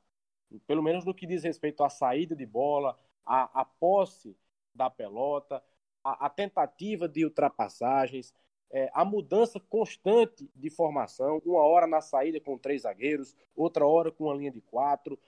pelo 0.66 0.82
menos 0.82 1.04
no 1.04 1.12
que 1.12 1.26
diz 1.26 1.42
respeito 1.42 1.82
à 1.82 1.90
saída 1.90 2.36
de 2.36 2.46
bola, 2.46 2.96
à, 3.26 3.60
à 3.60 3.64
posse 3.64 4.36
da 4.72 4.88
pelota, 4.88 5.62
à, 6.04 6.30
tentativa 6.30 7.08
de 7.08 7.24
ultrapassagens, 7.24 8.32
é, 8.70 8.90
mudança 9.04 9.58
constante 9.58 10.48
de 10.54 10.70
formação, 10.70 11.42
uma 11.44 11.62
hora 11.62 11.86
na 11.86 12.00
saída 12.00 12.40
com 12.40 12.56
três 12.56 12.82
zagueiros, 12.82 13.36
outra 13.56 13.84
hora 13.84 14.12
com 14.12 14.24
uma 14.24 14.34
linha 14.34 14.52
de 14.52 14.60
quatro, 14.60 15.18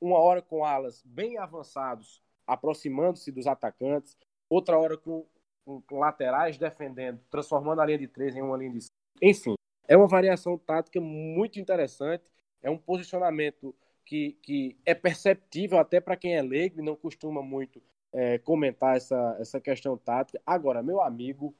uma 0.00 0.18
hora 0.18 0.42
com 0.42 0.64
alas 0.64 1.02
bem 1.04 1.38
avançados, 1.38 2.22
aproximando-se 2.46 3.32
dos 3.32 3.46
atacantes, 3.46 4.16
outra 4.48 4.78
hora 4.78 4.96
com, 4.96 5.26
com, 5.64 5.98
laterais 5.98 6.58
defendendo, 6.58 7.20
transformando 7.30 7.80
a 7.80 7.86
linha 7.86 7.98
de 7.98 8.08
três 8.08 8.36
em 8.36 8.42
uma 8.42 8.56
linha 8.56 8.72
de 8.72 8.80
cinco. 8.82 8.94
Enfim, 9.22 9.54
é 9.86 9.96
uma 9.96 10.06
variação 10.06 10.58
tática 10.58 11.00
muito 11.00 11.58
interessante, 11.58 12.24
é 12.62 12.70
um 12.70 12.78
posicionamento 12.78 13.74
que, 14.04 14.32
que 14.42 14.76
é 14.84 14.94
perceptível 14.94 15.78
até 15.78 16.00
para 16.00 16.16
quem 16.16 16.36
é 16.36 16.42
leigo 16.42 16.80
e 16.80 16.84
não 16.84 16.96
costuma 16.96 17.42
muito 17.42 17.82
é, 18.12 18.38
comentar 18.38 18.96
essa, 18.96 19.36
essa 19.38 19.60
questão 19.60 19.96
tática. 19.96 20.40
Agora, 20.46 20.82
meu 20.82 21.00
amigo, 21.00 21.54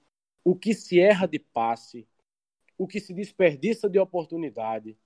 o 0.45 0.57
que 0.57 0.75
se 0.75 0.99
erra 0.99 1.27
de 1.27 1.39
passe, 1.39 2.09
o 2.77 2.87
que 2.87 3.01
se 3.01 3.13
desperdiça 3.13 3.89
de 3.89 3.99
oportunidade, 3.99 4.97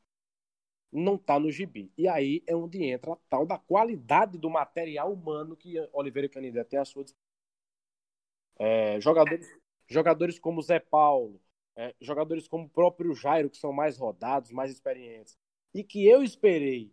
não 0.92 1.16
está 1.16 1.40
no 1.40 1.50
gibi. 1.50 1.90
E 1.96 2.06
aí 2.06 2.42
é 2.46 2.54
onde 2.54 2.84
entra 2.84 3.14
a 3.14 3.18
tal 3.28 3.46
da 3.46 3.58
qualidade 3.58 4.38
do 4.38 4.50
material 4.50 5.12
humano 5.12 5.56
que 5.56 5.74
Oliveira 5.92 6.28
Canidé 6.28 6.62
tem 6.64 6.78
à 6.78 6.84
sua 6.84 7.04
é, 8.58 9.00
jogadores, 9.00 9.48
jogadores 9.88 10.38
como 10.38 10.62
Zé 10.62 10.78
Paulo, 10.78 11.40
é, 11.74 11.94
jogadores 12.00 12.46
como 12.46 12.66
o 12.66 12.68
próprio 12.68 13.14
Jairo, 13.14 13.50
que 13.50 13.56
são 13.56 13.72
mais 13.72 13.96
rodados, 13.96 14.52
mais 14.52 14.70
experientes, 14.70 15.36
e 15.74 15.82
que 15.82 16.06
eu 16.06 16.22
esperei 16.22 16.92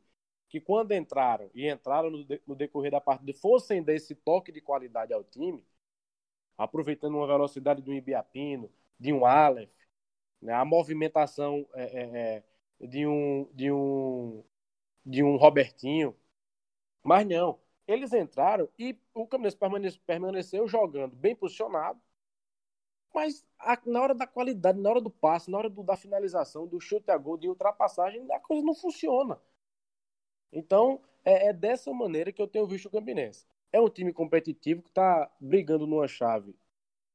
que 0.49 0.59
quando 0.59 0.93
entraram 0.93 1.49
e 1.53 1.69
entraram 1.69 2.09
no, 2.09 2.23
de, 2.25 2.41
no 2.45 2.55
decorrer 2.55 2.91
da 2.91 2.99
partida 2.99 3.33
fossem 3.33 3.83
desse 3.83 4.15
toque 4.15 4.51
de 4.51 4.61
qualidade 4.61 5.13
ao 5.13 5.23
time, 5.23 5.63
aproveitando 6.57 7.15
uma 7.15 7.27
velocidade 7.27 7.81
do 7.81 7.93
Ibiapino, 7.93 8.69
de 8.99 9.13
um 9.13 9.25
Aleph, 9.25 9.69
né, 10.41 10.53
a 10.53 10.65
movimentação 10.65 11.67
é, 11.73 11.83
é, 11.83 12.43
é, 12.81 12.87
de, 12.87 13.05
um, 13.05 13.49
de, 13.53 13.71
um, 13.71 14.43
de 15.05 15.23
um 15.23 15.37
Robertinho. 15.37 16.15
Mas 17.03 17.25
não, 17.27 17.59
eles 17.87 18.13
entraram 18.13 18.67
e 18.77 18.97
o 19.13 19.27
permaneceu, 19.27 20.01
permaneceu 20.05 20.67
jogando 20.67 21.15
bem 21.15 21.35
posicionado, 21.35 22.01
mas 23.13 23.45
a, 23.57 23.77
na 23.85 24.01
hora 24.01 24.15
da 24.15 24.27
qualidade, 24.27 24.79
na 24.79 24.89
hora 24.89 25.01
do 25.01 25.09
passe, 25.09 25.49
na 25.49 25.57
hora 25.57 25.69
do, 25.69 25.83
da 25.83 25.95
finalização, 25.95 26.67
do 26.67 26.79
chute 26.79 27.09
a 27.11 27.17
gol, 27.17 27.37
de 27.37 27.47
ultrapassagem, 27.47 28.25
a 28.31 28.39
coisa 28.39 28.63
não 28.63 28.75
funciona. 28.75 29.39
Então, 30.51 31.01
é, 31.23 31.47
é 31.47 31.53
dessa 31.53 31.91
maneira 31.93 32.31
que 32.31 32.41
eu 32.41 32.47
tenho 32.47 32.67
visto 32.67 32.87
o 32.87 32.91
Campinense 32.91 33.45
é 33.71 33.79
um 33.79 33.89
time 33.89 34.11
competitivo 34.11 34.81
que 34.81 34.89
está 34.89 35.29
brigando 35.39 35.85
numa 35.85 36.07
chave. 36.07 36.55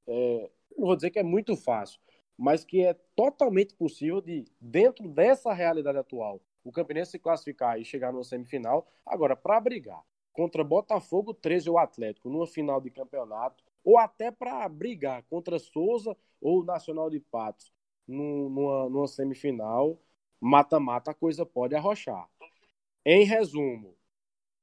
É, 0.07 0.51
não 0.77 0.87
vou 0.87 0.97
dizer 0.97 1.11
que 1.11 1.19
é 1.19 1.23
muito 1.23 1.57
fácil, 1.57 2.01
mas 2.37 2.65
que 2.65 2.85
é 2.85 2.95
totalmente 3.15 3.75
possível 3.75 4.21
de, 4.21 4.45
dentro 4.61 5.09
dessa 5.09 5.53
realidade 5.53 5.99
atual, 5.99 6.41
o 6.63 6.73
Campinense 6.73 7.13
se 7.13 7.19
classificar 7.19 7.79
e 7.79 7.85
chegar 7.85 8.13
numa 8.13 8.25
semifinal. 8.25 8.87
Agora, 9.05 9.37
para 9.37 9.61
brigar 9.61 10.03
contra 10.33 10.65
Botafogo 10.65 11.35
13 11.35 11.71
ou 11.71 11.79
Atlético 11.79 12.31
numa 12.31 12.47
final 12.47 12.81
de 12.81 12.91
campeonato, 12.91 13.63
ou 13.85 13.99
até 13.99 14.31
para 14.31 14.69
brigar 14.69 15.23
contra 15.25 15.59
Souza 15.59 16.17
ou 16.41 16.65
Nacional 16.65 17.11
de 17.11 17.21
Patos 17.21 17.73
numa, 18.07 18.89
numa 18.89 19.07
semifinal, 19.07 19.99
mata-mata, 20.41 21.11
a 21.11 21.15
coisa 21.15 21.45
pode 21.45 21.75
arrochar. 21.75 22.29
Em 23.05 23.25
resumo, 23.25 23.97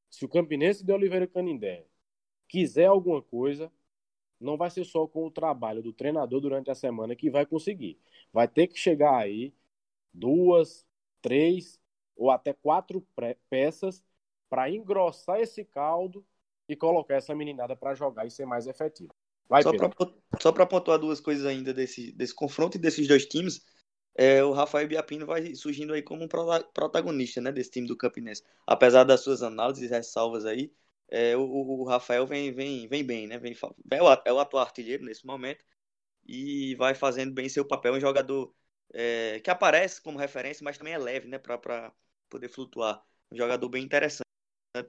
se 0.09 0.26
o 0.26 0.30
Campinense 0.30 0.84
de 0.84 0.91
Oliveira 0.91 1.28
Canindé 1.28 1.86
quiser 2.47 2.86
alguma 2.86 3.22
coisa, 3.22 3.72
não 4.39 4.57
vai 4.57 4.69
ser 4.69 4.84
só 4.84 5.07
com 5.07 5.26
o 5.26 5.32
trabalho 5.32 5.82
do 5.84 5.93
treinador 5.93 6.41
durante 6.41 6.72
a 6.72 6.76
semana 6.76 7.15
que 7.15 7.30
vai 7.30 7.45
conseguir. 7.45 7.99
Vai 8.34 8.47
ter 8.47 8.67
que 8.67 8.78
chegar 8.78 9.15
aí 9.15 9.53
duas, 10.13 10.86
três 11.22 11.80
ou 12.15 12.32
até 12.32 12.53
quatro 12.53 13.05
peças 13.49 14.03
para 14.49 14.69
engrossar 14.69 15.39
esse 15.39 15.63
caldo 15.63 16.26
e 16.67 16.76
colocar 16.76 17.15
essa 17.15 17.36
meninada 17.36 17.76
para 17.76 17.95
jogar 17.95 18.26
e 18.26 18.32
ser 18.32 18.45
mais 18.45 18.67
efetivo. 18.67 19.11
Vai, 19.52 19.64
só 20.39 20.54
para 20.54 20.66
pontuar 20.66 20.97
duas 20.97 21.20
coisas 21.20 21.45
ainda 21.45 21.74
desse, 21.74 22.14
desse 22.14 22.34
confronto 22.34 22.78
e 22.78 22.80
desses 22.80 23.06
dois 23.06 23.26
times, 23.26 23.62
é, 24.16 24.41
o 24.41 24.54
Rafael 24.54 24.88
Biapino 24.88 25.26
vai 25.26 25.54
surgindo 25.56 25.91
aí 25.91 26.02
como 26.02 26.24
um 26.24 26.28
protagonista 26.74 27.41
né, 27.41 27.52
desse 27.52 27.70
time 27.70 27.86
do 27.86 27.97
Campinense. 27.97 28.41
Apesar 28.66 29.04
das 29.04 29.20
suas 29.20 29.43
análises 29.43 29.84
e 29.84 29.93
ressalvas 29.93 30.45
aí, 30.45 30.72
é, 31.10 31.36
o, 31.36 31.41
o, 31.41 31.84
Rafael 31.84 32.26
vem, 32.26 32.54
vem, 32.54 32.88
vem 32.88 33.04
bem, 33.04 33.28
né? 33.28 33.38
Vem, 33.39 33.54
é, 33.91 34.02
o, 34.02 34.08
é 34.24 34.32
o 34.32 34.39
atual 34.39 34.64
artilheiro 34.64 35.04
nesse 35.04 35.26
momento 35.26 35.66
e 36.26 36.74
vai 36.76 36.95
fazendo 36.95 37.34
bem 37.34 37.49
seu 37.49 37.66
papel. 37.66 37.95
Um 37.95 37.99
jogador 37.99 38.56
é, 38.93 39.41
que 39.41 39.49
aparece 39.49 40.02
como 40.02 40.18
referência, 40.18 40.64
mas 40.64 40.78
também 40.78 40.93
é 40.93 40.97
leve, 40.97 41.28
né? 41.28 41.38
Para 41.38 41.91
poder 42.30 42.47
flutuar. 42.47 43.04
Um 43.30 43.36
jogador 43.36 43.68
bem 43.68 43.84
interessante 43.84 44.24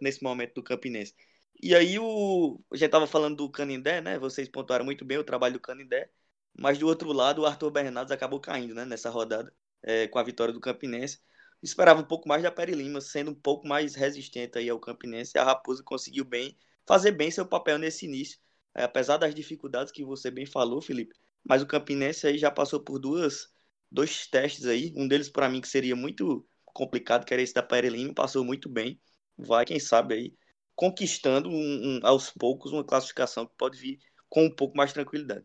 nesse 0.01 0.23
momento 0.23 0.55
do 0.55 0.63
Campinense. 0.63 1.15
E 1.61 1.75
aí 1.75 1.99
o. 1.99 2.61
Já 2.75 2.87
estava 2.87 3.07
falando 3.07 3.37
do 3.37 3.51
Canindé, 3.51 4.01
né? 4.01 4.19
Vocês 4.19 4.49
pontuaram 4.49 4.85
muito 4.85 5.05
bem 5.05 5.19
o 5.19 5.25
trabalho 5.25 5.55
do 5.55 5.61
Canindé. 5.61 6.11
Mas 6.59 6.79
do 6.79 6.87
outro 6.87 7.13
lado, 7.13 7.43
o 7.43 7.47
Arthur 7.47 7.71
Bernardes 7.71 8.13
acabou 8.13 8.41
caindo 8.41 8.75
né, 8.75 8.85
nessa 8.85 9.09
rodada 9.11 9.53
é, 9.83 10.07
com 10.09 10.19
a 10.19 10.23
vitória 10.23 10.53
do 10.53 10.61
Campinense. 10.61 11.21
Esperava 11.63 12.01
um 12.01 12.05
pouco 12.05 12.29
mais 12.29 12.43
da 12.43 12.51
Peri 12.51 12.73
Lima, 12.73 13.01
sendo 13.01 13.31
um 13.31 13.35
pouco 13.35 13.67
mais 13.67 13.95
resistente 13.95 14.59
aí 14.59 14.69
ao 14.69 14.81
Campinense. 14.81 15.39
A 15.39 15.45
Raposa 15.45 15.83
conseguiu 15.83 16.25
bem 16.25 16.57
fazer 16.87 17.13
bem 17.13 17.31
seu 17.31 17.47
papel 17.47 17.79
nesse 17.79 18.07
início, 18.07 18.39
é, 18.75 18.83
apesar 18.83 19.17
das 19.17 19.35
dificuldades 19.35 19.93
que 19.93 20.05
você 20.05 20.31
bem 20.31 20.45
falou, 20.45 20.83
Felipe. 20.83 21.15
Mas 21.45 21.63
o 21.63 21.67
Campinense 21.67 22.27
aí 22.27 22.39
já 22.39 22.51
passou 22.51 22.81
por 22.81 22.99
duas, 22.99 23.49
dois 23.91 24.27
testes 24.27 24.67
aí. 24.67 24.93
Um 24.97 25.07
deles 25.09 25.29
para 25.29 25.49
mim 25.49 25.61
que 25.61 25.69
seria 25.69 25.97
muito 25.97 26.47
complicado, 26.67 27.25
que 27.25 27.33
era 27.33 27.43
esse 27.43 27.55
da 27.55 27.63
Peri 27.63 27.89
Lima, 27.89 28.15
passou 28.15 28.45
muito 28.45 28.69
bem. 28.69 29.01
Vai, 29.37 29.65
quem 29.65 29.81
sabe 29.81 30.15
aí, 30.15 30.35
conquistando 30.75 31.49
um, 31.49 31.53
um, 31.53 32.01
aos 32.03 32.31
poucos 32.31 32.73
uma 32.73 32.85
classificação 32.85 33.47
que 33.47 33.55
pode 33.57 33.79
vir 33.79 33.99
com 34.29 34.45
um 34.47 34.51
pouco 34.51 34.77
mais 34.77 34.91
de 34.91 34.95
tranquilidade. 34.95 35.45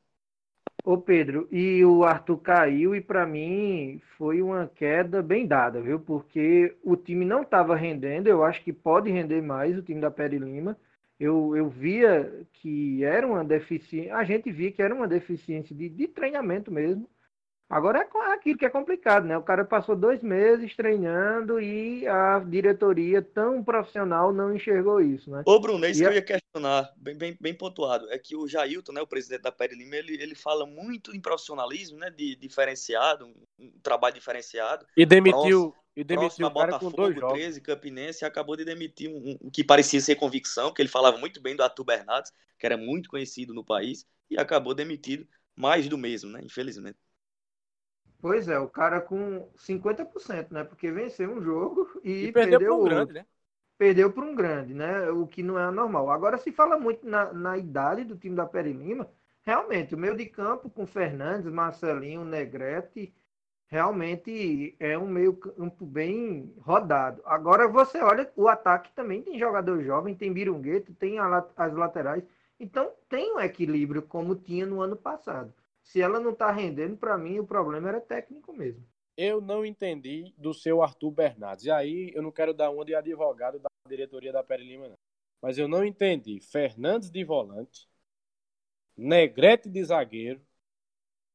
Ô 0.84 0.97
Pedro, 0.97 1.49
e 1.51 1.84
o 1.84 2.05
Arthur 2.05 2.38
caiu 2.38 2.95
e 2.95 3.01
para 3.01 3.25
mim 3.25 4.01
foi 4.17 4.41
uma 4.41 4.67
queda 4.67 5.21
bem 5.21 5.45
dada, 5.45 5.82
viu? 5.82 5.99
Porque 5.99 6.78
o 6.82 6.95
time 6.95 7.25
não 7.25 7.41
estava 7.41 7.75
rendendo, 7.75 8.28
eu 8.28 8.41
acho 8.43 8.63
que 8.63 8.71
pode 8.71 9.11
render 9.11 9.41
mais 9.41 9.78
o 9.78 9.82
time 9.82 9.99
da 9.99 10.09
Peri 10.09 10.38
Lima. 10.39 10.78
Eu, 11.19 11.55
eu 11.57 11.67
via 11.67 12.47
que 12.53 13.03
era 13.03 13.28
uma 13.28 13.43
deficiência, 13.43 14.15
a 14.15 14.23
gente 14.23 14.49
via 14.51 14.71
que 14.71 14.82
era 14.82 14.95
uma 14.95 15.07
deficiência 15.07 15.75
de, 15.75 15.89
de 15.89 16.07
treinamento 16.07 16.71
mesmo. 16.71 17.09
Agora 17.70 17.99
é 17.99 18.34
aquilo 18.34 18.57
que 18.57 18.65
é 18.65 18.70
complicado, 18.70 19.26
né? 19.26 19.38
O 19.38 19.43
cara 19.43 19.65
passou 19.65 19.93
dois 19.93 20.22
meses 20.24 20.74
treinando 20.74 21.59
e 21.59 22.07
a 22.07 22.39
diretoria 22.39 23.22
tão 23.22 23.61
profissional 23.61 24.32
não 24.32 24.55
enxergou 24.55 25.01
isso, 25.01 25.30
né? 25.30 25.43
Ô, 25.45 25.59
Bruno, 25.59 25.84
é 25.84 25.91
isso 25.91 25.99
e 25.99 26.03
que 26.03 26.07
a... 26.07 26.11
eu 26.11 26.15
ia 26.15 26.22
questionar, 26.22 26.93
bem, 26.95 27.18
bem, 27.18 27.38
bem 27.39 27.53
pontuado. 27.53 28.09
É 28.09 28.18
que 28.18 28.38
o 28.38 28.47
Jailton, 28.47 28.93
né, 28.93 29.01
o 29.01 29.07
presidente 29.07 29.41
da 29.41 29.51
Pere 29.51 29.76
Lima, 29.76 29.97
ele, 29.97 30.13
ele 30.13 30.34
fala 30.34 30.65
muito 30.65 31.13
em 31.13 31.20
profissionalismo, 31.20 31.97
né? 31.99 32.09
De 32.09 32.38
diferenciado, 32.38 33.26
um, 33.26 33.36
um 33.59 33.72
trabalho 33.84 34.15
diferenciado. 34.15 34.86
E 34.95 35.05
demitiu, 35.05 35.76
e 35.93 36.05
demitiu 36.05 36.47
o 36.47 36.53
cara 36.53 36.68
Botafogo, 36.68 36.91
com 36.91 37.01
dois 37.01 37.15
jogos. 37.15 37.38
13, 37.38 37.59
Campinense, 37.59 38.24
e 38.24 38.26
acabou 38.26 38.55
de 38.55 38.63
demitir 38.63 39.09
um, 39.09 39.38
um, 39.41 39.49
que 39.49 39.61
parecia 39.61 39.99
ser 39.99 40.15
convicção, 40.15 40.74
que 40.74 40.82
ele 40.82 40.88
falava 40.88 41.18
muito 41.18 41.41
bem 41.41 41.53
do 41.53 41.63
Arthur 41.63 41.84
Bernardes, 41.84 42.32
que 42.57 42.65
era 42.65 42.78
muito 42.78 43.09
conhecido 43.09 43.53
no 43.53 43.65
país, 43.65 44.05
e 44.30 44.38
acabou 44.38 44.74
demitido 44.74 45.28
mais 45.53 45.89
do 45.89 45.97
mesmo, 45.97 46.32
né? 46.32 46.39
Infelizmente. 46.41 46.97
Pois 48.20 48.47
é, 48.47 48.57
o 48.57 48.68
cara 48.68 48.99
com 48.99 49.47
50%, 49.55 50.51
né? 50.51 50.63
Porque 50.63 50.91
venceu 50.91 51.32
um 51.32 51.41
jogo 51.41 51.88
e, 52.03 52.26
e 52.26 52.32
perdeu, 52.32 52.59
perdeu 52.59 52.76
para 52.76 52.76
um 52.76 52.84
grande, 52.84 53.13
né? 53.13 53.26
Perdeu 53.78 54.11
para 54.11 54.26
um 54.26 54.36
grande, 54.36 54.74
né? 54.74 55.09
O 55.11 55.28
que 55.28 55.43
não 55.43 55.59
é 55.59 55.70
normal. 55.70 56.09
Agora 56.09 56.38
se 56.38 56.51
fala 56.51 56.80
muito 56.80 57.07
na, 57.07 57.32
na 57.32 57.57
idade 57.57 58.03
do 58.03 58.18
time 58.18 58.36
da 58.36 58.45
Peri 58.45 58.74
Lima. 58.74 59.07
Realmente, 59.43 59.93
o 59.93 59.97
meio 59.97 60.18
de 60.18 60.26
campo 60.26 60.70
com 60.70 60.86
Fernandes, 60.86 61.49
Marcelinho, 61.51 62.26
Negrete, 62.26 63.13
realmente 63.68 64.76
é 64.80 64.97
um 64.97 65.07
meio 65.07 65.34
campo 65.36 65.86
bem 65.86 66.53
rodado. 66.59 67.22
Agora 67.24 67.68
você 67.68 67.99
olha, 67.99 68.30
o 68.36 68.47
ataque 68.47 68.91
também 68.93 69.22
tem 69.22 69.38
jogador 69.38 69.82
jovem, 69.84 70.15
tem 70.15 70.34
Birungueto, 70.34 70.93
tem 70.95 71.20
as 71.20 71.74
laterais. 71.74 72.24
Então 72.59 72.91
tem 73.07 73.36
um 73.36 73.39
equilíbrio 73.39 74.01
como 74.01 74.36
tinha 74.36 74.65
no 74.65 74.82
ano 74.82 74.95
passado 74.95 75.53
se 75.88 76.01
ela 76.01 76.19
não 76.19 76.31
está 76.31 76.51
rendendo, 76.51 76.97
para 76.97 77.17
mim 77.17 77.39
o 77.39 77.47
problema 77.47 77.88
era 77.88 78.01
técnico 78.01 78.51
mesmo. 78.51 78.85
Eu 79.15 79.39
não 79.39 79.65
entendi 79.65 80.33
do 80.38 80.53
seu 80.53 80.83
Arthur 80.83 81.11
Bernardes. 81.11 81.65
E 81.65 81.71
aí 81.71 82.11
eu 82.13 82.21
não 82.21 82.31
quero 82.31 82.53
dar 82.53 82.69
uma 82.69 82.83
de 82.83 82.93
advogado 82.93 83.57
da 83.57 83.69
diretoria 83.88 84.33
da 84.33 84.43
Pere 84.43 84.63
Lima, 84.63 84.89
não. 84.89 84.97
Mas 85.41 85.57
eu 85.57 85.67
não 85.67 85.85
entendi. 85.85 86.41
Fernandes 86.41 87.09
de 87.09 87.23
volante, 87.23 87.88
Negrete 88.97 89.69
de 89.69 89.83
zagueiro 89.83 90.45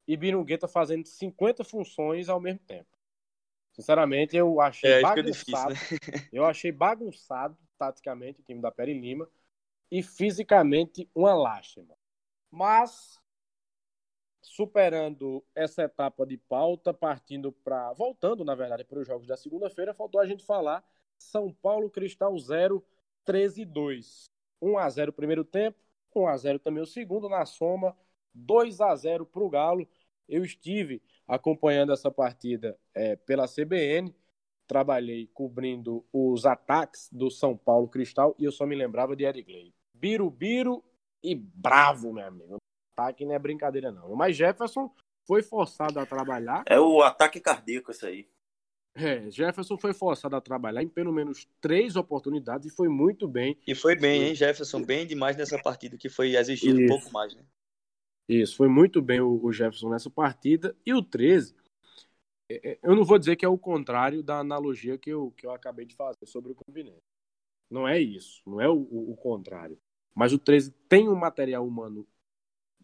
e 0.07 0.17
Birungueta 0.17 0.69
fazendo 0.69 1.07
50 1.07 1.65
funções 1.65 2.29
ao 2.29 2.41
mesmo 2.41 2.61
tempo. 2.61 2.91
Sinceramente, 3.73 4.37
eu 4.37 4.61
achei 4.61 4.91
é, 4.91 5.01
bagunçado. 5.01 5.73
Difícil, 5.73 5.99
né? 6.13 6.29
eu 6.31 6.45
achei 6.45 6.71
bagunçado, 6.71 7.57
taticamente, 7.79 8.41
o 8.41 8.45
time 8.45 8.61
da 8.61 8.71
Pere 8.71 8.93
Lima. 8.93 9.27
E 9.91 10.03
fisicamente, 10.03 11.09
uma 11.15 11.35
lástima. 11.35 11.95
Mas 12.51 13.22
superando 14.43 15.43
essa 15.55 15.85
etapa 15.85 16.27
de 16.27 16.37
pauta, 16.37 16.93
partindo 16.93 17.53
para. 17.53 17.93
Voltando, 17.93 18.45
na 18.45 18.55
verdade, 18.55 18.85
para 18.85 18.99
os 18.99 19.07
jogos 19.07 19.27
da 19.27 19.37
segunda-feira, 19.37 19.95
faltou 19.95 20.21
a 20.21 20.27
gente 20.27 20.45
falar 20.45 20.85
São 21.17 21.53
Paulo 21.53 21.89
Cristal 21.89 22.37
0, 22.37 22.85
13 23.25 23.65
2. 23.65 24.25
1 24.61 24.79
a 24.79 24.89
0 24.89 25.11
o 25.11 25.15
primeiro 25.15 25.45
tempo, 25.45 25.79
1 26.15 26.27
a 26.27 26.37
0 26.37 26.59
também 26.59 26.83
o 26.83 26.87
segundo, 26.87 27.29
na 27.29 27.45
soma, 27.45 27.97
2 28.35 28.81
a 28.81 28.95
0 28.95 29.27
para 29.27 29.43
o 29.43 29.51
Galo. 29.51 29.89
Eu 30.29 30.45
estive 30.45 31.03
acompanhando 31.27 31.93
essa 31.93 32.11
partida 32.11 32.79
é, 32.95 33.17
pela 33.17 33.49
CBN, 33.49 34.15
trabalhei 34.67 35.27
cobrindo 35.35 36.05
os 36.13 36.47
ataques 36.47 37.09
do 37.11 37.31
São 37.31 37.57
Paulo 37.57 37.89
Cristal 37.89 38.35
e 38.39 38.45
eu 38.45 38.53
só 38.53 38.65
me 38.65 38.77
lembrava 38.77 39.17
de 39.17 39.25
Erigley. 39.25 39.75
Birubiru 39.93 40.83
e 41.23 41.35
bravo, 41.35 42.13
meu 42.13 42.27
amigo. 42.27 42.62
Ataque 42.97 43.25
não 43.25 43.35
é 43.35 43.39
brincadeira, 43.39 43.91
não. 43.91 44.15
Mas 44.15 44.37
Jefferson 44.37 44.91
foi 45.27 45.43
forçado 45.43 45.99
a 45.99 46.07
trabalhar. 46.07 46.63
É 46.67 46.79
o 46.79 47.03
ataque 47.03 47.41
cardíaco, 47.41 47.91
isso 47.91 48.07
aí. 48.07 48.29
É, 48.95 49.31
Jefferson 49.31 49.79
foi 49.79 49.95
forçado 49.95 50.37
a 50.37 50.41
trabalhar 50.41 50.83
em 50.83 50.89
pelo 50.89 51.13
menos 51.13 51.49
três 51.61 51.97
oportunidades 51.97 52.71
e 52.71 52.75
foi 52.75 52.89
muito 52.89 53.27
bem. 53.27 53.59
E 53.67 53.75
foi 53.75 53.97
bem, 53.97 54.25
hein, 54.25 54.35
Jefferson? 54.35 54.83
Bem 54.85 55.07
demais 55.07 55.37
nessa 55.37 55.59
partida, 55.59 55.97
que 55.97 56.11
foi 56.11 56.37
exigido 56.37 56.79
Isso. 56.79 56.85
um 56.85 56.99
pouco 56.99 57.13
mais, 57.13 57.35
né? 57.35 57.43
Isso, 58.29 58.57
foi 58.57 58.69
muito 58.69 59.01
bem 59.01 59.21
o, 59.21 59.51
Jefferson 59.51 59.91
nessa 59.91 60.11
partida. 60.11 60.77
E 60.85 60.93
o 60.93 61.03
13, 61.03 61.55
é, 62.51 62.73
é, 62.73 62.79
eu 62.83 62.95
não 62.95 63.05
vou 63.05 63.19
dizer 63.19 63.37
que 63.37 63.45
é 63.45 63.49
o 63.49 63.59
contrário 63.59 64.23
da 64.23 64.39
analogia 64.39 64.99
que 64.99 65.11
eu, 65.11 65.33
que 65.33 65.47
eu 65.47 65.53
acabei 65.53 65.87
de 65.87 65.95
fazer 65.95 66.27
sobre 66.27 66.53
o 66.53 66.55
Campinense. 66.55 67.03
Não 67.71 67.89
é 67.89 67.99
isso, 67.99 68.43
não 68.47 68.61
é 68.61 68.69
o, 68.69 68.75
o, 68.75 69.13
o 69.13 69.17
contrário. 69.17 69.79
Mas 70.15 70.33
o 70.33 70.39
13 70.39 70.73
tem 70.89 71.09
um 71.09 71.15
material 71.15 71.67
humano 71.67 72.07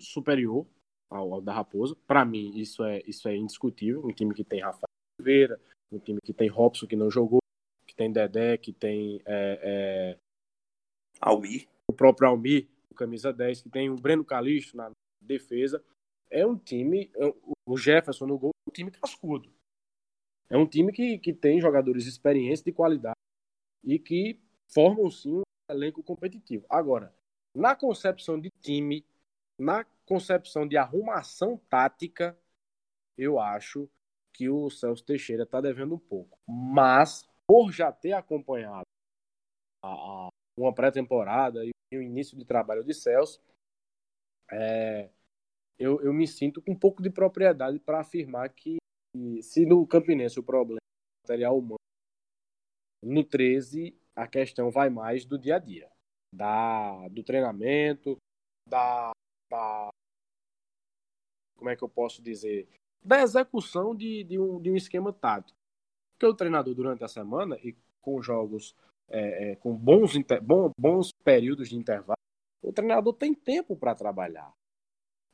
superior 0.01 0.67
ao, 1.11 1.35
ao 1.35 1.41
da 1.41 1.53
Raposa. 1.53 1.97
Para 2.07 2.25
mim, 2.25 2.57
isso 2.57 2.85
é, 2.85 3.03
isso 3.07 3.29
é 3.29 3.37
indiscutível. 3.37 4.05
Um 4.05 4.13
time 4.13 4.35
que 4.35 4.45
tem 4.45 4.61
Rafael 4.61 4.89
Oliveira, 5.19 5.61
um 5.91 5.99
time 5.99 6.21
que 6.23 6.33
tem 6.33 6.49
Robson 6.49 6.87
que 6.87 6.97
não 6.97 7.11
jogou, 7.11 7.41
que 7.87 7.95
tem 7.95 8.13
Dedé, 8.13 8.57
que 8.57 8.73
tem 8.73 9.21
é, 9.27 9.61
é... 9.63 10.19
Almir. 11.21 11.69
O 11.91 11.93
próprio 11.93 12.29
Almir, 12.29 12.69
o 12.91 12.95
camisa 12.95 13.33
10, 13.33 13.63
que 13.63 13.71
tem 13.71 13.91
o 13.91 13.97
Breno 13.97 14.25
Calixto 14.25 14.77
na 14.77 14.91
defesa. 15.21 15.83
É 16.31 16.47
um 16.47 16.57
time, 16.57 17.11
é 17.15 17.35
o 17.67 17.77
Jefferson 17.77 18.27
no 18.27 18.39
gol, 18.39 18.51
é 18.67 18.71
um 18.71 18.73
time 18.73 18.91
cascudo. 18.91 19.51
É 20.51 20.57
um 20.57 20.67
time 20.67 20.93
que, 20.93 21.19
que 21.19 21.33
tem 21.33 21.61
jogadores 21.61 22.07
experientes 22.07 22.63
de 22.63 22.73
qualidade 22.73 23.17
e 23.85 23.99
que 23.99 24.39
formam 24.73 25.11
sim 25.11 25.39
um 25.39 25.43
elenco 25.71 26.03
competitivo. 26.03 26.65
Agora, 26.69 27.15
na 27.55 27.75
concepção 27.75 28.41
de 28.41 28.51
time, 28.63 29.05
na 29.59 29.85
concepção 30.07 30.67
de 30.67 30.77
arrumação 30.77 31.59
tática, 31.69 32.39
eu 33.17 33.39
acho 33.41 33.91
que 34.33 34.49
o 34.49 34.71
Celso 34.71 35.05
Teixeira 35.05 35.43
está 35.43 35.61
devendo 35.61 35.97
um 35.97 35.99
pouco. 35.99 36.39
Mas, 36.47 37.29
por 37.47 37.73
já 37.73 37.91
ter 37.91 38.13
acompanhado 38.13 38.85
a, 39.85 40.29
uma 40.57 40.73
pré-temporada 40.73 41.65
e 41.65 41.73
o 41.97 42.03
início 42.03 42.39
de 42.39 42.45
trabalho 42.45 42.85
de 42.85 42.95
Celso, 42.95 43.43
é, 44.51 45.11
eu, 45.79 46.01
eu 46.03 46.13
me 46.13 46.27
sinto 46.27 46.63
com 46.63 46.73
um 46.73 46.79
pouco 46.79 47.03
de 47.03 47.11
propriedade 47.11 47.79
para 47.81 48.01
afirmar 48.01 48.49
que, 48.51 48.77
se 49.43 49.67
no 49.67 49.87
Campinense 49.87 50.39
o 50.39 50.45
problema 50.45 50.79
é 50.79 51.31
material 51.31 51.59
humano, 51.59 51.79
no 53.03 53.25
13 53.25 53.97
a 54.15 54.27
questão 54.27 54.71
vai 54.71 54.91
mais 54.91 55.25
do 55.25 55.39
dia 55.39 55.57
a 55.57 55.59
dia, 55.59 55.91
da, 56.35 57.09
do 57.09 57.23
treinamento, 57.23 58.17
da, 58.69 59.13
da 59.51 59.91
como 61.59 61.71
é 61.71 61.77
que 61.77 61.83
eu 61.83 61.89
posso 61.89 62.23
dizer, 62.23 62.69
da 63.03 63.21
execução 63.21 63.95
de, 63.95 64.23
de, 64.25 64.39
um, 64.39 64.61
de 64.61 64.71
um 64.71 64.77
esquema 64.77 65.13
tático. 65.13 65.59
Porque 66.13 66.27
o 66.27 66.35
treinador, 66.35 66.75
durante 66.75 67.05
a 67.05 67.09
semana, 67.09 67.59
e 67.63 67.77
com 68.01 68.23
jogos 68.23 68.77
é, 69.09 69.53
é, 69.53 69.57
com 69.57 69.75
bons, 69.75 70.15
inter, 70.15 70.43
bom, 70.43 70.71
bons 70.79 71.13
períodos 71.25 71.69
de 71.69 71.77
intervalo, 71.77 72.19
o 72.63 72.73
treinador 72.73 73.13
tem 73.15 73.35
tempo 73.35 73.77
para 73.77 73.95
trabalhar. 73.95 74.53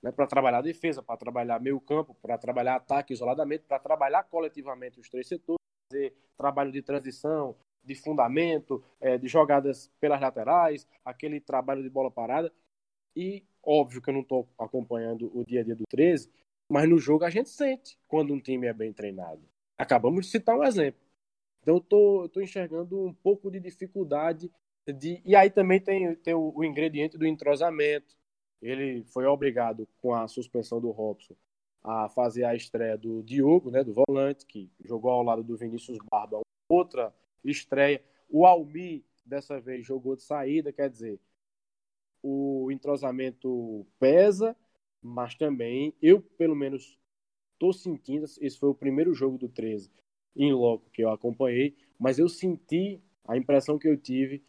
Né, 0.02 0.12
para 0.12 0.26
trabalhar 0.26 0.60
defesa, 0.60 1.02
para 1.02 1.16
trabalhar 1.16 1.58
meio 1.60 1.80
campo, 1.80 2.14
para 2.20 2.36
trabalhar 2.36 2.76
ataque 2.76 3.14
isoladamente, 3.14 3.64
para 3.64 3.78
trabalhar 3.78 4.24
coletivamente 4.24 5.00
os 5.00 5.08
três 5.08 5.26
setores, 5.26 5.58
fazer 5.90 6.14
trabalho 6.36 6.70
de 6.70 6.82
transição, 6.82 7.56
de 7.82 7.94
fundamento, 7.94 8.84
é, 9.00 9.16
de 9.16 9.26
jogadas 9.28 9.90
pelas 9.98 10.20
laterais, 10.20 10.86
aquele 11.04 11.40
trabalho 11.40 11.82
de 11.82 11.88
bola 11.88 12.10
parada. 12.10 12.52
E 13.16 13.44
óbvio 13.66 14.00
que 14.00 14.10
eu 14.10 14.14
não 14.14 14.20
estou 14.20 14.48
acompanhando 14.58 15.30
o 15.36 15.44
dia 15.44 15.60
a 15.60 15.64
dia 15.64 15.74
do 15.74 15.84
13, 15.88 16.30
mas 16.68 16.88
no 16.88 16.98
jogo 16.98 17.24
a 17.24 17.30
gente 17.30 17.50
sente 17.50 17.98
quando 18.08 18.32
um 18.32 18.40
time 18.40 18.66
é 18.66 18.72
bem 18.72 18.92
treinado. 18.92 19.42
Acabamos 19.76 20.26
de 20.26 20.32
citar 20.32 20.56
um 20.56 20.64
exemplo. 20.64 21.00
Então 21.62 21.76
eu 21.76 21.80
tô, 21.80 22.28
tô 22.28 22.40
enxergando 22.40 23.06
um 23.06 23.12
pouco 23.12 23.50
de 23.50 23.58
dificuldade 23.58 24.50
de 24.86 25.22
e 25.24 25.34
aí 25.34 25.50
também 25.50 25.80
tem, 25.80 26.14
tem 26.16 26.34
o, 26.34 26.52
o, 26.54 26.64
ingrediente 26.64 27.16
do 27.16 27.26
entrosamento. 27.26 28.14
Ele 28.60 29.02
foi 29.04 29.24
obrigado 29.26 29.88
com 30.00 30.14
a 30.14 30.28
suspensão 30.28 30.80
do 30.80 30.90
Robson 30.90 31.34
a 31.82 32.08
fazer 32.08 32.44
a 32.44 32.54
estreia 32.54 32.96
do 32.96 33.22
Diogo, 33.22 33.70
né, 33.70 33.84
do 33.84 33.92
volante, 33.92 34.46
que 34.46 34.70
jogou 34.82 35.10
ao 35.10 35.22
lado 35.22 35.42
do 35.42 35.56
Vinícius 35.56 35.98
Barba, 36.10 36.40
outra 36.68 37.14
estreia. 37.44 38.02
O 38.28 38.46
Almi 38.46 39.04
dessa 39.24 39.60
vez 39.60 39.86
jogou 39.86 40.16
de 40.16 40.22
saída, 40.22 40.72
quer 40.72 40.88
dizer, 40.88 41.20
o 42.24 42.70
entrosamento 42.72 43.86
pesa 43.98 44.56
mas 45.04 45.34
também 45.34 45.94
eu, 46.00 46.22
pelo 46.22 46.56
menos, 46.56 46.98
estou 47.52 47.74
sentindo. 47.74 48.24
Esse 48.40 48.58
foi 48.58 48.70
o 48.70 48.74
primeiro 48.74 49.12
jogo 49.12 49.36
do 49.36 49.50
13 49.50 49.92
em 50.34 50.52
loco 50.52 50.88
que 50.90 51.04
eu 51.04 51.10
acompanhei, 51.10 51.76
mas 51.98 52.18
eu 52.18 52.26
senti 52.28 53.00
a 53.28 53.36
impressão 53.36 53.78
que 53.78 53.86
eu 53.86 53.98
tive. 53.98 54.42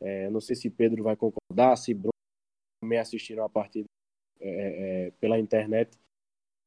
É, 0.00 0.28
não 0.28 0.40
sei 0.40 0.56
se 0.56 0.68
Pedro 0.68 1.04
vai 1.04 1.14
concordar, 1.14 1.76
se 1.76 1.94
Bruno 1.94 2.10
também 2.80 2.98
assistiram 2.98 3.44
a 3.44 3.48
partida 3.48 3.86
é, 4.40 5.06
é, 5.06 5.10
pela 5.12 5.38
internet. 5.38 5.96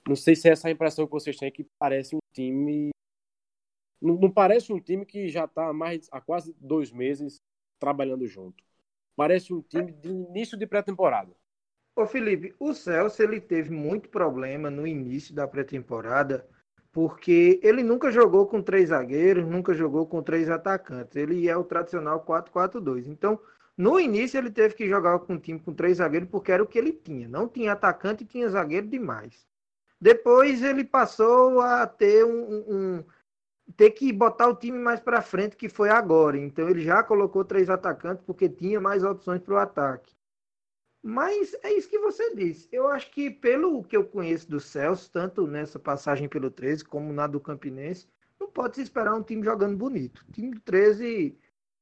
Não 0.08 0.16
sei 0.16 0.34
se 0.34 0.47
é 0.47 0.53
essa 0.53 0.72
impressão 0.72 1.06
que 1.06 1.12
vocês 1.12 1.36
têm, 1.36 1.51
que 1.51 1.68
parece 1.78 2.16
um 2.16 2.20
time. 2.34 2.91
Não, 4.01 4.16
não 4.16 4.32
parece 4.32 4.72
um 4.72 4.80
time 4.80 5.06
que 5.06 5.28
já 5.28 5.43
está 5.43 5.74
mais 5.74 6.08
há 6.10 6.22
quase 6.22 6.56
dois 6.58 6.89
meses 6.89 7.36
trabalhando 7.82 8.26
junto. 8.26 8.64
Parece 9.16 9.53
um 9.53 9.61
time 9.61 9.91
de 9.91 10.09
início 10.09 10.57
de 10.57 10.68
pré-temporada. 10.68 11.32
Ô 11.95 12.05
Felipe, 12.05 12.53
o 12.59 12.74
Celso 12.74 13.24
ele 13.24 13.39
teve 13.39 13.72
muito 13.72 14.09
problema 14.09 14.70
no 14.70 14.86
início 14.86 15.34
da 15.34 15.47
pré-temporada, 15.47 16.45
porque 16.91 17.59
ele 17.63 17.84
nunca 17.84 18.11
jogou 18.11 18.47
com 18.47 18.61
três 18.61 18.89
zagueiros, 18.89 19.47
nunca 19.47 19.74
jogou 19.74 20.05
com 20.05 20.22
três 20.22 20.49
atacantes. 20.49 21.16
Ele 21.16 21.47
é 21.47 21.55
o 21.55 21.63
tradicional 21.63 22.26
4-4-2. 22.26 23.07
Então, 23.07 23.39
no 23.78 23.99
início 23.99 24.38
ele 24.38 24.51
teve 24.51 24.76
que 24.76 24.88
jogar 24.88 25.20
com 25.20 25.34
um 25.34 25.39
time 25.39 25.59
com 25.59 25.74
três 25.74 25.97
zagueiros 25.97 26.30
porque 26.30 26.51
era 26.51 26.63
o 26.63 26.68
que 26.68 26.78
ele 26.78 26.91
tinha. 26.91 27.28
Não 27.28 27.47
tinha 27.47 27.72
atacante 27.74 28.26
tinha 28.26 28.49
zagueiro 28.49 28.88
demais. 28.88 29.47
Depois 29.99 30.61
ele 30.61 30.84
passou 30.84 31.61
a 31.61 31.88
ter 31.88 32.26
um, 32.26 32.66
um 32.68 33.03
ter 33.76 33.91
que 33.91 34.11
botar 34.13 34.47
o 34.47 34.55
time 34.55 34.78
mais 34.78 34.99
para 34.99 35.22
frente 35.22 35.55
que 35.55 35.68
foi 35.70 35.89
agora. 35.89 36.38
Então 36.38 36.70
ele 36.70 36.82
já 36.82 37.03
colocou 37.03 37.43
três 37.43 37.70
atacantes 37.70 38.24
porque 38.26 38.47
tinha 38.47 38.80
mais 38.80 39.03
opções 39.03 39.41
para 39.41 39.53
o 39.53 39.57
ataque. 39.57 40.16
Mas 41.03 41.55
é 41.61 41.72
isso 41.72 41.89
que 41.89 41.99
você 41.99 42.34
disse. 42.34 42.68
Eu 42.72 42.88
acho 42.88 43.11
que, 43.11 43.30
pelo 43.30 43.84
que 43.84 43.95
eu 43.95 44.03
conheço 44.03 44.49
do 44.49 44.59
Celso, 44.59 45.11
tanto 45.11 45.45
nessa 45.45 45.78
passagem 45.78 46.28
pelo 46.28 46.49
13 46.49 46.84
como 46.84 47.13
na 47.13 47.28
do 47.28 47.39
Campinense, 47.39 48.07
não 48.39 48.49
pode 48.49 48.76
se 48.76 48.82
esperar 48.82 49.13
um 49.13 49.22
time 49.22 49.43
jogando 49.43 49.78
bonito. 49.78 50.26
O 50.28 50.32
time 50.32 50.51
do 50.51 50.59
13 50.61 51.38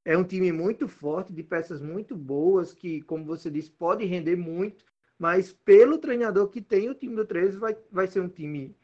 é 0.06 0.18
um 0.18 0.24
time 0.26 0.52
muito 0.52 0.88
forte, 0.88 1.32
de 1.32 1.42
peças 1.42 1.82
muito 1.82 2.16
boas, 2.16 2.74
que, 2.74 3.02
como 3.04 3.24
você 3.24 3.50
disse, 3.50 3.72
pode 3.72 4.04
render 4.04 4.36
muito, 4.36 4.84
mas 5.18 5.54
pelo 5.54 5.98
treinador 5.98 6.50
que 6.50 6.62
tem, 6.62 6.90
o 6.90 6.96
time 6.96 7.16
do 7.16 7.26
13 7.26 7.58
vai, 7.58 7.78
vai 7.90 8.08
ser 8.08 8.20
um 8.20 8.28
time 8.28 8.76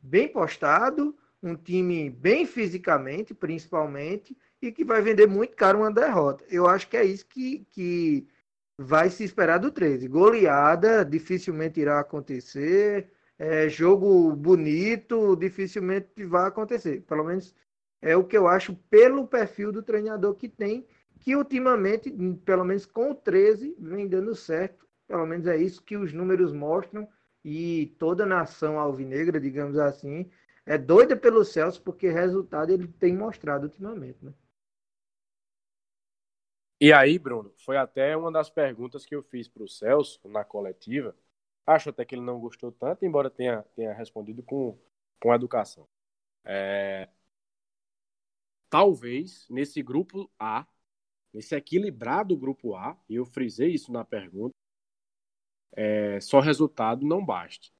bem 0.00 0.28
postado, 0.28 1.14
um 1.44 1.54
time 1.54 2.08
bem 2.08 2.46
fisicamente, 2.46 3.34
principalmente, 3.34 4.34
e 4.62 4.72
que 4.72 4.82
vai 4.82 5.02
vender 5.02 5.26
muito 5.26 5.54
caro 5.54 5.80
uma 5.80 5.92
derrota. 5.92 6.42
Eu 6.48 6.66
acho 6.66 6.88
que 6.88 6.96
é 6.96 7.04
isso 7.04 7.26
que, 7.26 7.66
que 7.70 8.26
vai 8.78 9.10
se 9.10 9.24
esperar 9.24 9.58
do 9.58 9.70
13. 9.70 10.08
Goleada 10.08 11.04
dificilmente 11.04 11.78
irá 11.78 12.00
acontecer. 12.00 13.10
É, 13.38 13.68
jogo 13.68 14.34
bonito 14.34 15.36
dificilmente 15.36 16.24
vai 16.24 16.48
acontecer. 16.48 17.02
Pelo 17.02 17.24
menos 17.24 17.54
é 18.00 18.16
o 18.16 18.24
que 18.24 18.38
eu 18.38 18.48
acho 18.48 18.74
pelo 18.88 19.26
perfil 19.26 19.70
do 19.70 19.82
treinador 19.82 20.34
que 20.36 20.48
tem, 20.48 20.86
que 21.20 21.36
ultimamente, 21.36 22.10
pelo 22.44 22.64
menos 22.64 22.86
com 22.86 23.10
o 23.10 23.14
13, 23.14 23.76
vem 23.78 24.08
dando 24.08 24.34
certo. 24.34 24.86
Pelo 25.06 25.26
menos 25.26 25.46
é 25.46 25.58
isso 25.58 25.82
que 25.82 25.96
os 25.96 26.10
números 26.14 26.54
mostram. 26.54 27.06
E 27.44 27.94
toda 27.98 28.24
a 28.24 28.26
nação 28.26 28.78
alvinegra, 28.78 29.38
digamos 29.38 29.76
assim, 29.76 30.30
é 30.66 30.78
doida 30.78 31.16
pelo 31.16 31.44
Celso, 31.44 31.82
porque 31.82 32.08
resultado 32.08 32.70
ele 32.70 32.88
tem 32.88 33.16
mostrado 33.16 33.64
ultimamente. 33.64 34.24
Né? 34.24 34.32
E 36.80 36.92
aí, 36.92 37.18
Bruno, 37.18 37.52
foi 37.58 37.76
até 37.76 38.16
uma 38.16 38.32
das 38.32 38.50
perguntas 38.50 39.04
que 39.06 39.14
eu 39.14 39.22
fiz 39.22 39.48
para 39.48 39.62
o 39.62 39.68
Celso 39.68 40.20
na 40.28 40.44
coletiva, 40.44 41.14
Acho 41.66 41.90
até 41.90 42.04
que 42.04 42.14
ele 42.14 42.22
não 42.22 42.38
gostou 42.40 42.70
tanto, 42.72 43.04
embora 43.04 43.30
tenha, 43.30 43.62
tenha 43.74 43.92
respondido 43.94 44.42
com, 44.42 44.78
com 45.20 45.34
educação. 45.34 45.88
É... 46.44 47.08
Talvez 48.68 49.46
nesse 49.48 49.82
grupo 49.82 50.30
A, 50.38 50.66
nesse 51.32 51.54
equilibrado 51.54 52.36
grupo 52.36 52.74
A, 52.76 52.98
e 53.08 53.14
eu 53.16 53.24
frisei 53.24 53.72
isso 53.72 53.92
na 53.92 54.04
pergunta, 54.04 54.54
é, 55.72 56.20
só 56.20 56.40
resultado 56.40 57.06
não 57.06 57.24
baste. 57.24 57.72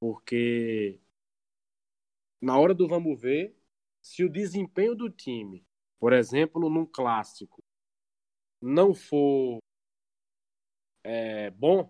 Porque 0.00 1.00
na 2.42 2.58
hora 2.58 2.74
do 2.74 2.88
vamos 2.88 3.20
ver, 3.20 3.56
se 4.02 4.24
o 4.24 4.28
desempenho 4.28 4.96
do 4.96 5.08
time, 5.08 5.64
por 6.00 6.12
exemplo, 6.12 6.68
num 6.68 6.84
clássico, 6.84 7.62
não 8.60 8.92
for 8.92 9.58
é, 11.04 11.50
bom 11.50 11.88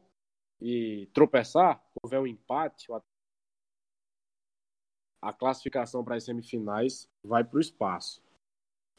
e 0.61 1.09
tropeçar, 1.15 1.83
houver 2.03 2.21
um 2.21 2.27
empate, 2.27 2.89
a 5.23 5.33
classificação 5.33 6.05
para 6.05 6.17
as 6.17 6.25
semifinais 6.25 7.09
vai 7.25 7.43
para 7.43 7.57
o 7.57 7.61
espaço. 7.61 8.23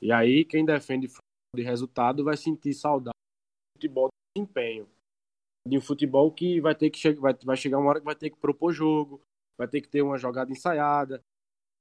E 0.02 0.12
aí, 0.12 0.44
quem 0.44 0.66
defende 0.66 1.08
de 1.56 1.62
resultado 1.62 2.24
vai 2.24 2.36
sentir 2.36 2.74
saudade 2.74 3.14
do 3.14 3.78
futebol 3.78 4.08
de 4.08 4.42
desempenho. 4.42 4.90
De 5.68 5.78
um 5.78 5.82
futebol 5.82 6.32
que 6.32 6.60
vai 6.60 6.74
ter 6.76 6.90
que 6.90 6.98
chegar, 6.98 7.22
vai, 7.22 7.34
vai 7.44 7.56
chegar 7.56 7.78
uma 7.78 7.90
hora 7.90 8.00
que 8.00 8.06
vai 8.06 8.16
ter 8.16 8.30
que 8.30 8.38
propor 8.38 8.74
jogo, 8.74 9.22
vai 9.58 9.68
ter 9.68 9.82
que 9.82 9.88
ter 9.88 10.02
uma 10.02 10.18
jogada 10.18 10.52
ensaiada, 10.52 11.24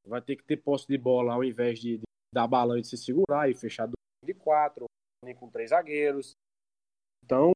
vai 0.07 0.21
ter 0.21 0.37
que 0.37 0.45
ter 0.45 0.57
posse 0.57 0.87
de 0.87 0.99
bola 0.99 1.35
ao 1.35 1.45
invés 1.45 1.79
de, 1.79 1.99
de 1.99 2.05
dar 2.33 2.47
balão 2.47 2.77
e 2.77 2.85
se 2.85 2.97
segurar 2.97 3.51
e 3.51 3.55
fechar 3.55 3.89
de 3.89 4.35
quatro, 4.35 4.87
nem 5.25 5.35
com 5.35 5.51
três 5.51 5.71
zagueiros. 5.71 6.33
Então, 7.25 7.53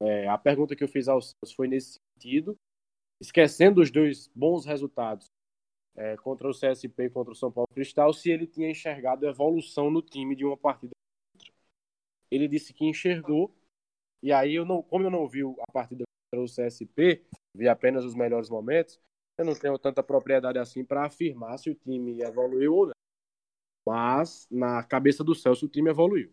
é, 0.00 0.28
a 0.28 0.38
pergunta 0.38 0.76
que 0.76 0.84
eu 0.84 0.88
fiz 0.88 1.08
aos 1.08 1.32
foi 1.54 1.66
nesse 1.66 1.98
sentido, 2.14 2.56
esquecendo 3.20 3.80
os 3.80 3.90
dois 3.90 4.28
bons 4.34 4.64
resultados 4.64 5.26
é, 5.96 6.16
contra 6.16 6.48
o 6.48 6.52
CSP 6.52 7.04
e 7.04 7.10
contra 7.10 7.32
o 7.32 7.36
São 7.36 7.50
Paulo 7.50 7.68
Cristal, 7.74 8.12
se 8.12 8.30
ele 8.30 8.46
tinha 8.46 8.70
enxergado 8.70 9.26
evolução 9.26 9.90
no 9.90 10.00
time 10.00 10.36
de 10.36 10.44
uma 10.44 10.56
partida 10.56 10.92
outra. 11.34 11.52
Ele 12.30 12.46
disse 12.46 12.72
que 12.72 12.84
enxergou, 12.84 13.52
e 14.22 14.32
aí 14.32 14.54
eu 14.54 14.64
não, 14.64 14.82
como 14.82 15.04
eu 15.04 15.10
não 15.10 15.26
vi 15.28 15.42
a 15.42 15.72
partida 15.72 16.04
contra 16.30 16.44
o 16.44 16.46
CSP, 16.46 17.24
vi 17.54 17.68
apenas 17.68 18.04
os 18.04 18.14
melhores 18.14 18.48
momentos, 18.48 19.00
eu 19.38 19.44
não 19.44 19.54
tenho 19.54 19.78
tanta 19.78 20.02
propriedade 20.02 20.58
assim 20.58 20.84
para 20.84 21.06
afirmar 21.06 21.56
se 21.58 21.70
o 21.70 21.74
time 21.74 22.20
evoluiu 22.20 22.74
ou 22.74 22.86
não. 22.86 22.92
Mas 23.86 24.46
na 24.50 24.82
cabeça 24.82 25.22
do 25.22 25.34
Celso 25.34 25.66
o 25.66 25.68
time 25.68 25.88
evoluiu. 25.88 26.32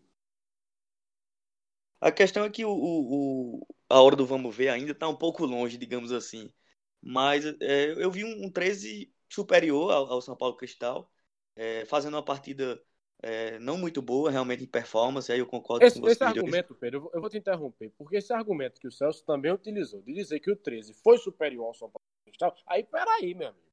A 2.00 2.12
questão 2.12 2.44
é 2.44 2.50
que 2.50 2.64
o, 2.64 2.70
o, 2.70 3.66
a 3.88 4.00
hora 4.02 4.16
do 4.16 4.26
vamos 4.26 4.54
ver 4.54 4.68
ainda 4.68 4.92
está 4.92 5.08
um 5.08 5.16
pouco 5.16 5.46
longe, 5.46 5.78
digamos 5.78 6.12
assim. 6.12 6.52
Mas 7.00 7.46
é, 7.60 7.92
eu 7.92 8.10
vi 8.10 8.24
um, 8.24 8.46
um 8.46 8.50
13 8.50 9.10
superior 9.28 9.92
ao, 9.92 10.12
ao 10.12 10.20
São 10.20 10.36
Paulo 10.36 10.56
Cristal, 10.56 11.10
é, 11.54 11.84
fazendo 11.86 12.14
uma 12.14 12.24
partida 12.24 12.82
é, 13.22 13.58
não 13.60 13.78
muito 13.78 14.02
boa, 14.02 14.30
realmente 14.30 14.64
em 14.64 14.68
performance. 14.68 15.32
Aí 15.32 15.38
eu 15.38 15.46
concordo 15.46 15.86
esse, 15.86 15.94
com 15.98 16.02
você. 16.02 16.12
Esse 16.12 16.24
argumento, 16.24 16.74
Pedro, 16.74 17.10
eu 17.14 17.20
vou 17.20 17.30
te 17.30 17.38
interromper, 17.38 17.90
porque 17.96 18.16
esse 18.16 18.32
argumento 18.32 18.80
que 18.80 18.88
o 18.88 18.92
Celso 18.92 19.24
também 19.24 19.52
utilizou, 19.52 20.02
de 20.02 20.12
dizer 20.12 20.40
que 20.40 20.50
o 20.50 20.56
13 20.56 20.92
foi 20.92 21.16
superior 21.16 21.66
ao 21.66 21.74
São 21.74 21.88
Paulo 21.88 22.04
Cristal, 22.26 22.54
aí 22.66 22.82
peraí, 22.84 23.34
meu 23.34 23.48
amigo. 23.48 23.66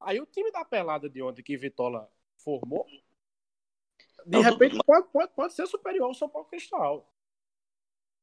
Aí 0.00 0.20
o 0.20 0.26
time 0.26 0.50
da 0.50 0.64
pelada 0.64 1.08
de 1.08 1.22
ontem 1.22 1.42
que 1.42 1.56
Vitola 1.56 2.10
formou, 2.38 2.86
de 4.26 4.36
não, 4.36 4.42
repente 4.42 4.78
pode, 4.84 5.08
pode, 5.08 5.32
pode 5.32 5.54
ser 5.54 5.66
superior 5.66 6.06
ao 6.06 6.14
São 6.14 6.28
Paulo 6.28 6.48
Cristal. 6.48 7.10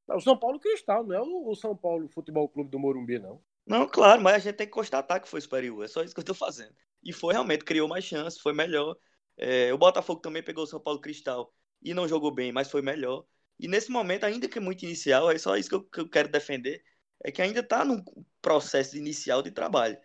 O 0.10 0.22
São 0.22 0.38
Paulo 0.38 0.60
Cristal, 0.60 1.04
não 1.04 1.16
é 1.16 1.22
o 1.22 1.56
São 1.56 1.76
Paulo 1.76 2.08
Futebol 2.08 2.48
Clube 2.48 2.70
do 2.70 2.80
Morumbi, 2.80 3.20
não. 3.20 3.42
Não, 3.66 3.86
claro, 3.88 4.22
mas 4.22 4.36
a 4.36 4.40
gente 4.40 4.56
tem 4.56 4.68
que 4.68 4.72
constatar 4.72 5.22
que 5.22 5.28
foi 5.28 5.42
superior. 5.42 5.84
É 5.84 5.88
só 5.88 6.02
isso 6.02 6.14
que 6.14 6.22
eu 6.22 6.26
tô 6.26 6.34
fazendo. 6.34 6.74
E 7.04 7.12
foi 7.12 7.34
realmente, 7.34 7.66
criou 7.66 7.88
mais 7.88 8.06
chance, 8.06 8.40
foi 8.40 8.54
melhor. 8.54 8.96
É, 9.36 9.74
o 9.74 9.78
Botafogo 9.78 10.22
também 10.22 10.42
pegou 10.42 10.64
o 10.64 10.68
São 10.68 10.80
Paulo 10.80 11.02
Cristal 11.02 11.54
e 11.82 11.94
não 11.94 12.08
jogou 12.08 12.32
bem, 12.32 12.52
mas 12.52 12.72
foi 12.72 12.82
melhor. 12.82 13.26
E 13.60 13.68
nesse 13.68 13.92
momento, 13.92 14.24
ainda 14.24 14.48
que 14.48 14.60
muito 14.60 14.84
inicial, 14.84 15.30
é 15.30 15.38
só 15.38 15.58
isso 15.58 15.70
que 15.70 15.76
eu, 15.76 15.84
que 15.84 16.00
eu 16.00 16.10
quero 16.10 16.30
defender, 16.30 16.82
é 17.24 17.32
que 17.32 17.42
ainda 17.42 17.60
está 17.62 17.84
num 17.86 18.04
processo 18.42 18.98
inicial 18.98 19.42
de 19.42 19.52
trabalho. 19.52 19.98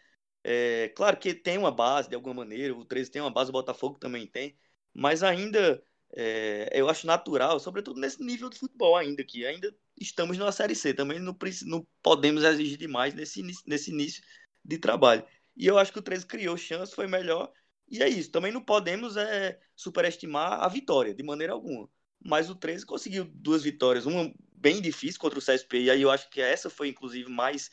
É, 0.44 0.88
claro 0.96 1.16
que 1.16 1.34
tem 1.34 1.58
uma 1.58 1.70
base, 1.70 2.08
de 2.08 2.14
alguma 2.14 2.34
maneira, 2.34 2.74
o 2.74 2.84
13 2.84 3.10
tem 3.10 3.22
uma 3.22 3.30
base, 3.30 3.50
o 3.50 3.52
Botafogo 3.52 3.98
também 3.98 4.26
tem, 4.26 4.56
mas 4.92 5.22
ainda 5.22 5.82
é, 6.14 6.68
eu 6.72 6.88
acho 6.88 7.06
natural, 7.06 7.60
sobretudo 7.60 8.00
nesse 8.00 8.22
nível 8.22 8.48
de 8.50 8.58
futebol 8.58 8.96
ainda, 8.96 9.24
que 9.24 9.46
ainda 9.46 9.74
estamos 9.98 10.36
numa 10.36 10.52
Série 10.52 10.74
C, 10.74 10.92
também 10.92 11.18
não, 11.18 11.36
não 11.66 11.86
podemos 12.02 12.42
exigir 12.44 12.76
demais 12.76 13.14
nesse, 13.14 13.42
nesse 13.66 13.90
início 13.90 14.22
de 14.64 14.78
trabalho. 14.78 15.24
E 15.56 15.66
eu 15.66 15.78
acho 15.78 15.92
que 15.92 15.98
o 15.98 16.02
13 16.02 16.26
criou 16.26 16.56
chance, 16.56 16.94
foi 16.94 17.06
melhor, 17.06 17.52
e 17.88 18.02
é 18.02 18.08
isso. 18.08 18.30
Também 18.30 18.50
não 18.52 18.62
podemos 18.62 19.16
é, 19.16 19.60
superestimar 19.76 20.62
a 20.62 20.68
vitória, 20.68 21.14
de 21.14 21.22
maneira 21.22 21.52
alguma. 21.52 21.88
Mas 22.24 22.48
o 22.50 22.54
13 22.54 22.86
conseguiu 22.86 23.24
duas 23.24 23.62
vitórias, 23.62 24.06
uma 24.06 24.32
bem 24.62 24.80
difícil 24.80 25.20
contra 25.20 25.38
o 25.38 25.42
CSP, 25.42 25.82
e 25.82 25.90
aí 25.90 26.00
eu 26.00 26.10
acho 26.10 26.30
que 26.30 26.40
essa 26.40 26.70
foi, 26.70 26.88
inclusive, 26.88 27.28
mais 27.28 27.68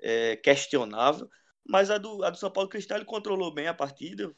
é, 0.00 0.36
questionável. 0.36 1.30
Mas 1.64 1.88
a 1.88 1.98
do, 1.98 2.24
a 2.24 2.30
do 2.30 2.36
São 2.36 2.50
Paulo 2.50 2.68
Cristal 2.68 2.98
ele 2.98 3.04
controlou 3.04 3.54
bem 3.54 3.68
a 3.68 3.74
partida, 3.74 4.34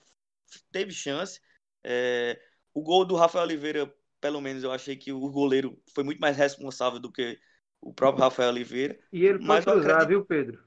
teve 0.70 0.92
chance. 0.92 1.40
É, 1.82 2.38
o 2.74 2.82
gol 2.82 3.07
do 3.07 3.16
Rafael 3.16 3.44
Oliveira, 3.44 3.92
pelo 4.20 4.42
menos 4.42 4.62
eu 4.62 4.70
achei 4.70 4.94
que 4.94 5.11
o 5.11 5.30
goleiro 5.30 5.80
foi 5.94 6.05
muito 6.05 6.18
mais 6.18 6.36
responsável 6.36 7.00
do 7.00 7.11
que 7.11 7.38
o 7.80 7.94
próprio 7.94 8.24
Rafael 8.24 8.50
Oliveira. 8.50 8.98
E 9.11 9.24
ele 9.24 9.44
foi 9.44 9.62
cruzar, 9.62 9.92
acredito... 9.92 10.09
viu, 10.09 10.26
Pedro? 10.26 10.62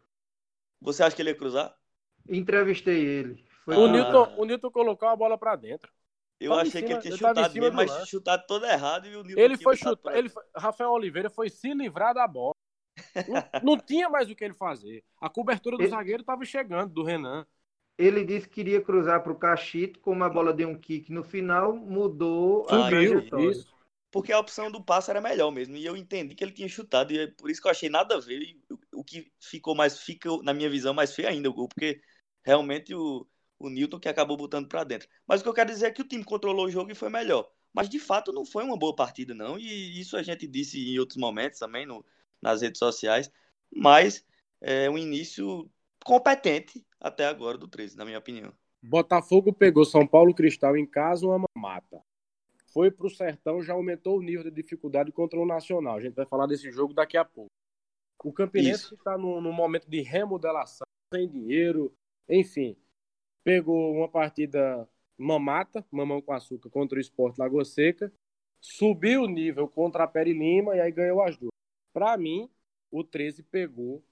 Você 0.81 1.03
acha 1.03 1.15
que 1.15 1.21
ele 1.21 1.29
ia 1.29 1.35
cruzar? 1.35 1.75
Entrevistei 2.27 3.05
ele. 3.05 3.45
Foi 3.63 3.75
o, 3.75 3.87
Newton, 3.87 4.35
o 4.37 4.45
Newton 4.45 4.71
colocou 4.71 5.07
a 5.07 5.15
bola 5.15 5.37
para 5.37 5.55
dentro. 5.55 5.91
Eu 6.39 6.51
tava 6.51 6.61
achei 6.61 6.71
cima, 6.71 6.87
que 6.87 6.93
ele 6.93 7.01
tinha 7.01 7.17
chutado 7.17 7.53
mesmo, 7.53 7.75
mas 7.75 7.89
lance. 7.91 8.09
chutado 8.09 8.45
todo 8.47 8.65
errado 8.65 9.07
e 9.07 9.15
o 9.15 9.23
Newton 9.23 9.41
Ele 9.41 9.57
foi 9.57 9.75
chutar, 9.75 10.15
ele 10.15 10.29
foi, 10.29 10.43
Rafael 10.55 10.91
Oliveira 10.91 11.29
foi 11.29 11.49
se 11.49 11.73
livrar 11.73 12.13
da 12.13 12.27
bola. 12.27 12.53
não, 13.27 13.75
não, 13.75 13.77
tinha 13.77 14.09
mais 14.09 14.29
o 14.29 14.35
que 14.35 14.43
ele 14.43 14.53
fazer. 14.53 15.03
A 15.19 15.29
cobertura 15.29 15.77
do 15.77 15.83
ele... 15.83 15.89
zagueiro 15.89 16.21
estava 16.21 16.45
chegando, 16.45 16.93
do 16.93 17.03
Renan 17.03 17.45
ele 17.97 18.23
disse 18.23 18.47
que 18.47 18.55
queria 18.55 18.81
cruzar 18.81 19.23
para 19.23 19.31
o 19.31 19.39
Cachito, 19.39 19.99
como 19.99 20.23
a 20.23 20.29
bola 20.29 20.53
deu 20.53 20.69
um 20.69 20.77
kick 20.77 21.11
no 21.11 21.23
final, 21.23 21.75
mudou 21.75 22.67
Subiu, 22.69 23.25
a. 23.31 23.41
Isso. 23.41 23.75
Porque 24.11 24.31
a 24.31 24.39
opção 24.39 24.71
do 24.71 24.81
passe 24.81 25.09
era 25.09 25.19
melhor 25.19 25.51
mesmo. 25.51 25.75
E 25.75 25.85
eu 25.85 25.97
entendi 25.97 26.33
que 26.33 26.43
ele 26.43 26.53
tinha 26.53 26.69
chutado. 26.69 27.11
E 27.11 27.19
é 27.19 27.27
por 27.27 27.49
isso 27.49 27.61
que 27.61 27.67
eu 27.67 27.71
achei 27.71 27.89
nada 27.89 28.15
a 28.15 28.19
ver. 28.19 28.39
E 28.39 28.61
o 28.93 29.03
que 29.03 29.31
ficou 29.39 29.75
mais, 29.75 29.99
fica, 29.99 30.29
na 30.43 30.53
minha 30.53 30.69
visão, 30.69 30.93
mais 30.93 31.13
feio 31.13 31.27
ainda 31.27 31.49
o 31.49 31.53
gol. 31.53 31.67
Porque 31.67 31.99
realmente 32.45 32.95
o, 32.95 33.27
o 33.59 33.69
Newton 33.69 33.99
que 33.99 34.09
acabou 34.09 34.37
botando 34.37 34.67
para 34.67 34.83
dentro. 34.83 35.07
Mas 35.27 35.41
o 35.41 35.43
que 35.43 35.49
eu 35.49 35.53
quero 35.53 35.69
dizer 35.69 35.87
é 35.87 35.91
que 35.91 36.01
o 36.01 36.07
time 36.07 36.23
controlou 36.23 36.65
o 36.65 36.71
jogo 36.71 36.91
e 36.91 36.95
foi 36.95 37.09
melhor. 37.09 37.49
Mas 37.73 37.89
de 37.89 37.99
fato 37.99 38.31
não 38.31 38.45
foi 38.45 38.63
uma 38.63 38.77
boa 38.77 38.95
partida, 38.95 39.33
não. 39.33 39.57
E 39.57 39.99
isso 39.99 40.17
a 40.17 40.23
gente 40.23 40.47
disse 40.47 40.79
em 40.79 40.99
outros 40.99 41.17
momentos 41.17 41.59
também 41.59 41.85
no, 41.85 42.05
nas 42.41 42.61
redes 42.61 42.79
sociais. 42.79 43.31
Mas 43.71 44.25
é 44.61 44.89
um 44.89 44.97
início 44.97 45.69
competente 46.03 46.85
até 46.99 47.25
agora 47.25 47.57
do 47.57 47.67
13, 47.67 47.97
na 47.97 48.05
minha 48.05 48.17
opinião. 48.17 48.53
Botafogo 48.81 49.51
pegou 49.51 49.85
São 49.85 50.07
Paulo 50.07 50.33
Cristal 50.33 50.77
em 50.77 50.85
casa, 50.85 51.27
uma 51.27 51.47
mata. 51.55 52.01
Foi 52.73 52.91
para 52.91 53.07
o 53.07 53.09
Sertão, 53.09 53.61
já 53.61 53.73
aumentou 53.73 54.17
o 54.17 54.21
nível 54.21 54.43
de 54.43 54.51
dificuldade 54.51 55.11
contra 55.11 55.39
o 55.39 55.45
Nacional. 55.45 55.97
A 55.97 56.01
gente 56.01 56.13
vai 56.13 56.25
falar 56.25 56.47
desse 56.47 56.71
jogo 56.71 56.93
daqui 56.93 57.17
a 57.17 57.25
pouco. 57.25 57.49
O 58.23 58.31
Campinense 58.31 58.93
está 58.93 59.17
num, 59.17 59.39
num 59.41 59.51
momento 59.51 59.89
de 59.89 60.01
remodelação, 60.01 60.85
sem 61.13 61.27
dinheiro, 61.27 61.93
enfim. 62.27 62.75
Pegou 63.47 63.93
uma 63.93 64.09
partida 64.09 64.85
mamata, 65.17 65.85
mamão 65.89 66.21
com 66.21 66.33
açúcar, 66.33 66.69
contra 66.69 66.97
o 66.97 66.99
Esporte 66.99 67.39
Lagoa 67.39 67.63
Seca. 67.63 68.11
Subiu 68.59 69.21
o 69.21 69.29
nível 69.29 69.69
contra 69.69 70.03
a 70.03 70.07
Peri 70.07 70.33
Lima 70.33 70.75
e 70.75 70.81
aí 70.81 70.91
ganhou 70.91 71.23
as 71.23 71.37
duas. 71.37 71.53
Para 71.93 72.17
mim, 72.17 72.49
o 72.91 73.05
13 73.05 73.43
pegou 73.43 74.03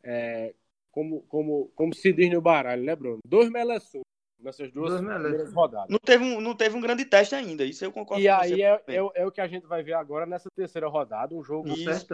é, 0.00 0.54
como, 0.92 1.22
como, 1.22 1.72
como 1.74 1.92
se 1.92 2.12
diz 2.12 2.30
no 2.30 2.40
baralho, 2.40 2.84
né, 2.84 2.94
Bruno? 2.94 3.18
Dois 3.26 3.50
meleçus 3.50 4.02
nessas 4.38 4.70
duas 4.70 4.94
primeiras 5.00 5.52
rodadas. 5.52 5.90
Não 5.90 5.98
teve, 5.98 6.22
um, 6.22 6.40
não 6.40 6.54
teve 6.54 6.76
um 6.76 6.80
grande 6.80 7.04
teste 7.04 7.34
ainda, 7.34 7.64
isso 7.64 7.84
eu 7.84 7.90
concordo 7.90 8.22
e 8.22 8.28
com 8.28 8.32
aí 8.32 8.62
é, 8.62 8.80
é, 8.86 8.96
é, 8.96 9.26
o 9.26 9.32
que 9.32 9.40
a 9.40 9.48
gente 9.48 9.66
vai 9.66 9.82
ver 9.82 9.94
agora 9.94 10.24
nessa 10.24 10.48
terceira 10.54 10.86
rodada, 10.86 11.34
um 11.34 11.42
jogo 11.42 11.68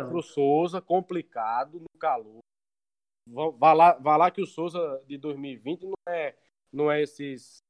pro 0.08 0.22
Souza, 0.22 0.80
complicado, 0.80 1.78
no 1.78 1.98
calor. 1.98 2.38
Vá 3.58 3.74
lá, 3.74 3.92
vá 3.98 4.16
lá 4.16 4.30
que 4.30 4.40
o 4.40 4.46
Souza 4.46 5.02
de 5.06 5.18
2020 5.18 5.82
não 5.82 5.92
é, 6.08 6.34
não 6.72 6.90
é 6.90 7.02
esses, 7.02 7.62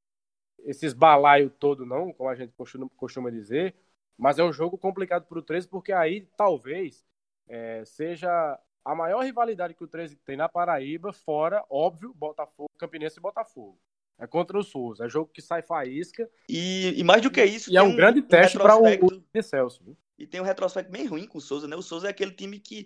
esses 0.61 0.92
balaio 0.92 1.51
todo, 1.51 1.86
não, 1.86 2.12
como 2.12 2.28
a 2.28 2.34
gente 2.34 2.53
costuma, 2.53 2.88
costuma 2.96 3.30
dizer, 3.30 3.74
mas 4.16 4.38
é 4.38 4.44
um 4.44 4.53
jogo 4.53 4.76
complicado 4.76 5.26
pro 5.26 5.42
13, 5.42 5.68
porque 5.68 5.92
aí 5.92 6.28
talvez 6.36 7.05
é, 7.48 7.84
seja 7.84 8.59
a 8.84 8.94
maior 8.94 9.24
rivalidade 9.24 9.74
que 9.74 9.84
o 9.84 9.88
13 9.88 10.16
tem 10.16 10.36
na 10.36 10.48
Paraíba, 10.48 11.12
fora, 11.12 11.64
óbvio, 11.68 12.14
Botafogo, 12.14 12.70
Campinense 12.78 13.18
e 13.18 13.22
Botafogo. 13.22 13.78
É 14.18 14.26
contra 14.26 14.59
o 14.59 14.62
Souza. 14.62 15.07
É 15.07 15.09
jogo 15.09 15.30
que 15.32 15.40
sai 15.40 15.62
faísca. 15.62 16.28
E, 16.46 16.92
e 16.94 17.03
mais 17.03 17.22
do 17.22 17.30
que 17.30 17.42
isso. 17.42 17.72
E 17.72 17.76
é 17.76 17.82
um, 17.82 17.86
um 17.86 17.96
grande 17.96 18.20
teste 18.20 18.59
para 18.59 18.76
o 18.76 19.22
de 19.32 19.42
Celso. 19.42 19.82
Viu? 19.82 19.96
E 20.18 20.26
tem 20.26 20.40
um 20.40 20.44
retrospecto 20.44 20.92
bem 20.92 21.07
ruim 21.07 21.26
com 21.26 21.38
o 21.38 21.40
Souza, 21.40 21.66
né? 21.66 21.74
O 21.74 21.82
Souza 21.82 22.07
é 22.07 22.11
aquele 22.11 22.32
time 22.32 22.61
que 22.61 22.84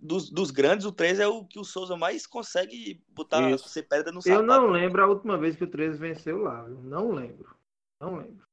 dos, 0.00 0.30
dos 0.30 0.50
grandes, 0.50 0.84
o 0.84 0.92
13 0.92 1.22
é 1.22 1.26
o 1.26 1.44
que 1.44 1.58
o 1.58 1.64
Souza 1.64 1.96
mais 1.96 2.26
consegue 2.26 3.02
botar 3.08 3.50
Isso. 3.50 3.68
ser 3.68 3.84
pedra 3.84 4.12
no 4.12 4.20
sapato. 4.20 4.42
Eu 4.42 4.46
não 4.46 4.70
lembro 4.70 5.02
a 5.02 5.06
última 5.06 5.38
vez 5.38 5.56
que 5.56 5.64
o 5.64 5.70
13 5.70 5.98
venceu 5.98 6.38
lá, 6.38 6.62
viu? 6.62 6.82
não 6.82 7.10
lembro. 7.10 7.56
Não 8.00 8.16
lembro. 8.16 8.46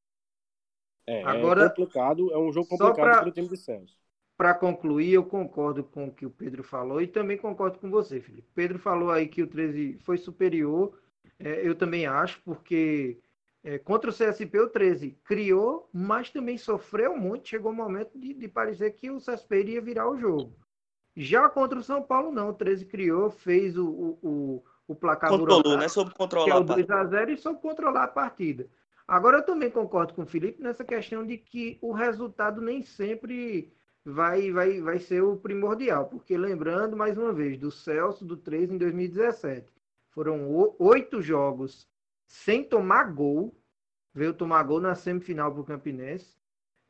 É, 1.07 1.23
Agora, 1.23 1.65
é 1.65 1.69
complicado, 1.69 2.31
é 2.31 2.37
um 2.37 2.51
jogo 2.51 2.67
complicado 2.67 2.95
para 2.95 3.27
o 3.27 3.31
time 3.31 3.47
de 3.47 3.57
Celso. 3.57 3.99
Para 4.37 4.53
concluir, 4.53 5.13
eu 5.13 5.23
concordo 5.23 5.83
com 5.83 6.07
o 6.07 6.13
que 6.13 6.25
o 6.25 6.29
Pedro 6.29 6.63
falou 6.63 7.01
e 7.01 7.07
também 7.07 7.37
concordo 7.37 7.77
com 7.77 7.89
você, 7.89 8.19
Felipe. 8.19 8.47
Pedro 8.55 8.79
falou 8.79 9.11
aí 9.11 9.27
que 9.27 9.43
o 9.43 9.47
13 9.47 9.99
foi 9.99 10.17
superior, 10.17 10.97
é, 11.37 11.65
eu 11.65 11.75
também 11.75 12.05
acho, 12.05 12.41
porque 12.41 13.19
é, 13.63 13.77
contra 13.77 14.09
o 14.09 14.13
CSP 14.13 14.59
o 14.59 14.69
13 14.69 15.17
criou, 15.23 15.89
mas 15.93 16.29
também 16.29 16.57
sofreu 16.57 17.15
muito. 17.15 17.47
Chegou 17.47 17.71
o 17.71 17.73
um 17.73 17.77
momento 17.77 18.17
de, 18.17 18.33
de 18.33 18.47
parecer 18.47 18.91
que 18.91 19.09
o 19.09 19.17
CSP 19.17 19.59
iria 19.59 19.81
virar 19.81 20.09
o 20.09 20.17
jogo. 20.17 20.55
Já 21.15 21.47
contra 21.47 21.79
o 21.79 21.83
São 21.83 22.01
Paulo, 22.01 22.31
não. 22.31 22.49
O 22.49 22.53
13 22.53 22.85
criou, 22.85 23.29
fez 23.29 23.77
o, 23.77 23.87
o, 23.87 24.19
o, 24.21 24.63
o 24.89 24.95
placar 24.95 25.29
Controlou, 25.29 25.77
né? 25.77 25.87
Soube 25.87 26.13
controlar. 26.13 26.45
Que 26.45 26.51
é 26.51 26.55
o 26.55 26.65
2x0 26.65 27.29
e 27.29 27.37
soube 27.37 27.61
controlar 27.61 28.03
a 28.03 28.07
partida. 28.07 28.67
Agora, 29.07 29.37
eu 29.37 29.45
também 29.45 29.69
concordo 29.69 30.13
com 30.13 30.23
o 30.23 30.27
Felipe 30.27 30.61
nessa 30.61 30.83
questão 30.83 31.25
de 31.25 31.37
que 31.37 31.77
o 31.81 31.93
resultado 31.93 32.59
nem 32.59 32.81
sempre 32.81 33.71
vai, 34.03 34.51
vai, 34.51 34.81
vai 34.81 34.99
ser 34.99 35.21
o 35.21 35.37
primordial. 35.37 36.07
Porque, 36.07 36.37
lembrando, 36.37 36.97
mais 36.97 37.17
uma 37.17 37.31
vez, 37.31 37.57
do 37.57 37.71
Celso, 37.71 38.25
do 38.25 38.35
13 38.35 38.73
em 38.73 38.77
2017. 38.77 39.71
Foram 40.09 40.73
oito 40.79 41.21
jogos 41.21 41.87
sem 42.27 42.63
tomar 42.63 43.13
gol. 43.13 43.55
Veio 44.13 44.33
tomar 44.33 44.63
gol 44.63 44.81
na 44.81 44.95
semifinal 44.95 45.51
para 45.51 45.61
o 45.61 45.65
Campinense. 45.65 46.35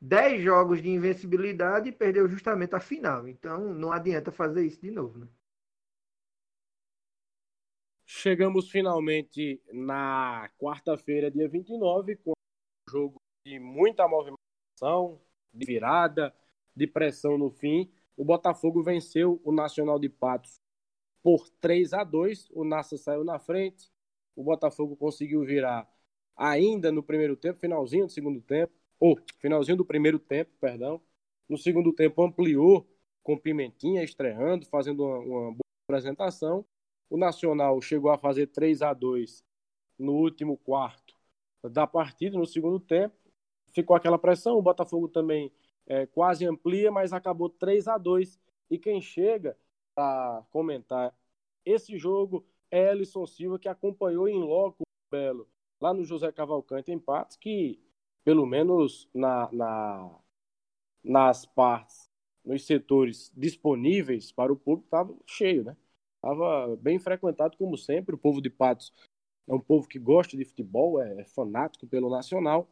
10 0.06 0.43
jogos 0.43 0.84
de 0.84 0.89
invencibilidade 0.89 1.89
e 1.89 1.91
perdeu 1.91 2.28
justamente 2.28 2.76
a 2.76 2.80
final. 2.80 3.28
Então 3.28 3.74
não 3.74 3.91
adianta 3.91 4.32
fazer 4.32 4.64
isso 4.64 4.80
de 4.80 4.91
novo. 4.91 5.18
Né? 5.20 5.28
Chegamos 8.06 8.70
finalmente 8.70 9.60
na 9.74 10.49
quarta-feira, 10.60 11.32
dia 11.32 11.49
29, 11.49 12.18
com 12.18 12.32
um 12.32 12.91
jogo 12.91 13.16
de 13.43 13.60
muita 13.60 14.08
movimentação, 14.08 15.20
de 15.51 15.66
virada, 15.66 16.34
de 16.76 16.86
pressão 16.86 17.36
no 17.36 17.49
fim. 17.49 17.91
O 18.16 18.24
Botafogo 18.24 18.84
venceu 18.84 19.41
o 19.43 19.51
Nacional 19.51 19.97
de 19.97 20.08
Patos 20.08 20.60
por 21.24 21.49
3 21.60 21.93
a 21.93 22.03
2. 22.03 22.51
O 22.51 22.64
Nassa 22.64 22.95
saiu 22.95 23.24
na 23.24 23.39
frente. 23.39 23.91
O 24.36 24.43
Botafogo 24.43 24.95
conseguiu 24.95 25.43
virar 25.43 25.91
ainda 26.36 26.91
no 26.91 27.01
primeiro 27.01 27.36
tempo, 27.36 27.60
finalzinho 27.60 28.06
do 28.06 28.12
segundo 28.12 28.39
tempo 28.41 28.85
ou 29.00 29.18
finalzinho 29.39 29.78
do 29.78 29.86
primeiro 29.86 30.20
tempo, 30.20 30.52
perdão. 30.60 31.02
No 31.48 31.58
segundo 31.58 31.93
tempo 31.93 32.24
ampliou 32.24 32.88
com 33.24 33.38
Pimentinha 33.38 34.04
estreando, 34.04 34.66
fazendo 34.68 35.04
uma, 35.04 35.18
uma 35.20 35.52
boa 35.52 35.60
apresentação. 35.88 36.66
O 37.10 37.18
Nacional 37.18 37.82
chegou 37.82 38.12
a 38.12 38.18
fazer 38.18 38.48
3 38.48 38.82
a 38.82 38.93
2 38.93 39.43
no 39.98 40.14
último 40.14 40.58
quarto 40.58 41.16
da 41.64 41.88
partida, 41.88 42.38
no 42.38 42.46
segundo 42.46 42.80
tempo. 42.80 43.16
Ficou 43.74 43.96
aquela 43.96 44.18
pressão, 44.18 44.58
o 44.58 44.62
Botafogo 44.62 45.08
também 45.08 45.52
é, 45.88 46.06
quase 46.06 46.46
amplia, 46.46 46.91
mas 46.91 47.14
acabou 47.14 47.50
3 47.50 47.88
a 47.88 47.98
2 47.98 48.39
E 48.70 48.78
quem 48.78 49.02
chega 49.02 49.58
para 49.93 50.43
comentar 50.52 51.16
esse 51.66 51.98
jogo 51.98 52.46
é 52.70 52.91
Ellison 52.91 53.26
Silva, 53.26 53.60
que 53.60 53.68
acompanhou 53.68 54.28
em 54.28 54.41
loco 54.41 54.84
o 54.84 55.12
Belo 55.12 55.48
lá 55.80 55.93
no 55.93 56.04
José 56.04 56.32
Cavalcante 56.32 56.91
em 56.91 57.00
Patos, 57.00 57.38
que 57.38 57.80
pelo 58.26 58.45
menos 58.45 59.07
na, 59.13 59.49
na, 59.53 60.19
nas 61.03 61.45
partes, 61.45 62.09
nos 62.43 62.65
setores 62.65 63.32
disponíveis 63.36 64.32
para 64.32 64.51
o 64.51 64.55
público, 64.57 64.88
estava 64.88 65.15
cheio, 65.26 65.63
né? 65.63 65.78
Estava 66.15 66.76
bem 66.78 66.97
frequentado, 66.99 67.55
como 67.55 67.78
sempre. 67.78 68.15
O 68.15 68.17
povo 68.17 68.41
de 68.41 68.49
Patos 68.49 68.91
é 69.47 69.53
um 69.53 69.59
povo 69.59 69.88
que 69.88 69.99
gosta 69.99 70.36
de 70.36 70.43
futebol, 70.43 70.99
é, 70.99 71.21
é 71.21 71.26
fanático 71.26 71.88
pelo 71.88 72.09
nacional, 72.09 72.67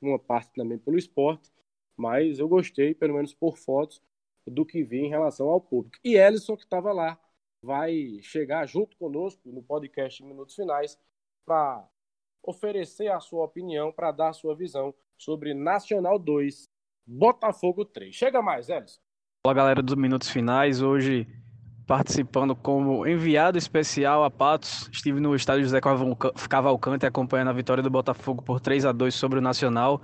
uma 0.00 0.18
parte 0.18 0.52
também 0.54 0.78
pelo 0.78 0.98
esporte, 0.98 1.52
mas 1.96 2.38
eu 2.38 2.48
gostei, 2.48 2.94
pelo 2.94 3.14
menos 3.14 3.34
por 3.34 3.58
fotos, 3.58 4.02
do 4.46 4.64
que 4.64 4.82
vi 4.82 5.00
em 5.00 5.08
relação 5.08 5.48
ao 5.48 5.60
público. 5.60 5.98
E 6.02 6.16
Ellison, 6.16 6.56
que 6.56 6.64
estava 6.64 6.92
lá, 6.92 7.18
vai 7.62 8.18
chegar 8.22 8.66
junto 8.66 8.96
conosco 8.96 9.40
no 9.50 9.62
podcast 9.62 10.22
Minutos 10.22 10.54
Finais 10.54 10.98
para 11.44 11.86
oferecer 12.46 13.08
a 13.08 13.20
sua 13.20 13.44
opinião, 13.44 13.90
para 13.90 14.12
dar 14.12 14.28
a 14.28 14.32
sua 14.32 14.54
visão 14.54 14.94
sobre 15.16 15.54
Nacional 15.54 16.18
2, 16.18 16.68
Botafogo 17.06 17.84
3. 17.84 18.14
Chega 18.14 18.42
mais, 18.42 18.68
Elson. 18.68 19.00
Olá, 19.46 19.54
galera 19.54 19.82
dos 19.82 19.94
Minutos 19.94 20.28
Finais. 20.28 20.82
Hoje 20.82 21.26
participando 21.86 22.56
como 22.56 23.06
enviado 23.06 23.58
especial 23.58 24.24
a 24.24 24.30
Patos. 24.30 24.88
Estive 24.92 25.20
no 25.20 25.34
estádio 25.34 25.64
José 25.64 25.80
Cavalcante 26.48 27.04
acompanhando 27.04 27.48
a 27.48 27.52
vitória 27.52 27.82
do 27.82 27.90
Botafogo 27.90 28.42
por 28.42 28.60
3 28.60 28.86
a 28.86 28.92
2 28.92 29.14
sobre 29.14 29.38
o 29.38 29.42
Nacional. 29.42 30.00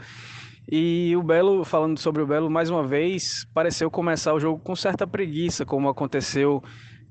E 0.71 1.17
o 1.17 1.23
Belo, 1.23 1.65
falando 1.65 1.99
sobre 1.99 2.23
o 2.23 2.27
Belo 2.27 2.51
mais 2.51 2.71
uma 2.71 2.87
vez, 2.87 3.47
pareceu 3.55 3.91
começar 3.91 4.35
o 4.35 4.41
jogo 4.41 4.61
com 4.63 4.77
certa 4.77 5.07
preguiça, 5.07 5.65
como 5.65 5.89
aconteceu 5.89 6.63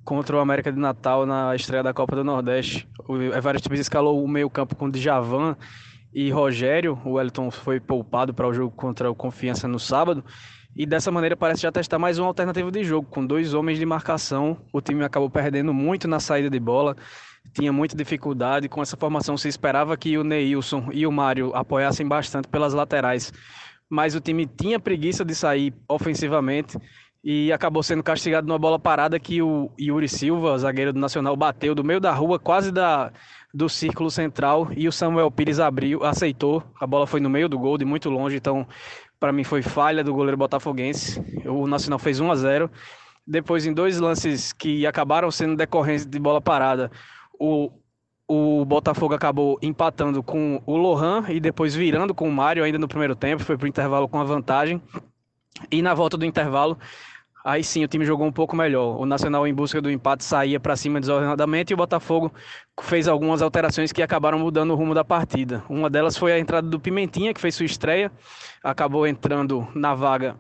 contra 0.09 0.35
o 0.35 0.39
América 0.39 0.71
de 0.71 0.79
Natal 0.79 1.23
na 1.23 1.55
estreia 1.55 1.83
da 1.83 1.93
Copa 1.93 2.15
do 2.15 2.23
Nordeste. 2.23 2.89
O 3.07 3.15
Everest 3.15 3.71
escalou 3.73 4.23
o 4.23 4.27
meio-campo 4.27 4.75
com 4.75 4.89
Djavan 4.89 5.55
e 6.11 6.31
Rogério. 6.31 6.99
O 7.05 7.11
Wellington 7.11 7.51
foi 7.51 7.79
poupado 7.79 8.33
para 8.33 8.47
o 8.47 8.51
jogo 8.51 8.75
contra 8.75 9.11
o 9.11 9.13
Confiança 9.13 9.67
no 9.67 9.77
sábado. 9.77 10.25
E 10.75 10.83
dessa 10.83 11.11
maneira 11.11 11.37
parece 11.37 11.61
já 11.61 11.71
testar 11.71 11.99
mais 11.99 12.17
uma 12.17 12.25
alternativa 12.25 12.71
de 12.71 12.83
jogo. 12.83 13.07
Com 13.07 13.23
dois 13.23 13.53
homens 13.53 13.77
de 13.77 13.85
marcação, 13.85 14.57
o 14.73 14.81
time 14.81 15.03
acabou 15.03 15.29
perdendo 15.29 15.71
muito 15.75 16.07
na 16.07 16.19
saída 16.19 16.49
de 16.49 16.59
bola, 16.59 16.95
tinha 17.53 17.71
muita 17.71 17.95
dificuldade. 17.95 18.67
Com 18.67 18.81
essa 18.81 18.97
formação 18.97 19.37
se 19.37 19.47
esperava 19.47 19.95
que 19.95 20.17
o 20.17 20.23
Neilson 20.23 20.89
e 20.91 21.05
o 21.05 21.11
Mário 21.11 21.55
apoiassem 21.55 22.07
bastante 22.07 22.47
pelas 22.47 22.73
laterais. 22.73 23.31
Mas 23.87 24.15
o 24.15 24.19
time 24.19 24.47
tinha 24.47 24.79
preguiça 24.79 25.23
de 25.23 25.35
sair 25.35 25.71
ofensivamente 25.87 26.79
e 27.23 27.51
acabou 27.51 27.83
sendo 27.83 28.01
castigado 28.01 28.47
numa 28.47 28.57
bola 28.57 28.79
parada 28.79 29.19
que 29.19 29.41
o 29.41 29.69
Yuri 29.79 30.07
Silva, 30.07 30.57
zagueiro 30.57 30.93
do 30.93 30.99
Nacional, 30.99 31.35
bateu 31.35 31.75
do 31.75 31.83
meio 31.83 31.99
da 31.99 32.11
rua, 32.13 32.39
quase 32.39 32.71
da, 32.71 33.11
do 33.53 33.67
círculo 33.67 34.09
central, 34.09 34.69
e 34.75 34.87
o 34.87 34.91
Samuel 34.91 35.29
Pires 35.29 35.59
abriu, 35.59 36.03
aceitou. 36.03 36.63
A 36.79 36.87
bola 36.87 37.05
foi 37.05 37.19
no 37.19 37.29
meio 37.29 37.49
do 37.49 37.59
gol, 37.59 37.77
de 37.77 37.83
muito 37.83 38.09
longe, 38.09 38.37
então 38.37 38.65
para 39.19 39.33
mim 39.33 39.43
foi 39.43 39.61
falha 39.61 40.03
do 40.03 40.13
goleiro 40.13 40.37
botafoguense. 40.37 41.21
O 41.45 41.67
Nacional 41.67 41.99
fez 41.99 42.19
1 42.19 42.31
a 42.31 42.35
0. 42.35 42.71
Depois, 43.27 43.65
em 43.65 43.73
dois 43.73 43.99
lances 43.99 44.53
que 44.53 44.87
acabaram 44.87 45.29
sendo 45.29 45.55
decorrência 45.55 46.09
de 46.09 46.17
bola 46.17 46.39
parada, 46.39 46.89
o, 47.37 47.69
o 48.27 48.63
Botafogo 48.65 49.13
acabou 49.13 49.59
empatando 49.61 50.23
com 50.23 50.63
o 50.65 50.77
Lohan 50.77 51.25
e 51.29 51.39
depois 51.39 51.75
virando 51.75 52.15
com 52.15 52.27
o 52.27 52.31
Mário 52.31 52.63
ainda 52.63 52.79
no 52.79 52.87
primeiro 52.87 53.15
tempo, 53.15 53.43
foi 53.43 53.57
para 53.57 53.65
o 53.65 53.67
intervalo 53.67 54.07
com 54.07 54.19
a 54.19 54.23
vantagem. 54.23 54.81
E 55.69 55.81
na 55.81 55.93
volta 55.93 56.15
do 56.15 56.25
intervalo, 56.25 56.77
aí 57.43 57.63
sim 57.63 57.83
o 57.83 57.87
time 57.87 58.05
jogou 58.05 58.27
um 58.27 58.31
pouco 58.31 58.55
melhor. 58.55 58.99
O 58.99 59.05
Nacional, 59.05 59.47
em 59.47 59.53
busca 59.53 59.81
do 59.81 59.89
empate, 59.89 60.23
saía 60.23 60.59
para 60.59 60.75
cima 60.75 60.99
desordenadamente 60.99 61.71
e 61.71 61.73
o 61.73 61.77
Botafogo 61.77 62.31
fez 62.81 63.07
algumas 63.07 63.41
alterações 63.41 63.91
que 63.91 64.01
acabaram 64.01 64.39
mudando 64.39 64.71
o 64.71 64.75
rumo 64.75 64.93
da 64.93 65.03
partida. 65.03 65.63
Uma 65.69 65.89
delas 65.89 66.17
foi 66.17 66.31
a 66.31 66.39
entrada 66.39 66.67
do 66.67 66.79
Pimentinha, 66.79 67.33
que 67.33 67.41
fez 67.41 67.55
sua 67.55 67.65
estreia, 67.65 68.11
acabou 68.63 69.07
entrando 69.07 69.67
na 69.73 69.93
vaga 69.95 70.37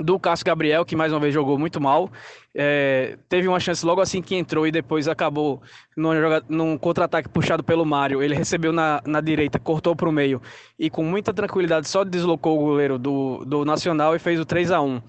do 0.00 0.18
Cássio 0.18 0.46
Gabriel, 0.46 0.84
que 0.84 0.94
mais 0.94 1.12
uma 1.12 1.18
vez 1.18 1.34
jogou 1.34 1.58
muito 1.58 1.80
mal. 1.80 2.10
É, 2.54 3.18
teve 3.28 3.48
uma 3.48 3.58
chance 3.58 3.84
logo 3.84 4.00
assim 4.00 4.22
que 4.22 4.36
entrou 4.36 4.66
e 4.66 4.70
depois 4.70 5.08
acabou 5.08 5.60
num, 5.96 6.12
num 6.48 6.78
contra-ataque 6.78 7.28
puxado 7.28 7.64
pelo 7.64 7.84
Mário. 7.84 8.22
Ele 8.22 8.34
recebeu 8.34 8.72
na, 8.72 9.02
na 9.04 9.20
direita, 9.20 9.58
cortou 9.58 9.96
para 9.96 10.08
o 10.08 10.12
meio 10.12 10.40
e 10.78 10.88
com 10.88 11.02
muita 11.02 11.34
tranquilidade 11.34 11.88
só 11.88 12.04
deslocou 12.04 12.56
o 12.58 12.64
goleiro 12.64 12.96
do, 12.96 13.44
do 13.44 13.64
Nacional 13.64 14.14
e 14.14 14.20
fez 14.20 14.38
o 14.38 14.44
3 14.44 14.70
a 14.70 14.80
1 14.80 15.02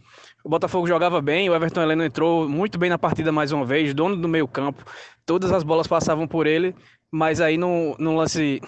O 0.43 0.49
Botafogo 0.49 0.87
jogava 0.87 1.21
bem, 1.21 1.49
o 1.49 1.55
Everton 1.55 1.81
Heleno 1.81 2.03
entrou 2.03 2.47
muito 2.47 2.77
bem 2.77 2.89
na 2.89 2.97
partida 2.97 3.31
mais 3.31 3.51
uma 3.51 3.65
vez, 3.65 3.93
dono 3.93 4.15
do 4.15 4.27
meio 4.27 4.47
campo. 4.47 4.83
Todas 5.25 5.51
as 5.51 5.63
bolas 5.63 5.87
passavam 5.87 6.27
por 6.27 6.47
ele, 6.47 6.73
mas 7.11 7.41
aí 7.41 7.57
no, 7.57 7.95
no 7.99 8.15
lance 8.15 8.61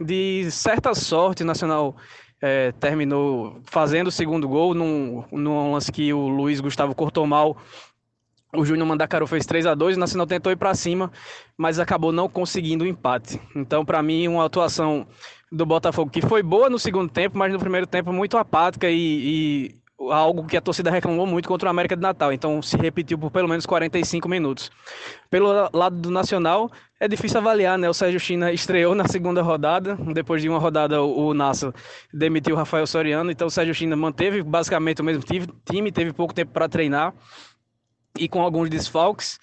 de 0.00 0.48
certa 0.50 0.94
sorte, 0.94 1.42
o 1.42 1.46
Nacional 1.46 1.96
é, 2.40 2.72
terminou 2.72 3.60
fazendo 3.64 4.08
o 4.08 4.12
segundo 4.12 4.48
gol 4.48 4.74
num, 4.74 5.24
num 5.32 5.72
lance 5.72 5.90
que 5.90 6.12
o 6.12 6.28
Luiz 6.28 6.60
Gustavo 6.60 6.94
cortou 6.94 7.26
mal. 7.26 7.56
O 8.54 8.64
Júnior 8.64 8.86
Mandacaru 8.86 9.26
fez 9.26 9.44
3 9.44 9.66
a 9.66 9.74
2 9.74 9.96
o 9.96 10.00
Nacional 10.00 10.26
tentou 10.26 10.52
ir 10.52 10.56
para 10.56 10.74
cima, 10.74 11.10
mas 11.56 11.78
acabou 11.78 12.12
não 12.12 12.28
conseguindo 12.28 12.84
o 12.84 12.86
empate. 12.86 13.40
Então, 13.54 13.84
para 13.84 14.02
mim, 14.02 14.28
uma 14.28 14.44
atuação 14.44 15.06
do 15.50 15.66
Botafogo 15.66 16.10
que 16.10 16.22
foi 16.22 16.42
boa 16.42 16.70
no 16.70 16.78
segundo 16.78 17.10
tempo, 17.10 17.36
mas 17.36 17.52
no 17.52 17.58
primeiro 17.58 17.86
tempo 17.86 18.12
muito 18.12 18.38
apática 18.38 18.88
e, 18.88 18.96
e 18.96 19.74
algo 19.98 20.46
que 20.46 20.56
a 20.56 20.60
torcida 20.60 20.90
reclamou 20.90 21.26
muito 21.26 21.48
contra 21.48 21.68
o 21.68 21.70
América 21.70 21.96
de 21.96 22.02
Natal. 22.02 22.32
Então 22.32 22.60
se 22.60 22.76
repetiu 22.76 23.18
por 23.18 23.30
pelo 23.30 23.48
menos 23.48 23.64
45 23.66 24.28
minutos. 24.28 24.70
Pelo 25.30 25.70
lado 25.72 25.96
do 25.96 26.10
Nacional, 26.10 26.70
é 27.00 27.08
difícil 27.08 27.38
avaliar, 27.38 27.78
né? 27.78 27.88
O 27.88 27.94
Sérgio 27.94 28.20
China 28.20 28.52
estreou 28.52 28.94
na 28.94 29.06
segunda 29.06 29.42
rodada, 29.42 29.96
depois 30.12 30.42
de 30.42 30.48
uma 30.48 30.58
rodada 30.58 31.02
o, 31.02 31.34
Nassa 31.34 31.74
demitiu 32.12 32.54
o 32.54 32.58
Rafael 32.58 32.86
Soriano, 32.86 33.30
então 33.30 33.48
o 33.48 33.50
Sérgio 33.50 33.74
China 33.74 33.96
manteve 33.96 34.42
basicamente 34.42 35.00
o 35.00 35.04
mesmo 35.04 35.22
time, 35.64 35.92
teve 35.92 36.12
pouco 36.12 36.34
tempo 36.34 36.52
para 36.52 36.68
treinar. 36.68 37.12
e 38.18 38.28
com 38.28 38.40
alguns 38.40 38.70
desfalques, 38.70 39.38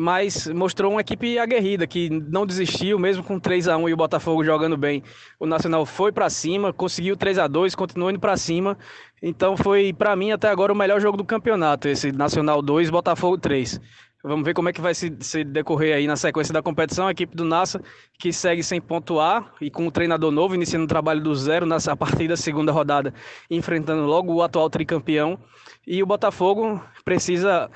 mas 0.00 0.46
mostrou 0.46 0.92
uma 0.92 1.00
equipe 1.00 1.40
aguerrida 1.40 1.84
que 1.84 2.08
não 2.08 2.46
desistiu, 2.46 3.00
mesmo 3.00 3.24
com 3.24 3.40
3 3.40 3.66
a 3.66 3.76
1 3.76 3.88
e 3.88 3.92
o 3.92 3.96
Botafogo 3.96 4.44
jogando 4.44 4.76
bem. 4.76 5.02
O 5.40 5.44
Nacional 5.44 5.84
foi 5.84 6.12
para 6.12 6.30
cima, 6.30 6.72
conseguiu 6.72 7.16
3 7.16 7.36
a 7.36 7.48
2, 7.48 7.74
continuou 7.74 8.08
indo 8.08 8.20
para 8.20 8.36
cima. 8.36 8.78
Então 9.20 9.56
foi 9.56 9.92
para 9.92 10.14
mim 10.14 10.30
até 10.30 10.48
agora 10.50 10.72
o 10.72 10.76
melhor 10.76 11.00
jogo 11.00 11.16
do 11.16 11.24
campeonato, 11.24 11.88
esse 11.88 12.12
Nacional 12.12 12.62
2, 12.62 12.90
Botafogo 12.90 13.38
3. 13.38 13.80
Vamos 14.22 14.44
ver 14.44 14.54
como 14.54 14.68
é 14.68 14.72
que 14.72 14.80
vai 14.80 14.94
se, 14.94 15.16
se, 15.18 15.42
decorrer 15.42 15.96
aí 15.96 16.06
na 16.06 16.14
sequência 16.14 16.54
da 16.54 16.62
competição. 16.62 17.08
A 17.08 17.10
equipe 17.10 17.36
do 17.36 17.44
Nassa 17.44 17.80
que 18.20 18.32
segue 18.32 18.62
sem 18.62 18.80
pontuar 18.80 19.52
e 19.60 19.68
com 19.68 19.84
um 19.84 19.90
treinador 19.90 20.30
novo, 20.30 20.54
iniciando 20.54 20.84
o 20.84 20.88
trabalho 20.88 21.20
do 21.20 21.34
zero 21.34 21.66
nessa 21.66 21.94
partida, 21.98 22.36
segunda 22.36 22.70
rodada, 22.70 23.12
enfrentando 23.50 24.02
logo 24.04 24.32
o 24.32 24.42
atual 24.44 24.70
tricampeão. 24.70 25.40
E 25.84 26.00
o 26.04 26.06
Botafogo 26.06 26.80
precisa 27.04 27.68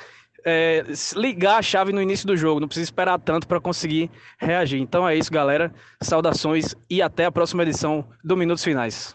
é, 0.45 0.84
ligar 1.16 1.59
a 1.59 1.62
chave 1.62 1.93
no 1.93 2.03
início 2.03 2.26
do 2.26 2.36
jogo, 2.36 2.61
não 2.61 2.68
precisa 2.68 2.84
esperar 2.84 3.18
tanto 3.18 3.47
para 3.47 3.61
conseguir 3.61 4.11
reagir. 4.38 4.80
Então 4.80 5.09
é 5.09 5.16
isso, 5.16 5.32
galera. 5.32 5.72
Saudações 6.03 6.74
e 6.88 7.01
até 7.03 7.24
a 7.24 7.32
próxima 7.32 7.62
edição 7.62 8.09
do 8.24 8.36
Minutos 8.36 8.64
Finais. 8.64 9.14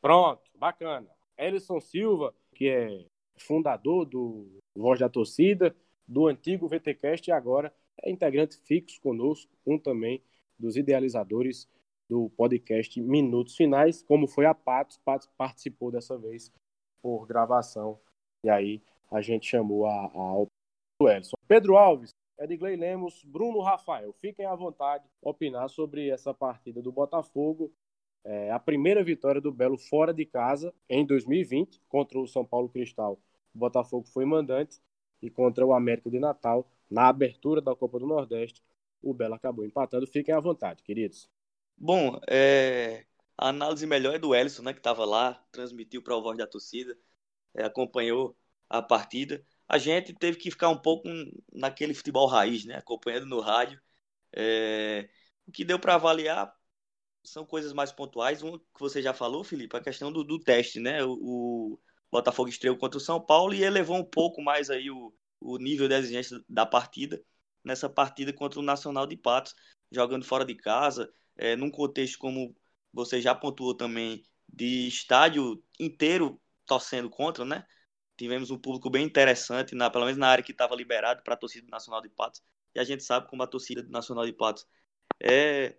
Pronto, 0.00 0.42
bacana. 0.54 1.08
Ellison 1.36 1.80
Silva, 1.80 2.34
que 2.54 2.68
é 2.68 3.04
fundador 3.36 4.04
do 4.04 4.60
Voz 4.76 5.00
da 5.00 5.08
Torcida 5.08 5.74
do 6.06 6.26
antigo 6.26 6.68
VTcast 6.68 7.28
e 7.28 7.32
agora 7.32 7.74
é 8.02 8.10
integrante 8.10 8.58
fixo 8.64 9.00
conosco, 9.00 9.50
um 9.66 9.78
também 9.78 10.22
dos 10.58 10.76
idealizadores 10.76 11.68
do 12.08 12.28
podcast 12.30 13.00
Minutos 13.00 13.56
Finais, 13.56 14.02
como 14.02 14.26
foi 14.26 14.44
a 14.44 14.54
Patos, 14.54 14.98
Patos 14.98 15.28
participou 15.38 15.90
dessa 15.90 16.18
vez 16.18 16.52
por 17.02 17.26
gravação, 17.26 17.98
e 18.44 18.50
aí 18.50 18.82
a 19.10 19.20
gente 19.20 19.46
chamou 19.46 19.86
a, 19.86 20.06
a 20.06 20.46
o 20.98 21.08
Elson. 21.08 21.36
Pedro 21.48 21.76
Alves, 21.76 22.14
Edgley 22.38 22.76
Lemos, 22.76 23.22
Bruno 23.24 23.60
Rafael, 23.60 24.12
fiquem 24.12 24.46
à 24.46 24.54
vontade 24.54 25.04
opinar 25.20 25.68
sobre 25.68 26.08
essa 26.08 26.32
partida 26.32 26.80
do 26.82 26.92
Botafogo, 26.92 27.72
é, 28.24 28.50
a 28.50 28.58
primeira 28.58 29.04
vitória 29.04 29.40
do 29.40 29.52
Belo 29.52 29.76
fora 29.76 30.12
de 30.14 30.24
casa 30.24 30.72
em 30.88 31.04
2020 31.04 31.80
contra 31.88 32.18
o 32.18 32.26
São 32.26 32.44
Paulo 32.44 32.68
Cristal. 32.68 33.20
O 33.54 33.58
Botafogo 33.58 34.06
foi 34.06 34.24
mandante 34.24 34.80
e 35.20 35.30
contra 35.30 35.64
o 35.64 35.72
América 35.72 36.10
de 36.10 36.18
Natal, 36.18 36.68
na 36.90 37.08
abertura 37.08 37.60
da 37.60 37.74
Copa 37.74 37.98
do 37.98 38.06
Nordeste, 38.06 38.62
o 39.02 39.12
Belo 39.12 39.34
acabou 39.34 39.64
empatando. 39.64 40.06
Fiquem 40.06 40.34
à 40.34 40.40
vontade, 40.40 40.82
queridos. 40.82 41.30
Bom, 41.76 42.20
é... 42.28 43.04
a 43.36 43.48
análise 43.48 43.86
melhor 43.86 44.14
é 44.14 44.18
do 44.18 44.34
Ellison, 44.34 44.62
né, 44.62 44.72
que 44.72 44.80
estava 44.80 45.04
lá, 45.04 45.42
transmitiu 45.52 46.02
para 46.02 46.16
o 46.16 46.22
Voz 46.22 46.36
da 46.38 46.46
Torcida, 46.46 46.96
é, 47.54 47.64
acompanhou 47.64 48.36
a 48.78 48.82
partida. 48.82 49.44
A 49.68 49.78
gente 49.78 50.14
teve 50.14 50.38
que 50.38 50.50
ficar 50.50 50.68
um 50.68 50.78
pouco 50.78 51.08
naquele 51.52 51.94
futebol 51.94 52.26
raiz, 52.26 52.64
né, 52.64 52.76
acompanhando 52.76 53.26
no 53.26 53.40
rádio. 53.40 53.80
É... 54.32 55.08
O 55.46 55.52
que 55.52 55.64
deu 55.64 55.78
para 55.78 55.94
avaliar 55.94 56.54
são 57.22 57.44
coisas 57.46 57.72
mais 57.72 57.92
pontuais. 57.92 58.42
Um 58.42 58.58
que 58.58 58.80
você 58.80 59.02
já 59.02 59.12
falou, 59.14 59.44
Felipe, 59.44 59.76
a 59.76 59.80
questão 59.80 60.12
do, 60.12 60.24
do 60.24 60.38
teste, 60.38 60.80
né? 60.80 61.04
O, 61.04 61.12
o, 61.12 61.80
Botafogo 62.10 62.48
estreou 62.48 62.76
contra 62.76 62.98
o 62.98 63.00
São 63.00 63.20
Paulo 63.20 63.54
e 63.54 63.64
elevou 63.64 63.96
um 63.96 64.04
pouco 64.04 64.40
mais 64.40 64.70
aí 64.70 64.90
o, 64.90 65.12
o 65.40 65.58
nível 65.58 65.88
de 65.88 65.94
exigência 65.94 66.40
da 66.48 66.64
partida 66.64 67.20
nessa 67.64 67.88
partida 67.88 68.32
contra 68.32 68.60
o 68.60 68.62
Nacional 68.62 69.06
de 69.06 69.16
Patos, 69.16 69.54
jogando 69.90 70.24
fora 70.24 70.44
de 70.44 70.54
casa, 70.54 71.10
é, 71.36 71.56
num 71.56 71.70
contexto 71.70 72.18
como 72.18 72.54
você 72.92 73.20
já 73.20 73.34
pontuou 73.34 73.74
também, 73.74 74.22
de 74.48 74.86
estádio 74.86 75.62
inteiro 75.80 76.40
torcendo 76.66 77.08
contra, 77.10 77.44
né? 77.44 77.66
Tivemos 78.16 78.50
um 78.50 78.58
público 78.58 78.88
bem 78.90 79.04
interessante, 79.04 79.74
na, 79.74 79.90
pelo 79.90 80.04
menos 80.04 80.18
na 80.18 80.28
área 80.28 80.44
que 80.44 80.52
estava 80.52 80.74
liberado 80.74 81.22
para 81.22 81.34
a 81.34 81.36
torcida 81.36 81.66
Nacional 81.68 82.00
de 82.00 82.08
Patos. 82.08 82.42
E 82.74 82.80
a 82.80 82.84
gente 82.84 83.02
sabe 83.02 83.28
como 83.28 83.42
a 83.42 83.46
torcida 83.46 83.82
Nacional 83.84 84.24
de 84.26 84.32
Patos 84.32 84.66
é, 85.20 85.76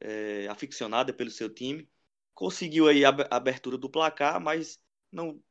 é 0.00 0.48
aficionada 0.48 1.12
pelo 1.12 1.30
seu 1.30 1.52
time. 1.52 1.88
Conseguiu 2.34 2.88
aí 2.88 3.04
a 3.04 3.10
abertura 3.30 3.78
do 3.78 3.90
placar, 3.90 4.40
mas 4.40 4.82
não 5.12 5.42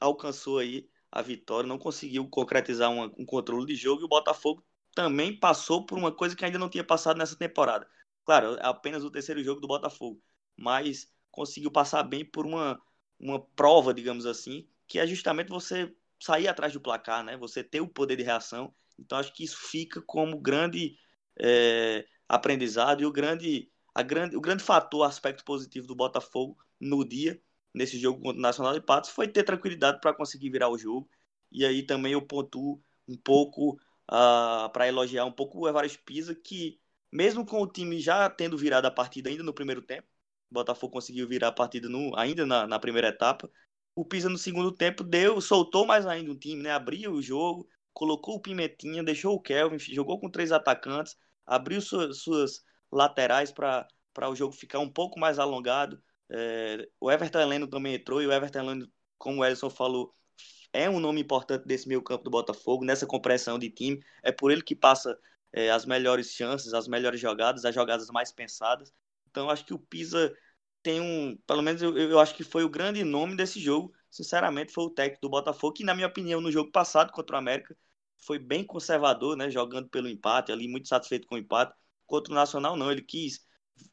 alcançou 0.00 0.58
aí 0.58 0.88
a 1.10 1.22
vitória, 1.22 1.68
não 1.68 1.78
conseguiu 1.78 2.28
concretizar 2.28 2.90
uma, 2.90 3.06
um 3.16 3.24
controle 3.24 3.66
de 3.66 3.76
jogo 3.76 4.02
e 4.02 4.04
o 4.04 4.08
Botafogo 4.08 4.64
também 4.94 5.38
passou 5.38 5.86
por 5.86 5.98
uma 5.98 6.12
coisa 6.12 6.36
que 6.36 6.44
ainda 6.44 6.58
não 6.58 6.68
tinha 6.68 6.84
passado 6.84 7.16
nessa 7.18 7.36
temporada. 7.36 7.88
Claro, 8.24 8.56
é 8.56 8.66
apenas 8.66 9.04
o 9.04 9.10
terceiro 9.10 9.42
jogo 9.42 9.60
do 9.60 9.68
Botafogo, 9.68 10.22
mas 10.56 11.12
conseguiu 11.30 11.70
passar 11.70 12.02
bem 12.02 12.24
por 12.24 12.46
uma, 12.46 12.80
uma 13.18 13.40
prova, 13.40 13.92
digamos 13.92 14.26
assim, 14.26 14.68
que 14.94 14.98
é 15.00 15.04
justamente 15.08 15.48
você 15.48 15.92
sair 16.22 16.46
atrás 16.46 16.72
do 16.72 16.80
placar, 16.80 17.24
né? 17.24 17.36
Você 17.36 17.64
ter 17.64 17.80
o 17.80 17.88
poder 17.88 18.14
de 18.14 18.22
reação. 18.22 18.72
Então 18.96 19.18
acho 19.18 19.34
que 19.34 19.42
isso 19.42 19.56
fica 19.58 20.00
como 20.00 20.38
grande 20.38 20.96
é, 21.36 22.06
aprendizado 22.28 23.02
e 23.02 23.04
o 23.04 23.10
grande, 23.10 23.68
a 23.92 24.04
grande, 24.04 24.36
o 24.36 24.40
grande 24.40 24.62
fator, 24.62 25.02
aspecto 25.02 25.44
positivo 25.44 25.88
do 25.88 25.96
Botafogo 25.96 26.56
no 26.80 27.04
dia 27.04 27.42
nesse 27.74 27.98
jogo 27.98 28.22
contra 28.22 28.38
o 28.38 28.40
Nacional 28.40 28.72
de 28.72 28.80
Patos 28.80 29.10
foi 29.10 29.26
ter 29.26 29.42
tranquilidade 29.42 30.00
para 30.00 30.14
conseguir 30.14 30.48
virar 30.48 30.68
o 30.68 30.78
jogo. 30.78 31.10
E 31.50 31.66
aí 31.66 31.82
também 31.82 32.12
eu 32.12 32.22
pontuo 32.22 32.80
um 33.08 33.16
pouco 33.16 33.72
uh, 34.08 34.70
para 34.72 34.86
elogiar 34.86 35.24
um 35.24 35.32
pouco 35.32 35.58
o 35.58 35.68
Evaristo 35.68 36.04
Pisa, 36.04 36.36
que 36.36 36.78
mesmo 37.10 37.44
com 37.44 37.60
o 37.60 37.66
time 37.66 37.98
já 37.98 38.30
tendo 38.30 38.56
virado 38.56 38.86
a 38.86 38.92
partida 38.92 39.28
ainda 39.28 39.42
no 39.42 39.52
primeiro 39.52 39.82
tempo, 39.82 40.06
o 40.48 40.54
Botafogo 40.54 40.92
conseguiu 40.92 41.26
virar 41.26 41.48
a 41.48 41.52
partida 41.52 41.88
no, 41.88 42.16
ainda 42.16 42.46
na, 42.46 42.64
na 42.64 42.78
primeira 42.78 43.08
etapa. 43.08 43.50
O 43.94 44.04
Pisa 44.04 44.28
no 44.28 44.38
segundo 44.38 44.72
tempo 44.72 45.04
deu, 45.04 45.40
soltou 45.40 45.86
mais 45.86 46.06
ainda 46.06 46.32
o 46.32 46.38
time, 46.38 46.62
né? 46.62 46.70
Abriu 46.70 47.12
o 47.12 47.22
jogo, 47.22 47.68
colocou 47.92 48.36
o 48.36 48.40
Pimentinha, 48.40 49.04
deixou 49.04 49.34
o 49.34 49.40
Kelvin, 49.40 49.78
jogou 49.78 50.18
com 50.18 50.28
três 50.28 50.50
atacantes, 50.50 51.16
abriu 51.46 51.80
suas, 51.80 52.18
suas 52.18 52.64
laterais 52.90 53.52
para 53.52 53.86
o 54.28 54.34
jogo 54.34 54.52
ficar 54.52 54.80
um 54.80 54.90
pouco 54.90 55.18
mais 55.18 55.38
alongado. 55.38 56.02
É, 56.28 56.88
o 57.00 57.10
Everton 57.10 57.40
Heleno 57.40 57.68
também 57.68 57.94
entrou 57.94 58.20
e 58.20 58.26
o 58.26 58.32
Everton 58.32 58.60
Heleno, 58.60 58.92
como 59.16 59.40
o 59.40 59.44
Ellison 59.44 59.70
falou, 59.70 60.14
é 60.72 60.90
um 60.90 60.98
nome 60.98 61.20
importante 61.20 61.64
desse 61.66 61.86
meio 61.86 62.02
campo 62.02 62.24
do 62.24 62.30
Botafogo, 62.30 62.84
nessa 62.84 63.06
compressão 63.06 63.58
de 63.58 63.70
time. 63.70 64.02
É 64.22 64.32
por 64.32 64.50
ele 64.50 64.62
que 64.62 64.74
passa 64.74 65.16
é, 65.52 65.70
as 65.70 65.86
melhores 65.86 66.32
chances, 66.32 66.74
as 66.74 66.88
melhores 66.88 67.20
jogadas, 67.20 67.64
as 67.64 67.74
jogadas 67.74 68.08
mais 68.10 68.32
pensadas. 68.32 68.92
Então, 69.30 69.48
acho 69.48 69.64
que 69.64 69.72
o 69.72 69.78
Pisa 69.78 70.34
tem 70.84 71.00
um. 71.00 71.36
Pelo 71.46 71.62
menos 71.62 71.82
eu, 71.82 71.96
eu 71.96 72.20
acho 72.20 72.34
que 72.34 72.44
foi 72.44 72.62
o 72.64 72.68
grande 72.68 73.02
nome 73.02 73.36
desse 73.36 73.58
jogo. 73.58 73.92
Sinceramente, 74.10 74.72
foi 74.72 74.84
o 74.84 74.90
técnico 74.90 75.22
do 75.22 75.30
Botafogo, 75.30 75.72
que, 75.74 75.84
na 75.84 75.94
minha 75.94 76.06
opinião, 76.06 76.40
no 76.40 76.52
jogo 76.52 76.70
passado 76.70 77.10
contra 77.12 77.36
o 77.36 77.38
América, 77.38 77.76
foi 78.18 78.38
bem 78.38 78.64
conservador, 78.64 79.36
né? 79.36 79.50
Jogando 79.50 79.88
pelo 79.88 80.08
empate, 80.08 80.52
ali, 80.52 80.68
muito 80.68 80.86
satisfeito 80.88 81.26
com 81.26 81.34
o 81.34 81.38
empate. 81.38 81.74
Contra 82.06 82.32
o 82.32 82.36
Nacional, 82.36 82.76
não. 82.76 82.92
Ele 82.92 83.02
quis 83.02 83.44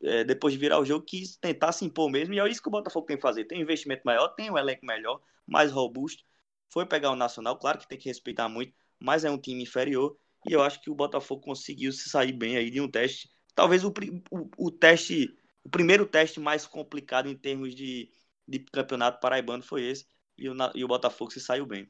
é, 0.04 0.24
depois 0.24 0.54
de 0.54 0.60
virar 0.60 0.80
o 0.80 0.86
jogo, 0.86 1.06
quis 1.06 1.38
tentar 1.38 1.72
se 1.72 1.86
impor 1.86 2.10
mesmo. 2.10 2.34
E 2.34 2.40
é 2.40 2.50
isso 2.50 2.62
que 2.62 2.68
o 2.68 2.72
Botafogo 2.72 3.06
tem 3.06 3.16
que 3.16 3.22
fazer. 3.22 3.46
Tem 3.46 3.58
um 3.60 3.62
investimento 3.62 4.04
maior, 4.06 4.30
tem 4.30 4.52
um 4.52 4.58
elenco 4.58 4.86
melhor, 4.86 5.22
mais 5.48 5.72
robusto. 5.72 6.24
Foi 6.70 6.86
pegar 6.86 7.12
o 7.12 7.16
Nacional, 7.16 7.58
claro 7.58 7.80
que 7.80 7.88
tem 7.88 7.98
que 7.98 8.08
respeitar 8.10 8.48
muito, 8.48 8.74
mas 9.00 9.26
é 9.26 9.32
um 9.32 9.38
time 9.38 9.64
inferior. 9.64 10.18
E 10.48 10.54
eu 10.54 10.62
acho 10.62 10.82
que 10.82 10.90
o 10.90 10.96
Botafogo 10.96 11.42
conseguiu 11.42 11.92
se 11.92 12.10
sair 12.10 12.32
bem 12.32 12.58
aí 12.58 12.70
de 12.70 12.82
um 12.82 12.90
teste. 12.90 13.30
Talvez 13.54 13.84
o, 13.84 13.94
o, 14.32 14.50
o 14.58 14.72
teste, 14.72 15.36
o 15.64 15.70
primeiro 15.70 16.06
teste 16.06 16.40
mais 16.40 16.66
complicado 16.66 17.30
em 17.30 17.36
termos 17.36 17.76
de, 17.76 18.10
de 18.48 18.60
campeonato 18.60 19.20
paraibano 19.20 19.64
foi 19.64 19.84
esse. 19.84 20.06
E 20.38 20.50
o, 20.50 20.56
e 20.74 20.84
o 20.84 20.88
Botafogo 20.88 21.32
se 21.32 21.40
saiu 21.40 21.66
bem. 21.66 21.90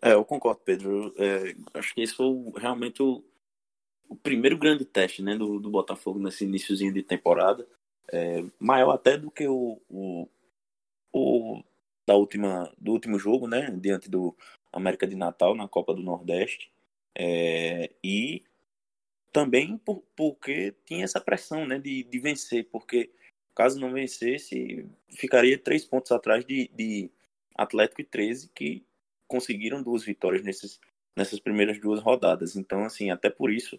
É, 0.00 0.12
eu 0.12 0.24
concordo, 0.24 0.60
Pedro. 0.64 1.14
É, 1.16 1.54
acho 1.74 1.94
que 1.94 2.02
esse 2.02 2.14
foi 2.14 2.28
realmente 2.56 3.02
o, 3.02 3.24
o 4.08 4.16
primeiro 4.16 4.56
grande 4.56 4.84
teste 4.84 5.22
né, 5.22 5.36
do, 5.36 5.58
do 5.58 5.70
Botafogo 5.70 6.18
nesse 6.18 6.44
iníciozinho 6.44 6.92
de 6.92 7.02
temporada. 7.02 7.66
É, 8.12 8.44
maior 8.58 8.92
até 8.92 9.16
do 9.16 9.30
que 9.30 9.46
o, 9.48 9.80
o, 9.88 10.28
o, 11.12 11.62
da 12.06 12.14
última, 12.14 12.72
do 12.78 12.92
último 12.92 13.18
jogo, 13.18 13.46
né? 13.46 13.70
Diante 13.70 14.08
do 14.08 14.36
América 14.72 15.06
de 15.06 15.16
Natal 15.16 15.54
na 15.54 15.68
Copa 15.68 15.94
do 15.94 16.02
Nordeste. 16.02 16.70
É, 17.14 17.90
e 18.02 18.44
também 19.32 19.78
por, 19.78 20.02
porque 20.16 20.74
tinha 20.84 21.04
essa 21.04 21.20
pressão 21.20 21.66
né, 21.66 21.78
de, 21.78 22.04
de 22.04 22.18
vencer, 22.18 22.68
porque 22.70 23.10
caso 23.54 23.80
não 23.80 23.92
vencesse, 23.92 24.86
ficaria 25.10 25.58
três 25.58 25.84
pontos 25.84 26.12
atrás 26.12 26.44
de, 26.44 26.70
de 26.74 27.10
Atlético 27.54 28.00
e 28.00 28.04
13, 28.04 28.50
que 28.54 28.84
conseguiram 29.26 29.82
duas 29.82 30.04
vitórias 30.04 30.42
nesses, 30.42 30.80
nessas 31.16 31.40
primeiras 31.40 31.80
duas 31.80 32.00
rodadas. 32.00 32.56
Então, 32.56 32.84
assim, 32.84 33.10
até 33.10 33.28
por 33.28 33.52
isso 33.52 33.78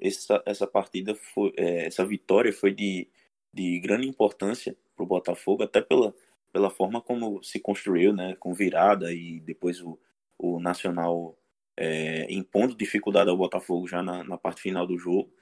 essa, 0.00 0.42
essa 0.46 0.66
partida, 0.66 1.14
foi, 1.14 1.52
é, 1.56 1.86
essa 1.86 2.04
vitória 2.06 2.52
foi 2.52 2.72
de, 2.72 3.08
de 3.52 3.78
grande 3.80 4.08
importância 4.08 4.76
para 4.96 5.04
o 5.04 5.06
Botafogo, 5.06 5.62
até 5.62 5.80
pela, 5.80 6.14
pela 6.52 6.70
forma 6.70 7.00
como 7.00 7.42
se 7.42 7.60
construiu, 7.60 8.12
né, 8.12 8.36
com 8.38 8.54
virada 8.54 9.12
e 9.12 9.40
depois 9.40 9.80
o, 9.80 9.98
o 10.38 10.60
Nacional 10.60 11.36
é, 11.80 12.26
impondo 12.32 12.74
dificuldade 12.74 13.30
ao 13.30 13.36
Botafogo 13.36 13.86
já 13.86 14.02
na, 14.02 14.24
na 14.24 14.36
parte 14.36 14.60
final 14.60 14.84
do 14.84 14.98
jogo. 14.98 15.32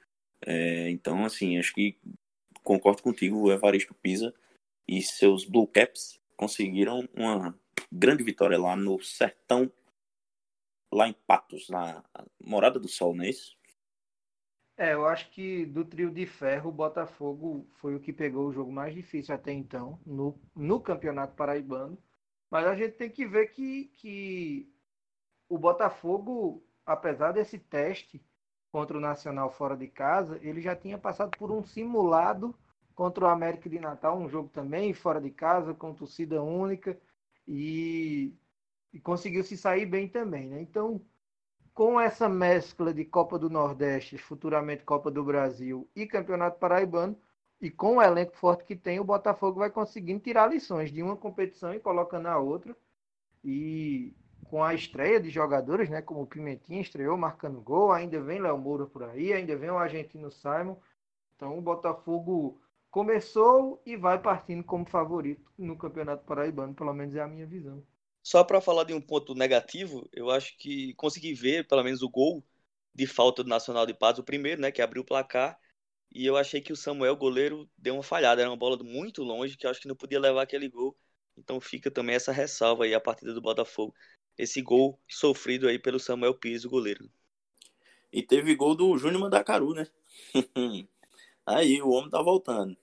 É, 0.45 0.87
então, 0.91 1.25
assim, 1.25 1.57
acho 1.57 1.73
que 1.73 1.99
concordo 2.63 3.01
contigo, 3.01 3.41
o 3.41 3.51
Evaristo 3.51 3.95
Pisa 3.95 4.31
e 4.87 5.01
seus 5.01 5.43
Blue 5.45 5.65
Caps 5.65 6.19
conseguiram 6.35 7.09
uma 7.15 7.57
grande 7.91 8.23
vitória 8.23 8.59
lá 8.59 8.75
no 8.75 9.01
sertão 9.01 9.71
lá 10.93 11.07
em 11.07 11.13
Patos, 11.25 11.67
na 11.69 12.03
Morada 12.39 12.79
do 12.79 12.87
Sol, 12.87 13.15
não 13.15 13.23
é 13.23 13.29
isso? 13.29 13.57
É, 14.77 14.93
eu 14.93 15.07
acho 15.07 15.31
que 15.31 15.65
do 15.65 15.83
trio 15.83 16.11
de 16.11 16.27
ferro, 16.27 16.69
o 16.69 16.73
Botafogo 16.73 17.67
foi 17.73 17.95
o 17.95 17.99
que 17.99 18.13
pegou 18.13 18.47
o 18.47 18.53
jogo 18.53 18.71
mais 18.71 18.93
difícil 18.93 19.33
até 19.33 19.51
então, 19.51 19.99
no, 20.05 20.39
no 20.55 20.79
Campeonato 20.79 21.35
Paraibano. 21.35 21.97
Mas 22.49 22.65
a 22.65 22.75
gente 22.75 22.93
tem 22.93 23.09
que 23.09 23.25
ver 23.25 23.47
que, 23.47 23.91
que 23.95 24.71
o 25.49 25.57
Botafogo, 25.57 26.63
apesar 26.85 27.31
desse 27.31 27.57
teste 27.57 28.23
contra 28.71 28.97
o 28.97 29.01
Nacional 29.01 29.49
fora 29.49 29.75
de 29.75 29.87
casa, 29.87 30.39
ele 30.41 30.61
já 30.61 30.75
tinha 30.75 30.97
passado 30.97 31.31
por 31.37 31.51
um 31.51 31.63
simulado 31.63 32.53
contra 32.93 33.25
o 33.25 33.27
América 33.27 33.69
de 33.69 33.79
Natal, 33.79 34.17
um 34.17 34.27
jogo 34.27 34.49
também 34.49 34.93
fora 34.93 35.21
de 35.21 35.29
casa, 35.29 35.73
com 35.73 35.93
torcida 35.93 36.41
única, 36.41 36.99
e, 37.47 38.33
e 38.91 38.99
conseguiu 38.99 39.43
se 39.43 39.55
sair 39.55 39.85
bem 39.85 40.07
também. 40.07 40.47
Né? 40.47 40.61
Então, 40.61 41.01
com 41.73 41.99
essa 42.01 42.27
mescla 42.27 42.93
de 42.93 43.05
Copa 43.05 43.37
do 43.37 43.49
Nordeste, 43.49 44.17
futuramente 44.17 44.83
Copa 44.83 45.11
do 45.11 45.23
Brasil 45.23 45.87
e 45.95 46.07
Campeonato 46.07 46.59
Paraibano, 46.59 47.15
e 47.61 47.69
com 47.71 47.97
o 47.97 48.01
elenco 48.01 48.35
forte 48.35 48.63
que 48.63 48.75
tem, 48.75 48.99
o 48.99 49.03
Botafogo 49.03 49.59
vai 49.59 49.69
conseguindo 49.69 50.19
tirar 50.19 50.47
lições 50.47 50.91
de 50.91 51.01
uma 51.01 51.15
competição 51.15 51.73
e 51.73 51.79
colocando 51.79 52.23
na 52.23 52.37
outra. 52.37 52.75
E 53.43 54.15
com 54.49 54.63
a 54.63 54.73
estreia 54.73 55.19
de 55.19 55.29
jogadores, 55.29 55.89
né, 55.89 56.01
como 56.01 56.21
o 56.21 56.27
Pimentinha 56.27 56.81
estreou 56.81 57.17
marcando 57.17 57.61
gol, 57.61 57.91
ainda 57.91 58.21
vem 58.21 58.39
Léo 58.39 58.57
Moura 58.57 58.85
por 58.85 59.03
aí, 59.03 59.33
ainda 59.33 59.55
vem 59.55 59.69
o 59.69 59.77
argentino 59.77 60.31
Simon. 60.31 60.77
Então 61.35 61.57
o 61.57 61.61
Botafogo 61.61 62.61
começou 62.89 63.81
e 63.85 63.95
vai 63.95 64.21
partindo 64.21 64.63
como 64.63 64.85
favorito 64.85 65.51
no 65.57 65.77
Campeonato 65.77 66.25
Paraibano, 66.25 66.73
pelo 66.73 66.93
menos 66.93 67.15
é 67.15 67.21
a 67.21 67.27
minha 67.27 67.45
visão. 67.45 67.83
Só 68.23 68.43
para 68.43 68.59
falar 68.59 68.83
de 68.85 68.93
um 68.93 69.01
ponto 69.01 69.35
negativo, 69.35 70.07
eu 70.11 70.29
acho 70.29 70.57
que 70.57 70.93
consegui 70.95 71.33
ver 71.33 71.67
pelo 71.67 71.83
menos 71.83 72.01
o 72.01 72.09
gol 72.09 72.43
de 72.93 73.05
falta 73.05 73.43
do 73.43 73.49
Nacional 73.49 73.85
de 73.85 73.93
Paz, 73.93 74.17
o 74.17 74.23
primeiro, 74.23 74.61
né, 74.61 74.71
que 74.71 74.81
abriu 74.81 75.03
o 75.03 75.05
placar, 75.05 75.57
e 76.11 76.25
eu 76.25 76.35
achei 76.35 76.59
que 76.61 76.73
o 76.73 76.75
Samuel, 76.75 77.15
goleiro, 77.15 77.69
deu 77.77 77.93
uma 77.93 78.03
falhada, 78.03 78.41
era 78.41 78.49
uma 78.49 78.57
bola 78.57 78.81
muito 78.81 79.23
longe, 79.23 79.55
que 79.55 79.65
eu 79.65 79.69
acho 79.69 79.81
que 79.81 79.87
não 79.87 79.95
podia 79.95 80.19
levar 80.19 80.41
aquele 80.41 80.67
gol. 80.67 80.97
Então 81.37 81.61
fica 81.61 81.91
também 81.91 82.15
essa 82.15 82.31
ressalva 82.31 82.85
aí 82.85 82.93
a 82.93 82.99
partida 82.99 83.33
do 83.33 83.41
Botafogo. 83.41 83.93
Esse 84.37 84.61
gol 84.61 84.99
sofrido 85.07 85.67
aí 85.67 85.79
pelo 85.79 85.99
Samuel 85.99 86.35
Pires, 86.35 86.63
o 86.65 86.69
goleiro. 86.69 87.09
E 88.11 88.21
teve 88.21 88.55
gol 88.55 88.75
do 88.75 88.97
Júnior 88.97 89.21
Mandacaru, 89.21 89.73
né? 89.73 89.87
aí, 91.45 91.81
o 91.81 91.89
homem 91.89 92.09
tá 92.09 92.21
voltando. 92.21 92.77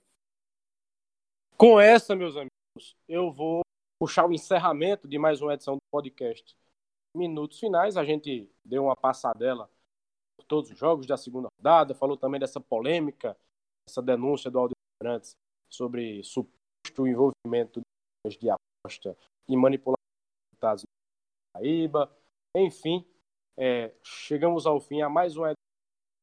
Com 1.56 1.80
essa, 1.80 2.16
meus 2.16 2.36
amigos, 2.36 2.96
eu 3.08 3.30
vou 3.30 3.62
puxar 3.98 4.26
o 4.26 4.32
encerramento 4.32 5.06
de 5.06 5.18
mais 5.18 5.40
uma 5.40 5.54
edição 5.54 5.76
do 5.76 5.82
podcast. 5.90 6.56
Minutos 7.16 7.60
finais, 7.60 7.96
a 7.96 8.04
gente 8.04 8.50
deu 8.64 8.84
uma 8.84 8.96
passadela 8.96 9.70
por 10.36 10.44
todos 10.46 10.70
os 10.70 10.78
jogos 10.78 11.06
da 11.06 11.16
segunda 11.16 11.48
rodada, 11.58 11.94
falou 11.94 12.16
também 12.16 12.40
dessa 12.40 12.60
polêmica, 12.60 13.38
essa 13.88 14.02
denúncia 14.02 14.50
do 14.50 14.58
Aldir 14.58 14.74
Brantes 15.00 15.36
sobre 15.70 16.22
suposto 16.24 17.06
envolvimento 17.06 17.80
de 18.26 18.50
aposta 18.50 19.16
e 19.48 19.56
manipulação 19.56 20.02
de 20.02 20.54
resultados 20.54 20.84
Paraíba. 21.54 22.14
Enfim, 22.56 23.06
é, 23.56 23.94
chegamos 24.02 24.66
ao 24.66 24.80
fim 24.80 25.00
a 25.00 25.08
mais 25.08 25.32
edição 25.32 25.54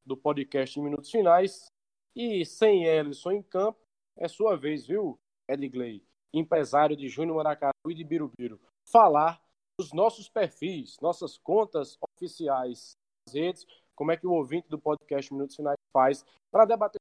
do 0.06 0.18
podcast 0.18 0.78
em 0.78 0.84
minutos 0.84 1.10
finais. 1.10 1.66
E 2.14 2.46
sem 2.46 2.84
Ellison 2.86 3.32
em 3.32 3.42
campo, 3.42 3.80
é 4.18 4.28
sua 4.28 4.58
vez, 4.58 4.86
viu, 4.86 5.18
Edgley? 5.50 6.06
empresário 6.34 6.96
de 6.96 7.10
Júnior 7.10 7.38
Maracaru 7.38 7.74
e 7.90 7.94
de 7.94 8.04
Birubiru, 8.04 8.60
falar 8.86 9.42
dos 9.78 9.92
nossos 9.92 10.30
perfis, 10.30 10.98
nossas 11.02 11.38
contas 11.38 11.98
oficiais 12.16 12.94
nas 13.28 13.36
redes, 13.36 13.68
como 13.96 14.12
é 14.12 14.18
que 14.18 14.26
o 14.26 14.32
ouvinte 14.32 14.70
do 14.70 14.80
podcast 14.80 15.34
Minutos 15.34 15.56
Finais 15.56 15.78
faz 15.92 16.26
para 16.50 16.66
debater 16.66 17.00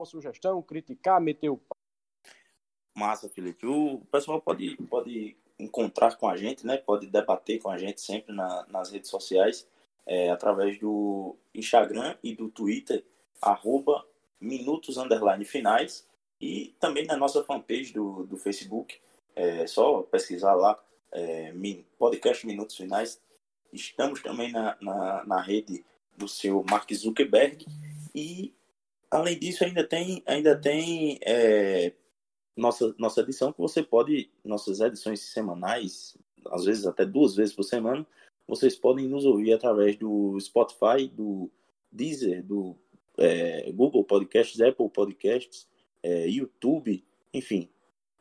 uma 0.00 0.06
sugestão, 0.06 0.62
criticar, 0.62 1.20
meter 1.20 1.50
o 1.50 1.60
Massa, 2.96 3.28
Felipe. 3.28 3.66
O 3.66 4.04
pessoal 4.06 4.40
pode, 4.40 4.76
pode 4.88 5.36
encontrar 5.58 6.16
com 6.16 6.28
a 6.28 6.36
gente, 6.36 6.66
né? 6.66 6.76
Pode 6.76 7.06
debater 7.06 7.60
com 7.60 7.70
a 7.70 7.78
gente 7.78 8.00
sempre 8.00 8.34
na, 8.34 8.66
nas 8.68 8.90
redes 8.90 9.10
sociais, 9.10 9.66
é, 10.06 10.30
através 10.30 10.78
do 10.78 11.36
Instagram 11.54 12.16
e 12.22 12.34
do 12.34 12.48
Twitter, 12.48 13.04
arroba 13.40 14.04
minutos 14.40 14.96
underline 14.96 15.44
finais. 15.44 16.06
E 16.40 16.74
também 16.80 17.06
na 17.06 17.16
nossa 17.16 17.44
fanpage 17.44 17.92
do, 17.92 18.24
do 18.24 18.36
Facebook, 18.36 18.98
é 19.36 19.66
só 19.66 20.02
pesquisar 20.02 20.54
lá, 20.54 20.78
é, 21.12 21.52
podcast 21.98 22.46
Minutos 22.46 22.76
Finais. 22.76 23.20
Estamos 23.72 24.20
também 24.22 24.50
na, 24.50 24.76
na, 24.80 25.24
na 25.24 25.40
rede 25.40 25.84
do 26.16 26.28
seu 26.28 26.64
Mark 26.68 26.92
Zuckerberg. 26.92 27.64
E, 28.14 28.52
além 29.10 29.38
disso, 29.38 29.64
ainda 29.64 29.84
tem, 29.84 30.22
ainda 30.26 30.56
tem 30.56 31.18
é, 31.22 31.92
nossa, 32.56 32.94
nossa 32.98 33.20
edição 33.20 33.52
que 33.52 33.60
você 33.60 33.82
pode, 33.82 34.30
nossas 34.44 34.80
edições 34.80 35.20
semanais, 35.20 36.16
às 36.50 36.64
vezes 36.64 36.86
até 36.86 37.04
duas 37.04 37.34
vezes 37.34 37.54
por 37.54 37.62
semana, 37.62 38.06
vocês 38.46 38.76
podem 38.76 39.08
nos 39.08 39.24
ouvir 39.24 39.52
através 39.52 39.96
do 39.96 40.38
Spotify, 40.40 41.08
do 41.10 41.50
Deezer, 41.90 42.44
do 42.44 42.76
é, 43.18 43.70
Google 43.72 44.04
Podcasts, 44.04 44.60
Apple 44.60 44.88
Podcasts, 44.88 45.68
é, 46.02 46.28
YouTube, 46.28 47.04
enfim, 47.32 47.68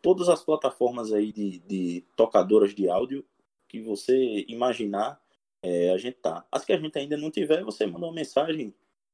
todas 0.02 0.30
as 0.30 0.44
plataformas 0.44 1.12
aí 1.12 1.32
de, 1.32 1.60
de 1.60 2.06
tocadoras 2.16 2.74
de 2.74 2.90
áudio 2.90 3.26
que 3.68 3.82
você 3.82 4.46
imaginar, 4.48 5.22
é, 5.64 5.92
a 5.92 5.98
gente 5.98 6.18
tá. 6.18 6.46
As 6.52 6.66
que 6.66 6.74
a 6.74 6.78
gente 6.78 6.98
ainda 6.98 7.16
não 7.16 7.32
tiver, 7.32 7.64
você 7.64 7.86
manda 7.86 8.06
uma 8.06 8.14
mensagem, 8.14 8.74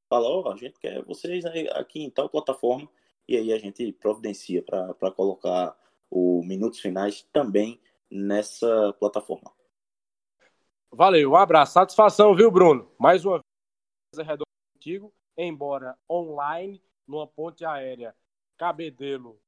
fala, 0.10 0.28
ó, 0.28 0.42
oh, 0.42 0.52
a 0.52 0.56
gente 0.56 0.80
quer 0.80 1.04
vocês 1.04 1.46
aqui 1.46 2.02
em 2.02 2.10
tal 2.10 2.30
plataforma, 2.30 2.90
e 3.28 3.36
aí 3.36 3.52
a 3.52 3.58
gente 3.58 3.92
providencia 3.94 4.64
para 4.64 5.12
colocar 5.12 5.78
o 6.10 6.42
Minutos 6.44 6.80
Finais 6.80 7.22
também 7.34 7.80
nessa 8.10 8.94
plataforma. 9.00 9.52
Valeu, 10.92 11.32
um 11.32 11.36
abraço, 11.36 11.74
satisfação, 11.74 12.34
viu, 12.36 12.50
Bruno? 12.50 12.90
Mais 12.98 13.26
uma 13.26 13.42
vez, 14.14 14.26
redondo 14.26 14.46
contigo, 14.74 15.14
embora 15.38 15.98
online, 16.10 16.82
numa 17.06 17.28
ponte 17.28 17.66
aérea 17.66 18.16
Cabedelo, 18.58 19.40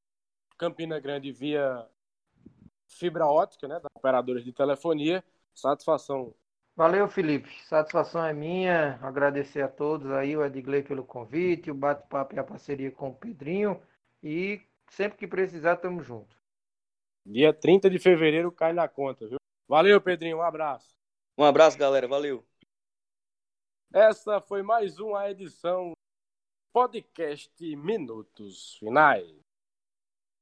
Campina 0.57 0.99
Grande 0.99 1.31
via 1.31 1.87
fibra 2.87 3.25
ótica, 3.25 3.67
né, 3.67 3.79
da 3.79 3.87
operadores 3.95 4.43
de 4.43 4.51
telefonia. 4.51 5.23
Satisfação. 5.53 6.33
Valeu, 6.79 7.09
Felipe. 7.09 7.49
Satisfação 7.65 8.25
é 8.25 8.31
minha. 8.31 8.97
Agradecer 9.01 9.61
a 9.61 9.67
todos 9.67 10.09
aí, 10.11 10.37
o 10.37 10.45
Edgley 10.45 10.81
pelo 10.81 11.03
convite, 11.03 11.69
o 11.69 11.75
bate-papo 11.75 12.33
e 12.33 12.39
a 12.39 12.43
parceria 12.45 12.89
com 12.89 13.09
o 13.09 13.13
Pedrinho. 13.13 13.83
E 14.23 14.61
sempre 14.89 15.17
que 15.17 15.27
precisar, 15.27 15.75
tamo 15.75 16.01
junto. 16.01 16.37
Dia 17.25 17.53
30 17.53 17.89
de 17.89 17.99
fevereiro 17.99 18.49
cai 18.49 18.71
na 18.71 18.87
conta, 18.87 19.27
viu? 19.27 19.35
Valeu, 19.67 19.99
Pedrinho. 19.99 20.37
Um 20.37 20.41
abraço. 20.41 20.95
Um 21.37 21.43
abraço, 21.43 21.77
galera. 21.77 22.07
Valeu. 22.07 22.47
Essa 23.93 24.39
foi 24.39 24.63
mais 24.63 24.99
uma 24.99 25.29
edição 25.29 25.91
podcast 26.71 27.75
Minutos 27.75 28.77
Finais. 28.77 29.38